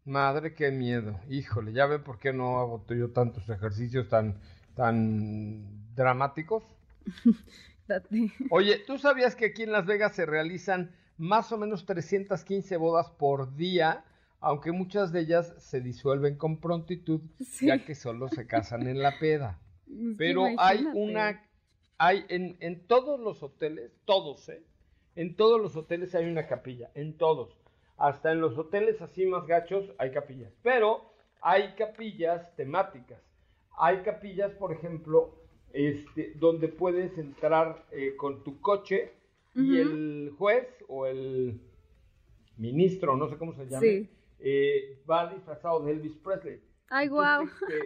Madre, 0.05 0.55
qué 0.55 0.71
miedo. 0.71 1.19
Híjole, 1.29 1.71
ya 1.73 1.85
ve 1.85 1.99
por 1.99 2.17
qué 2.19 2.33
no 2.33 2.59
hago 2.59 2.83
yo 2.89 3.11
tantos 3.11 3.47
ejercicios 3.49 4.07
tan, 4.09 4.39
tan 4.77 5.93
dramáticos. 5.95 6.63
Oye, 8.51 8.79
¿tú 8.85 8.97
sabías 8.97 9.35
que 9.35 9.47
aquí 9.47 9.63
en 9.63 9.71
Las 9.71 9.85
Vegas 9.85 10.15
se 10.15 10.25
realizan 10.25 10.95
más 11.17 11.51
o 11.51 11.57
menos 11.57 11.85
315 11.85 12.77
bodas 12.77 13.09
por 13.09 13.55
día? 13.55 14.05
Aunque 14.39 14.71
muchas 14.71 15.11
de 15.11 15.21
ellas 15.21 15.53
se 15.57 15.81
disuelven 15.81 16.35
con 16.37 16.59
prontitud, 16.61 17.21
Sí. 17.43 17.65
ya 17.67 17.83
que 17.83 17.95
solo 17.95 18.29
se 18.29 18.45
casan 18.45 18.87
en 18.87 19.01
la 19.01 19.17
peda. 19.19 19.59
Pero 20.17 20.45
hay 20.57 20.85
una, 20.93 21.43
hay 21.97 22.23
en, 22.29 22.55
en 22.59 22.85
todos 22.87 23.19
los 23.19 23.41
hoteles, 23.41 23.91
todos, 24.05 24.47
¿eh? 24.49 24.61
En 25.15 25.35
todos 25.35 25.59
los 25.59 25.75
hoteles 25.75 26.13
hay 26.13 26.25
una 26.25 26.45
capilla, 26.47 26.91
en 26.93 27.17
todos. 27.17 27.57
Hasta 27.97 28.31
en 28.31 28.41
los 28.41 28.55
hoteles 28.59 29.01
así 29.01 29.25
más 29.25 29.47
gachos 29.47 29.91
hay 29.97 30.11
capillas. 30.11 30.53
Pero 30.61 31.11
hay 31.41 31.73
capillas 31.75 32.55
temáticas. 32.55 33.19
Hay 33.77 33.97
capillas, 34.01 34.51
por 34.53 34.71
ejemplo, 34.71 35.35
este, 35.73 36.33
donde 36.35 36.67
puedes 36.67 37.17
entrar 37.17 37.85
eh, 37.91 38.15
con 38.17 38.43
tu 38.43 38.59
coche 38.59 39.11
y 39.55 39.77
el 39.79 40.33
juez 40.37 40.67
o 40.87 41.05
el 41.05 41.59
ministro, 42.57 43.15
no 43.15 43.29
sé 43.29 43.37
cómo 43.37 43.53
se 43.53 43.67
llame, 43.67 43.87
Sí. 43.87 44.09
eh, 44.39 44.99
va 45.09 45.31
disfrazado 45.33 45.81
de 45.83 45.91
Elvis 45.93 46.15
Presley. 46.17 46.59
Ay, 46.89 47.07
guau. 47.07 47.45
Te, 47.67 47.83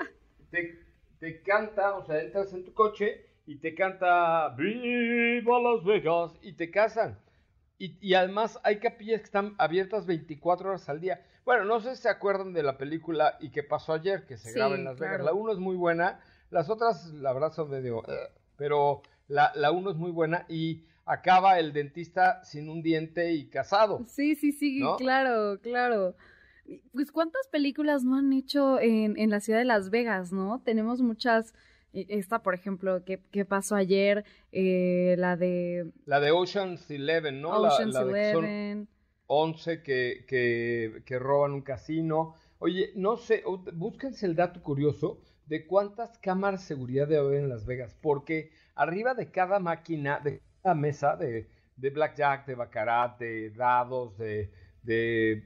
te- 0.51 0.79
te 1.19 1.41
canta, 1.43 1.95
o 1.95 2.05
sea, 2.05 2.21
entras 2.21 2.53
en 2.53 2.63
tu 2.65 2.73
coche 2.73 3.25
y 3.45 3.55
te 3.57 3.73
canta 3.75 4.49
Viva 4.57 5.59
Las 5.59 5.83
Vegas 5.83 6.33
y 6.41 6.53
te 6.53 6.71
casan. 6.71 7.19
Y, 7.77 7.97
y 7.99 8.13
además 8.13 8.59
hay 8.63 8.79
capillas 8.79 9.19
que 9.21 9.25
están 9.25 9.55
abiertas 9.57 10.05
24 10.05 10.69
horas 10.69 10.87
al 10.89 11.01
día. 11.01 11.25
Bueno, 11.45 11.65
no 11.65 11.79
sé 11.79 11.95
si 11.95 12.03
se 12.03 12.09
acuerdan 12.09 12.53
de 12.53 12.63
la 12.63 12.77
película 12.77 13.37
y 13.39 13.49
qué 13.49 13.63
pasó 13.63 13.93
ayer, 13.93 14.25
que 14.25 14.37
se 14.37 14.49
Sí, 14.49 14.55
graba 14.55 14.75
en 14.75 14.83
Las 14.85 14.99
Vegas. 14.99 15.17
claro. 15.17 15.25
La 15.25 15.33
1 15.33 15.51
es 15.53 15.57
muy 15.59 15.75
buena, 15.75 16.19
las 16.49 16.69
otras, 16.69 17.07
la 17.13 17.33
verdad, 17.33 17.51
son 17.51 17.69
medio... 17.69 18.03
eh, 18.07 18.29
pero 18.57 19.01
la, 19.27 19.51
la 19.55 19.71
1 19.71 19.91
es 19.91 19.97
muy 19.97 20.11
buena 20.11 20.45
y 20.47 20.83
acaba 21.05 21.57
el 21.59 21.73
dentista 21.73 22.43
sin 22.43 22.69
un 22.69 22.83
diente 22.83 23.31
y 23.33 23.47
casado. 23.49 24.03
Sí, 24.07 24.35
sí, 24.35 24.51
sí, 24.51 24.79
¿no? 24.79 24.97
claro, 24.97 25.59
claro. 25.61 26.15
Pues 26.93 27.11
cuántas 27.11 27.47
películas 27.47 28.03
no 28.03 28.17
han 28.17 28.31
hecho 28.33 28.79
en, 28.79 29.17
en 29.17 29.29
la 29.31 29.39
ciudad 29.39 29.59
de 29.59 29.65
Las 29.65 29.89
Vegas, 29.89 30.31
¿no? 30.31 30.61
Tenemos 30.63 31.01
muchas, 31.01 31.53
eh, 31.91 32.05
esta 32.09 32.43
por 32.43 32.53
ejemplo, 32.53 33.03
que, 33.03 33.19
que 33.31 33.43
pasó 33.45 33.75
ayer, 33.75 34.23
eh, 34.51 35.15
la 35.17 35.35
de 35.37 35.91
La 36.05 36.19
de 36.19 36.31
Ocean's 36.31 36.89
Eleven, 36.91 37.41
¿no? 37.41 37.59
La- 37.61 37.69
Ocean's 37.73 37.93
la 37.95 38.05
de 38.05 38.31
son- 38.31 38.45
Eleven. 38.45 38.87
11 39.34 39.82
que, 39.82 40.25
que, 40.27 41.03
que 41.05 41.17
roban 41.17 41.53
un 41.53 41.61
casino. 41.61 42.36
Oye, 42.59 42.91
no 42.95 43.15
sé, 43.15 43.43
búsquense 43.73 44.25
el 44.25 44.36
dato 44.36 44.61
curioso 44.61 45.21
de 45.45 45.65
cuántas 45.65 46.17
cámaras 46.17 46.61
de 46.61 46.67
seguridad 46.67 47.07
debe 47.07 47.21
haber 47.25 47.39
en 47.39 47.49
Las 47.49 47.65
Vegas, 47.65 47.95
porque 48.01 48.51
arriba 48.75 49.13
de 49.13 49.32
cada 49.32 49.59
máquina, 49.59 50.19
de 50.19 50.41
cada 50.61 50.75
mesa 50.75 51.15
de, 51.15 51.47
de 51.77 51.89
blackjack, 51.91 52.45
de 52.45 52.55
baccarat, 52.55 53.19
de 53.19 53.51
dados, 53.51 54.17
de, 54.17 54.51
de 54.84 55.43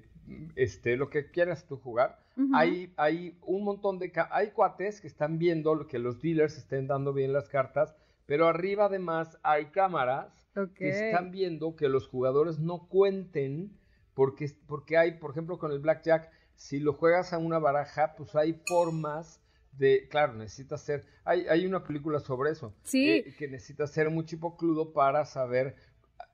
este, 0.56 0.98
lo 0.98 1.12
que 1.12 1.30
quieras 1.30 1.68
tú 1.68 1.78
jugar, 1.78 2.20
hay, 2.54 2.92
hay 2.98 3.38
un 3.44 3.64
montón 3.64 4.00
de... 4.00 4.12
Hay 4.32 4.50
cuates 4.50 5.00
que 5.00 5.08
están 5.08 5.38
viendo 5.38 5.74
lo 5.76 5.88
que 5.88 6.00
los 6.00 6.22
dealers 6.22 6.58
estén 6.58 6.88
dando 6.88 7.14
bien 7.14 7.32
las 7.32 7.48
cartas, 7.48 7.96
pero 8.26 8.48
arriba 8.48 8.86
además 8.86 9.38
hay 9.44 9.66
cámaras 9.68 10.34
que 10.76 10.90
están 10.90 11.32
viendo 11.32 11.76
que 11.76 11.90
los 11.90 12.08
jugadores 12.08 12.60
no 12.60 12.88
cuenten 12.88 13.78
porque, 14.14 14.50
porque 14.68 14.98
hay, 14.98 15.20
por 15.20 15.32
ejemplo, 15.32 15.58
con 15.60 15.72
el 15.72 15.80
blackjack, 15.80 16.32
si 16.56 16.80
lo 16.80 16.94
juegas 16.94 17.34
a 17.34 17.38
una 17.38 17.60
baraja, 17.60 18.16
pues 18.16 18.34
hay 18.36 18.54
formas 18.66 19.42
de, 19.74 20.08
claro, 20.10 20.34
necesitas 20.34 20.82
ser, 20.82 21.06
hay, 21.26 21.48
hay 21.48 21.66
una 21.66 21.84
película 21.84 22.22
sobre 22.22 22.52
eso, 22.52 22.74
Sí. 22.84 23.10
eh, 23.10 23.36
que 23.38 23.50
necesitas 23.50 23.92
ser 23.92 24.10
muy 24.10 24.24
chipocludo 24.26 24.94
para 24.94 25.26
saber 25.26 25.76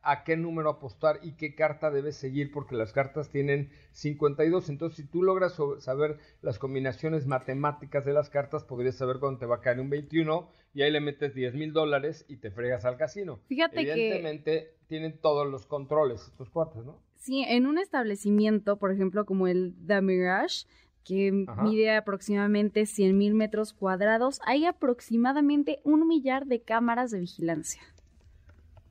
a 0.04 0.24
qué 0.24 0.36
número 0.38 0.70
apostar 0.70 1.20
y 1.22 1.34
qué 1.34 1.54
carta 1.56 1.92
debes 1.92 2.16
seguir, 2.16 2.52
porque 2.52 2.76
las 2.76 2.92
cartas 2.94 3.30
tienen 3.30 3.70
52, 3.92 4.70
entonces 4.70 4.98
si 4.98 5.04
tú 5.06 5.22
logras 5.24 5.58
saber 5.80 6.18
las 6.42 6.58
combinaciones 6.60 7.28
matemáticas 7.28 8.04
de 8.06 8.14
las 8.14 8.30
cartas, 8.30 8.64
podrías 8.64 8.96
saber 8.96 9.18
cuándo 9.20 9.40
te 9.40 9.46
va 9.46 9.58
a 9.58 9.62
caer 9.62 9.80
un 9.80 9.90
21 9.90 10.50
y 10.74 10.82
ahí 10.82 10.92
le 10.92 11.02
metes 11.02 11.36
10 11.36 11.54
mil 11.54 11.72
dólares 11.74 12.26
y 12.28 12.38
te 12.38 12.50
fregas 12.52 12.86
al 12.86 12.98
casino. 12.98 13.40
Fíjate 13.48 13.76
que- 13.84 13.92
Evidentemente 13.92 14.74
tienen 14.88 15.18
todos 15.20 15.48
los 15.48 15.66
controles 15.66 16.22
estos 16.28 16.50
cuates, 16.50 16.84
¿no? 16.84 17.00
Sí, 17.16 17.44
en 17.48 17.68
un 17.68 17.78
establecimiento, 17.78 18.78
por 18.78 18.92
ejemplo, 18.92 19.26
como 19.26 19.48
el 19.48 19.76
The 19.86 20.02
Mirage, 20.02 20.66
que 21.04 21.46
Ajá. 21.48 21.62
mide 21.64 21.96
aproximadamente 21.96 22.86
100 22.86 23.18
mil 23.18 23.34
metros 23.36 23.74
cuadrados, 23.74 24.40
hay 24.46 24.66
aproximadamente 24.66 25.80
un 25.84 26.08
millar 26.08 26.46
de 26.48 26.62
cámaras 26.62 27.12
de 27.12 27.20
vigilancia. 27.20 27.82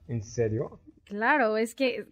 ¿En 0.09 0.23
serio? 0.23 0.81
Claro, 1.11 1.57
es 1.57 1.75
que 1.75 2.07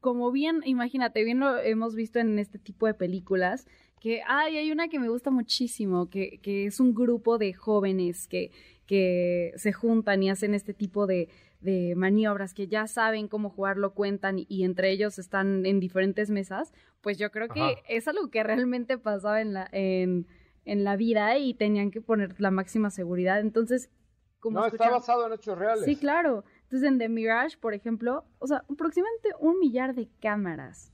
como 0.00 0.30
bien, 0.30 0.62
imagínate, 0.64 1.24
bien 1.24 1.40
lo 1.40 1.58
hemos 1.58 1.96
visto 1.96 2.20
en 2.20 2.38
este 2.38 2.60
tipo 2.60 2.86
de 2.86 2.94
películas, 2.94 3.66
que 4.00 4.22
ay, 4.26 4.56
hay 4.56 4.70
una 4.70 4.88
que 4.88 5.00
me 5.00 5.08
gusta 5.08 5.30
muchísimo, 5.30 6.08
que, 6.08 6.38
que 6.42 6.66
es 6.66 6.78
un 6.78 6.94
grupo 6.94 7.38
de 7.38 7.52
jóvenes 7.52 8.28
que, 8.28 8.52
que 8.86 9.52
se 9.56 9.72
juntan 9.72 10.22
y 10.22 10.30
hacen 10.30 10.54
este 10.54 10.74
tipo 10.74 11.08
de, 11.08 11.28
de 11.60 11.94
maniobras, 11.96 12.54
que 12.54 12.68
ya 12.68 12.86
saben 12.86 13.26
cómo 13.26 13.50
jugarlo, 13.50 13.94
cuentan 13.94 14.38
y, 14.38 14.46
y 14.48 14.62
entre 14.62 14.92
ellos 14.92 15.18
están 15.18 15.66
en 15.66 15.80
diferentes 15.80 16.30
mesas, 16.30 16.72
pues 17.00 17.18
yo 17.18 17.32
creo 17.32 17.48
que 17.48 17.60
Ajá. 17.60 17.80
es 17.88 18.06
algo 18.06 18.30
que 18.30 18.44
realmente 18.44 18.96
pasaba 18.96 19.40
en 19.40 19.54
la, 19.54 19.68
en, 19.72 20.28
en 20.64 20.84
la 20.84 20.94
vida 20.94 21.36
y 21.36 21.54
tenían 21.54 21.90
que 21.90 22.00
poner 22.00 22.40
la 22.40 22.52
máxima 22.52 22.90
seguridad. 22.90 23.40
Entonces, 23.40 23.90
como 24.38 24.60
no, 24.60 24.66
está 24.66 24.90
basado 24.90 25.26
en 25.26 25.32
hechos 25.32 25.58
reales. 25.58 25.84
Sí, 25.84 25.96
claro. 25.96 26.44
Entonces 26.66 26.88
en 26.88 26.98
The 26.98 27.08
Mirage, 27.08 27.56
por 27.58 27.74
ejemplo, 27.74 28.24
o 28.38 28.46
sea, 28.46 28.64
aproximadamente 28.70 29.30
un 29.40 29.58
millar 29.58 29.94
de 29.94 30.08
cámaras. 30.20 30.92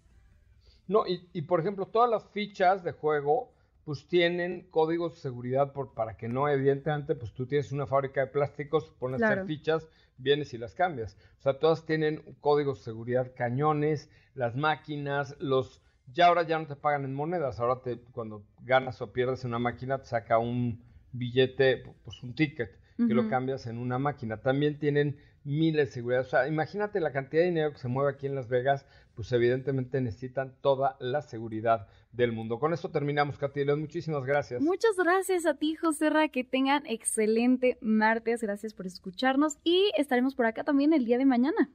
No, 0.87 1.07
y, 1.07 1.29
y 1.33 1.43
por 1.43 1.61
ejemplo, 1.61 1.87
todas 1.87 2.11
las 2.11 2.25
fichas 2.31 2.85
de 2.85 2.93
juego 2.93 3.53
pues 3.85 4.07
tienen 4.07 4.69
códigos 4.71 5.15
de 5.15 5.21
seguridad 5.21 5.73
por, 5.73 5.95
para 5.95 6.17
que 6.17 6.29
no, 6.29 6.49
evidentemente, 6.49 7.15
pues 7.15 7.33
tú 7.33 7.47
tienes 7.47 7.73
una 7.73 7.87
fábrica 7.87 8.21
de 8.21 8.27
plásticos, 8.29 8.91
pones 8.99 9.21
a 9.23 9.31
hacer 9.31 9.47
fichas, 9.47 9.89
vienes 10.19 10.55
y 10.55 10.59
las 10.59 10.75
cambias. 10.75 11.17
O 11.39 11.43
sea, 11.43 11.59
todas 11.59 11.85
tienen 11.85 12.23
códigos 12.41 12.79
de 12.79 12.85
seguridad, 12.85 13.33
cañones, 13.35 14.09
las 14.35 14.57
máquinas, 14.57 15.37
los... 15.41 15.83
Ya 16.13 16.27
ahora 16.27 16.43
ya 16.43 16.59
no 16.59 16.67
te 16.67 16.77
pagan 16.77 17.05
en 17.05 17.15
monedas, 17.15 17.59
ahora 17.59 17.81
te, 17.81 17.99
cuando 18.13 18.45
ganas 18.61 19.01
o 19.01 19.13
pierdes 19.13 19.45
en 19.45 19.51
una 19.51 19.59
máquina 19.59 19.99
te 19.99 20.07
saca 20.07 20.39
un 20.39 20.83
billete, 21.13 21.83
pues 22.05 22.23
un 22.23 22.35
ticket, 22.35 22.79
que 22.97 23.15
lo 23.15 23.29
cambias 23.29 23.67
en 23.67 23.79
una 23.79 23.99
máquina. 23.99 24.37
También 24.37 24.79
tienen 24.79 25.17
miles 25.45 25.89
de 25.89 25.93
seguridad. 25.93 26.23
O 26.23 26.29
sea, 26.29 26.49
imagínate 26.49 27.01
la 27.01 27.13
cantidad 27.13 27.43
de 27.43 27.49
dinero 27.49 27.73
que 27.73 27.79
se 27.79 27.89
mueve 27.89 28.13
aquí 28.13 28.27
en 28.27 28.35
Las 28.35 28.49
Vegas, 28.49 28.87
pues 29.15 29.31
evidentemente 29.33 30.01
necesitan 30.01 30.55
toda 30.61 30.97
la 31.01 31.23
seguridad 31.23 31.87
del 32.13 32.33
mundo. 32.33 32.59
Con 32.59 32.73
esto 32.73 32.91
terminamos, 32.91 33.39
Katy 33.39 33.65
León. 33.65 33.81
Muchísimas 33.81 34.25
gracias. 34.25 34.61
Muchas 34.61 34.97
gracias 34.97 35.47
a 35.47 35.55
ti, 35.55 35.75
José 35.75 36.11
Ra. 36.11 36.29
Que 36.29 36.45
tengan 36.45 36.85
excelente 36.87 37.79
martes. 37.81 38.43
Gracias 38.43 38.75
por 38.75 38.87
escucharnos 38.87 39.59
y 39.65 39.91
estaremos 39.97 40.35
por 40.35 40.47
acá 40.47 40.65
también 40.65 40.93
el 40.93 41.05
día 41.05 41.19
de 41.19 41.27
mañana. 41.27 41.71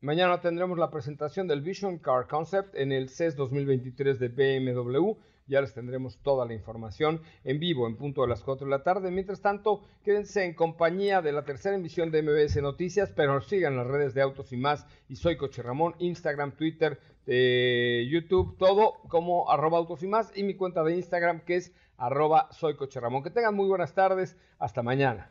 Mañana 0.00 0.40
tendremos 0.40 0.78
la 0.78 0.90
presentación 0.90 1.48
del 1.48 1.62
Vision 1.62 1.98
Car 1.98 2.26
Concept 2.28 2.74
en 2.76 2.92
el 2.92 3.08
CES 3.08 3.34
2023 3.34 4.18
de 4.18 4.28
BMW 4.28 5.14
ya 5.46 5.60
les 5.60 5.74
tendremos 5.74 6.18
toda 6.18 6.44
la 6.44 6.54
información 6.54 7.20
en 7.44 7.58
vivo 7.58 7.86
en 7.86 7.96
punto 7.96 8.22
de 8.22 8.28
las 8.28 8.42
4 8.42 8.66
de 8.66 8.70
la 8.70 8.82
tarde. 8.82 9.10
Mientras 9.10 9.40
tanto, 9.40 9.82
quédense 10.04 10.44
en 10.44 10.54
compañía 10.54 11.22
de 11.22 11.32
la 11.32 11.44
tercera 11.44 11.76
emisión 11.76 12.10
de 12.10 12.22
MBS 12.22 12.60
Noticias, 12.62 13.12
pero 13.14 13.40
sigan 13.40 13.76
las 13.76 13.86
redes 13.86 14.14
de 14.14 14.22
Autos 14.22 14.52
y 14.52 14.56
más. 14.56 14.86
Y 15.08 15.16
soy 15.16 15.36
Coche 15.36 15.62
Ramón, 15.62 15.94
Instagram, 15.98 16.52
Twitter, 16.52 16.98
eh, 17.26 18.06
YouTube, 18.10 18.56
todo 18.58 18.94
como 19.08 19.50
arroba 19.50 19.78
Autos 19.78 20.02
y 20.02 20.08
más. 20.08 20.32
Y 20.36 20.42
mi 20.42 20.54
cuenta 20.54 20.82
de 20.82 20.96
Instagram 20.96 21.40
que 21.40 21.56
es 21.56 21.72
arroba 21.96 22.48
soy 22.52 22.76
Coche 22.76 23.00
Ramón. 23.00 23.22
Que 23.22 23.30
tengan 23.30 23.54
muy 23.54 23.68
buenas 23.68 23.94
tardes. 23.94 24.36
Hasta 24.58 24.82
mañana. 24.82 25.30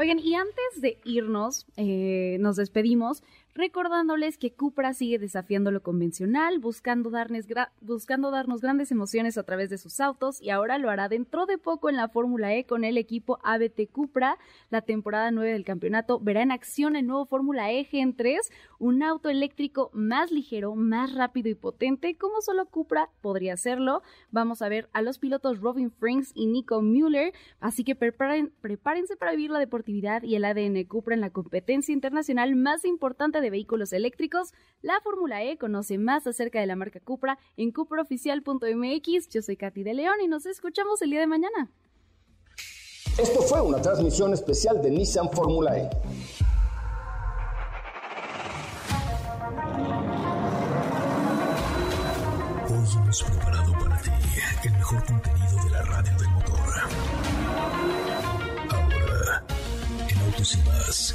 Oigan, 0.00 0.20
y 0.20 0.36
antes 0.36 0.80
de 0.80 1.00
irnos, 1.04 1.66
eh, 1.76 2.36
nos 2.38 2.54
despedimos 2.54 3.24
recordándoles 3.58 4.38
que 4.38 4.52
Cupra 4.52 4.94
sigue 4.94 5.18
desafiando 5.18 5.72
lo 5.72 5.82
convencional, 5.82 6.60
buscando, 6.60 7.10
darnos 7.10 8.60
grandes 8.60 8.92
emociones 8.92 9.36
a 9.36 9.42
través 9.42 9.68
de 9.68 9.78
sus 9.78 9.98
autos 9.98 10.40
y 10.40 10.50
ahora 10.50 10.78
lo 10.78 10.90
hará 10.90 11.08
dentro 11.08 11.44
de 11.44 11.58
poco 11.58 11.90
en 11.90 11.96
la 11.96 12.08
Fórmula 12.08 12.54
E 12.54 12.66
con 12.66 12.84
el 12.84 12.96
equipo 12.96 13.40
ABT 13.42 13.90
Cupra. 13.90 14.38
La 14.70 14.82
temporada 14.82 15.32
9 15.32 15.52
del 15.52 15.64
campeonato 15.64 16.20
verá 16.20 16.42
en 16.42 16.52
acción 16.52 16.94
el 16.94 17.08
nuevo 17.08 17.26
Fórmula 17.26 17.72
E 17.72 17.82
Gen 17.82 18.14
3, 18.14 18.48
un 18.78 19.02
auto 19.02 19.28
eléctrico 19.28 19.90
más 19.92 20.30
ligero, 20.30 20.76
más 20.76 21.12
rápido 21.14 21.48
y 21.48 21.56
potente, 21.56 22.16
como 22.16 22.40
solo 22.42 22.66
Cupra 22.66 23.10
podría 23.20 23.54
hacerlo. 23.54 24.02
Vamos 24.30 24.62
a 24.62 24.68
ver 24.68 24.88
a 24.92 25.02
los 25.02 25.18
pilotos 25.18 25.58
Robin 25.58 25.90
Franks 25.90 26.30
y 26.32 26.46
Nico 26.46 26.80
Mueller, 26.80 27.34
así 27.58 27.82
que 27.82 27.96
prepárense 27.96 29.16
para 29.16 29.32
vivir 29.32 29.50
la 29.50 29.58
deportividad 29.58 30.22
y 30.22 30.36
el 30.36 30.44
ADN 30.44 30.84
Cupra 30.84 31.16
en 31.16 31.20
la 31.20 31.30
competencia 31.30 31.92
internacional 31.92 32.54
más 32.54 32.84
importante 32.84 33.47
de 33.48 33.50
vehículos 33.50 33.94
eléctricos, 33.94 34.52
la 34.82 35.00
Fórmula 35.00 35.42
E 35.42 35.56
conoce 35.56 35.96
más 35.96 36.26
acerca 36.26 36.60
de 36.60 36.66
la 36.66 36.76
marca 36.76 37.00
Cupra 37.00 37.38
en 37.56 37.72
cupraoficial.mx. 37.72 39.28
Yo 39.30 39.42
soy 39.42 39.56
Katy 39.56 39.82
de 39.82 39.94
León 39.94 40.16
y 40.22 40.28
nos 40.28 40.44
escuchamos 40.44 41.00
el 41.00 41.10
día 41.10 41.20
de 41.20 41.26
mañana. 41.26 41.70
Esto 43.18 43.40
fue 43.42 43.60
una 43.62 43.80
transmisión 43.80 44.32
especial 44.34 44.80
de 44.82 44.90
Nissan 44.90 45.30
Fórmula 45.30 45.76
E. 45.78 45.90
Hoy 52.70 52.86
hemos 52.96 53.22
preparado 53.22 53.72
para 53.72 54.02
ti 54.02 54.10
el 54.64 54.72
mejor 54.72 55.04
contenido 55.06 55.64
de 55.64 55.70
la 55.70 55.82
radio 55.82 56.16
del 56.18 56.28
motor. 56.28 56.58
Ahora, 58.70 59.44
en 60.08 60.18
Autos 60.18 60.54
y 60.54 60.58
más 60.68 61.14